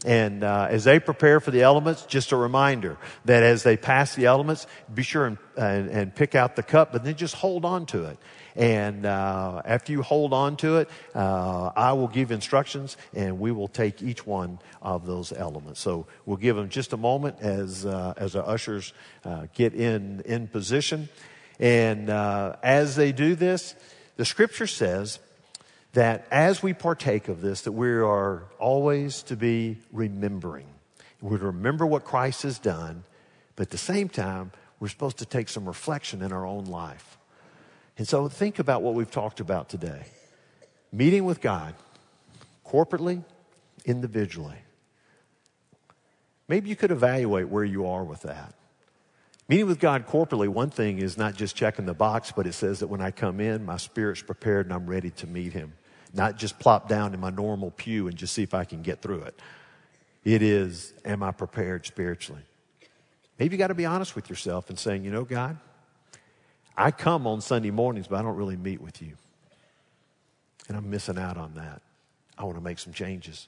And 0.05 0.43
uh, 0.43 0.67
as 0.69 0.83
they 0.83 0.99
prepare 0.99 1.39
for 1.39 1.51
the 1.51 1.61
elements, 1.61 2.05
just 2.05 2.31
a 2.31 2.35
reminder 2.35 2.97
that 3.25 3.43
as 3.43 3.61
they 3.61 3.77
pass 3.77 4.15
the 4.15 4.25
elements, 4.25 4.65
be 4.91 5.03
sure 5.03 5.27
and, 5.27 5.37
and, 5.55 5.89
and 5.89 6.15
pick 6.15 6.33
out 6.33 6.55
the 6.55 6.63
cup, 6.63 6.91
but 6.91 7.03
then 7.03 7.15
just 7.15 7.35
hold 7.35 7.65
on 7.65 7.85
to 7.87 8.05
it. 8.05 8.17
And 8.55 9.05
uh, 9.05 9.61
after 9.63 9.91
you 9.91 10.01
hold 10.01 10.33
on 10.33 10.57
to 10.57 10.77
it, 10.77 10.89
uh, 11.13 11.71
I 11.75 11.93
will 11.93 12.07
give 12.07 12.31
instructions 12.31 12.97
and 13.13 13.39
we 13.39 13.51
will 13.51 13.67
take 13.67 14.01
each 14.01 14.25
one 14.25 14.59
of 14.81 15.05
those 15.05 15.31
elements. 15.31 15.79
So 15.79 16.07
we'll 16.25 16.37
give 16.37 16.55
them 16.55 16.69
just 16.69 16.93
a 16.93 16.97
moment 16.97 17.37
as, 17.39 17.85
uh, 17.85 18.13
as 18.17 18.35
our 18.35 18.47
ushers 18.47 18.93
uh, 19.23 19.45
get 19.53 19.73
in, 19.73 20.21
in 20.25 20.47
position. 20.47 21.09
And 21.59 22.09
uh, 22.09 22.55
as 22.63 22.95
they 22.95 23.11
do 23.11 23.35
this, 23.35 23.75
the 24.17 24.25
scripture 24.25 24.67
says 24.67 25.19
that 25.93 26.27
as 26.31 26.63
we 26.63 26.73
partake 26.73 27.27
of 27.27 27.41
this, 27.41 27.61
that 27.61 27.73
we 27.73 27.89
are 27.89 28.43
always 28.59 29.23
to 29.23 29.35
be 29.35 29.77
remembering. 29.91 30.67
We're 31.21 31.37
to 31.37 31.47
remember 31.47 31.85
what 31.85 32.03
Christ 32.03 32.43
has 32.43 32.59
done, 32.59 33.03
but 33.55 33.63
at 33.63 33.69
the 33.71 33.77
same 33.77 34.09
time, 34.09 34.51
we're 34.79 34.87
supposed 34.87 35.17
to 35.19 35.25
take 35.25 35.49
some 35.49 35.65
reflection 35.65 36.21
in 36.21 36.31
our 36.31 36.45
own 36.45 36.65
life. 36.65 37.17
And 37.97 38.07
so 38.07 38.27
think 38.27 38.57
about 38.57 38.81
what 38.81 38.95
we've 38.95 39.11
talked 39.11 39.39
about 39.39 39.69
today. 39.69 40.05
meeting 40.91 41.23
with 41.23 41.39
God 41.39 41.75
corporately, 42.65 43.23
individually. 43.85 44.57
Maybe 46.47 46.69
you 46.69 46.75
could 46.75 46.91
evaluate 46.91 47.47
where 47.47 47.63
you 47.63 47.87
are 47.87 48.03
with 48.03 48.21
that. 48.23 48.53
Meeting 49.47 49.67
with 49.67 49.79
God 49.79 50.07
corporately, 50.07 50.47
one 50.47 50.69
thing 50.69 50.99
is 50.99 51.17
not 51.17 51.35
just 51.35 51.55
checking 51.55 51.85
the 51.85 51.93
box, 51.93 52.31
but 52.35 52.47
it 52.47 52.53
says 52.53 52.79
that 52.79 52.87
when 52.87 53.01
I 53.01 53.11
come 53.11 53.39
in, 53.39 53.65
my 53.65 53.77
spirit's 53.77 54.21
prepared 54.21 54.65
and 54.65 54.73
I'm 54.73 54.87
ready 54.87 55.11
to 55.11 55.27
meet 55.27 55.53
Him. 55.53 55.73
Not 56.13 56.37
just 56.37 56.59
plop 56.59 56.89
down 56.89 57.13
in 57.13 57.19
my 57.19 57.29
normal 57.29 57.71
pew 57.71 58.07
and 58.07 58.17
just 58.17 58.33
see 58.33 58.43
if 58.43 58.53
I 58.53 58.65
can 58.65 58.81
get 58.81 59.01
through 59.01 59.21
it. 59.21 59.39
It 60.23 60.41
is, 60.41 60.93
am 61.05 61.23
I 61.23 61.31
prepared 61.31 61.85
spiritually? 61.85 62.43
Maybe 63.39 63.55
you 63.55 63.57
got 63.57 63.67
to 63.67 63.75
be 63.75 63.85
honest 63.85 64.15
with 64.15 64.29
yourself 64.29 64.69
and 64.69 64.77
saying, 64.77 65.03
you 65.03 65.11
know, 65.11 65.23
God, 65.23 65.57
I 66.77 66.91
come 66.91 67.25
on 67.25 67.41
Sunday 67.41 67.71
mornings, 67.71 68.07
but 68.07 68.19
I 68.19 68.21
don't 68.21 68.35
really 68.35 68.57
meet 68.57 68.81
with 68.81 69.01
you. 69.01 69.13
And 70.67 70.77
I'm 70.77 70.89
missing 70.89 71.17
out 71.17 71.37
on 71.37 71.55
that. 71.55 71.81
I 72.37 72.43
want 72.43 72.57
to 72.57 72.63
make 72.63 72.79
some 72.79 72.93
changes. 72.93 73.47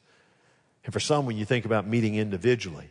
And 0.83 0.93
for 0.93 0.99
some, 0.99 1.25
when 1.25 1.37
you 1.37 1.45
think 1.45 1.65
about 1.65 1.87
meeting 1.87 2.15
individually, 2.15 2.89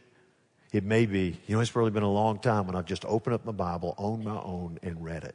it 0.73 0.85
may 0.85 1.07
be, 1.07 1.39
you 1.47 1.55
know, 1.55 1.61
it's 1.61 1.77
really 1.77 1.91
been 1.91 2.03
a 2.03 2.11
long 2.11 2.39
time 2.39 2.67
when 2.67 2.77
I've 2.77 2.87
just 2.87 3.05
opened 3.05 3.35
up 3.35 3.45
my 3.45 3.53
Bible 3.53 3.95
on 3.99 4.25
my 4.25 4.41
own 4.41 4.79
and 4.83 5.05
read 5.05 5.25
it. 5.25 5.35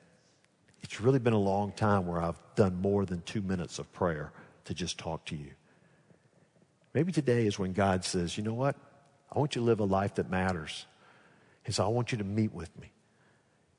It's 0.84 1.02
really 1.02 1.20
been 1.20 1.34
a 1.34 1.40
long 1.40 1.72
time 1.72 2.08
where 2.08 2.22
I've 2.22 2.40
done 2.56 2.82
more 2.82 3.06
than 3.06 3.22
two 3.22 3.42
minutes 3.42 3.80
of 3.80 3.92
prayer 3.94 4.32
to 4.66 4.74
just 4.74 4.98
talk 4.98 5.26
to 5.26 5.36
you. 5.36 5.52
Maybe 6.94 7.12
today 7.12 7.46
is 7.46 7.60
when 7.60 7.74
God 7.74 8.04
says, 8.04 8.38
you 8.38 8.44
know 8.44 8.54
what? 8.54 8.76
I 9.32 9.40
want 9.40 9.56
you 9.56 9.62
to 9.62 9.66
live 9.66 9.80
a 9.80 9.86
life 9.86 10.16
that 10.16 10.30
matters. 10.30 10.86
And 11.66 11.76
so 11.76 11.84
I 11.84 11.90
want 11.90 12.12
you 12.12 12.18
to 12.20 12.24
meet 12.24 12.54
with 12.54 12.76
me. 12.80 12.92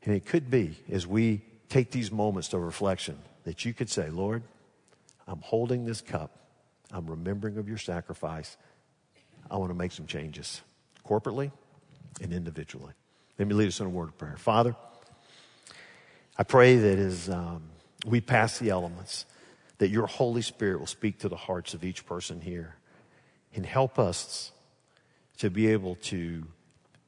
And 0.04 0.14
it 0.14 0.26
could 0.26 0.50
be, 0.50 0.76
as 0.90 1.06
we 1.06 1.42
take 1.68 1.90
these 1.90 2.12
moments 2.12 2.52
of 2.52 2.60
reflection, 2.60 3.18
that 3.44 3.64
you 3.64 3.72
could 3.72 3.90
say, 3.90 4.10
Lord, 4.10 4.42
I'm 5.26 5.40
holding 5.40 5.84
this 5.84 6.00
cup. 6.00 6.30
I'm 6.92 7.06
remembering 7.06 7.58
of 7.58 7.68
your 7.68 7.78
sacrifice. 7.78 8.56
I 9.50 9.56
want 9.56 9.70
to 9.70 9.74
make 9.74 9.92
some 9.92 10.06
changes 10.06 10.62
corporately 11.06 11.50
and 12.20 12.32
individually. 12.32 12.92
Let 13.38 13.48
me 13.48 13.54
lead 13.54 13.68
us 13.68 13.80
in 13.80 13.86
a 13.86 13.90
word 13.90 14.08
of 14.08 14.18
prayer. 14.18 14.36
Father, 14.36 14.76
I 16.38 16.44
pray 16.44 16.76
that 16.76 16.98
as 16.98 17.28
um, 17.28 17.62
we 18.06 18.20
pass 18.20 18.58
the 18.58 18.70
elements, 18.70 19.26
that 19.78 19.88
your 19.88 20.06
Holy 20.06 20.42
Spirit 20.42 20.78
will 20.78 20.86
speak 20.86 21.18
to 21.20 21.28
the 21.28 21.36
hearts 21.36 21.74
of 21.74 21.84
each 21.84 22.06
person 22.06 22.40
here 22.40 22.76
and 23.54 23.66
help 23.66 23.98
us 23.98 24.52
to 25.38 25.50
be 25.50 25.68
able 25.68 25.96
to 25.96 26.44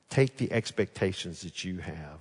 take 0.08 0.36
the 0.36 0.52
expectations 0.52 1.42
that 1.42 1.64
you 1.64 1.78
have 1.78 2.18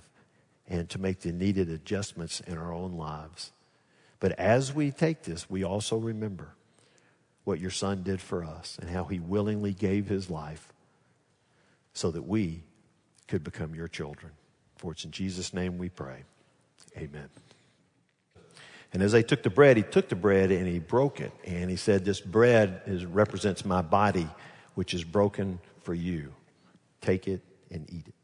and 0.68 0.88
to 0.90 1.00
make 1.00 1.20
the 1.20 1.32
needed 1.32 1.68
adjustments 1.68 2.40
in 2.46 2.56
our 2.56 2.72
own 2.72 2.92
lives. 2.92 3.50
But 4.20 4.32
as 4.38 4.72
we 4.72 4.92
take 4.92 5.24
this, 5.24 5.50
we 5.50 5.64
also 5.64 5.96
remember 5.96 6.54
what 7.42 7.58
your 7.58 7.70
son 7.70 8.04
did 8.04 8.20
for 8.20 8.44
us 8.44 8.78
and 8.80 8.88
how 8.88 9.04
he 9.04 9.18
willingly 9.18 9.72
gave 9.72 10.06
his 10.06 10.30
life 10.30 10.72
so 11.92 12.12
that 12.12 12.22
we 12.22 12.62
could 13.26 13.42
become 13.42 13.74
your 13.74 13.88
children. 13.88 14.30
For 14.76 14.92
it's 14.92 15.04
in 15.04 15.10
Jesus' 15.10 15.52
name 15.52 15.76
we 15.76 15.88
pray. 15.88 16.22
Amen. 16.96 17.28
And 18.92 19.02
as 19.02 19.12
they 19.12 19.22
took 19.22 19.42
the 19.42 19.50
bread, 19.50 19.76
he 19.76 19.82
took 19.82 20.08
the 20.08 20.16
bread 20.16 20.50
and 20.50 20.66
he 20.66 20.78
broke 20.78 21.20
it. 21.20 21.32
And 21.44 21.70
he 21.70 21.76
said, 21.76 22.04
This 22.04 22.20
bread 22.20 22.82
is, 22.86 23.04
represents 23.04 23.64
my 23.64 23.82
body, 23.82 24.28
which 24.74 24.94
is 24.94 25.04
broken 25.04 25.60
for 25.82 25.94
you. 25.94 26.32
Take 27.00 27.28
it 27.28 27.40
and 27.70 27.88
eat 27.90 28.08
it. 28.08 28.14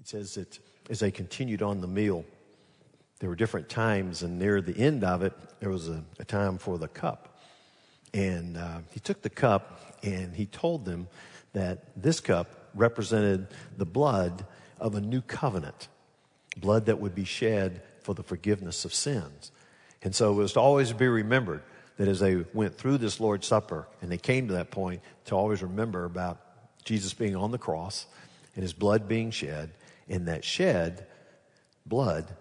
It 0.00 0.08
says 0.08 0.34
that 0.34 0.58
as 0.88 1.00
they 1.00 1.10
continued 1.10 1.62
on 1.62 1.80
the 1.80 1.86
meal, 1.86 2.24
there 3.18 3.28
were 3.28 3.36
different 3.36 3.68
times, 3.68 4.22
and 4.22 4.38
near 4.38 4.60
the 4.60 4.76
end 4.76 5.02
of 5.02 5.22
it, 5.22 5.32
there 5.58 5.70
was 5.70 5.88
a, 5.88 6.04
a 6.18 6.24
time 6.24 6.58
for 6.58 6.78
the 6.78 6.86
cup. 6.86 7.35
And 8.16 8.56
uh, 8.56 8.78
he 8.92 8.98
took 8.98 9.20
the 9.20 9.28
cup 9.28 9.98
and 10.02 10.34
he 10.34 10.46
told 10.46 10.86
them 10.86 11.06
that 11.52 11.84
this 12.00 12.18
cup 12.18 12.70
represented 12.74 13.48
the 13.76 13.84
blood 13.84 14.46
of 14.80 14.94
a 14.94 15.02
new 15.02 15.20
covenant, 15.20 15.88
blood 16.56 16.86
that 16.86 16.98
would 16.98 17.14
be 17.14 17.24
shed 17.24 17.82
for 18.00 18.14
the 18.14 18.22
forgiveness 18.22 18.86
of 18.86 18.94
sins. 18.94 19.52
And 20.02 20.14
so 20.14 20.32
it 20.32 20.36
was 20.36 20.54
to 20.54 20.60
always 20.60 20.94
be 20.94 21.08
remembered 21.08 21.62
that 21.98 22.08
as 22.08 22.20
they 22.20 22.36
went 22.54 22.78
through 22.78 22.98
this 22.98 23.20
Lord's 23.20 23.46
Supper 23.46 23.86
and 24.00 24.10
they 24.10 24.18
came 24.18 24.48
to 24.48 24.54
that 24.54 24.70
point, 24.70 25.02
to 25.26 25.34
always 25.34 25.62
remember 25.62 26.06
about 26.06 26.40
Jesus 26.84 27.12
being 27.12 27.36
on 27.36 27.50
the 27.50 27.58
cross 27.58 28.06
and 28.54 28.62
his 28.62 28.72
blood 28.72 29.08
being 29.08 29.30
shed, 29.30 29.72
and 30.08 30.28
that 30.28 30.42
shed 30.42 31.06
blood 31.84 32.34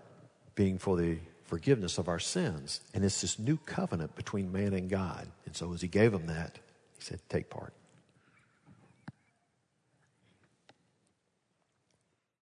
being 0.55 0.77
for 0.77 0.95
the 0.95 1.17
forgiveness 1.45 1.97
of 1.97 2.07
our 2.07 2.19
sins. 2.19 2.81
And 2.93 3.05
it's 3.05 3.21
this 3.21 3.39
new 3.39 3.57
covenant 3.65 4.15
between 4.15 4.51
man 4.51 4.73
and 4.73 4.89
God. 4.89 5.27
And 5.45 5.55
so 5.55 5.73
as 5.73 5.81
he 5.81 5.87
gave 5.87 6.11
them 6.11 6.27
that, 6.27 6.59
he 6.97 7.03
said, 7.03 7.19
take 7.29 7.49
part. 7.49 7.73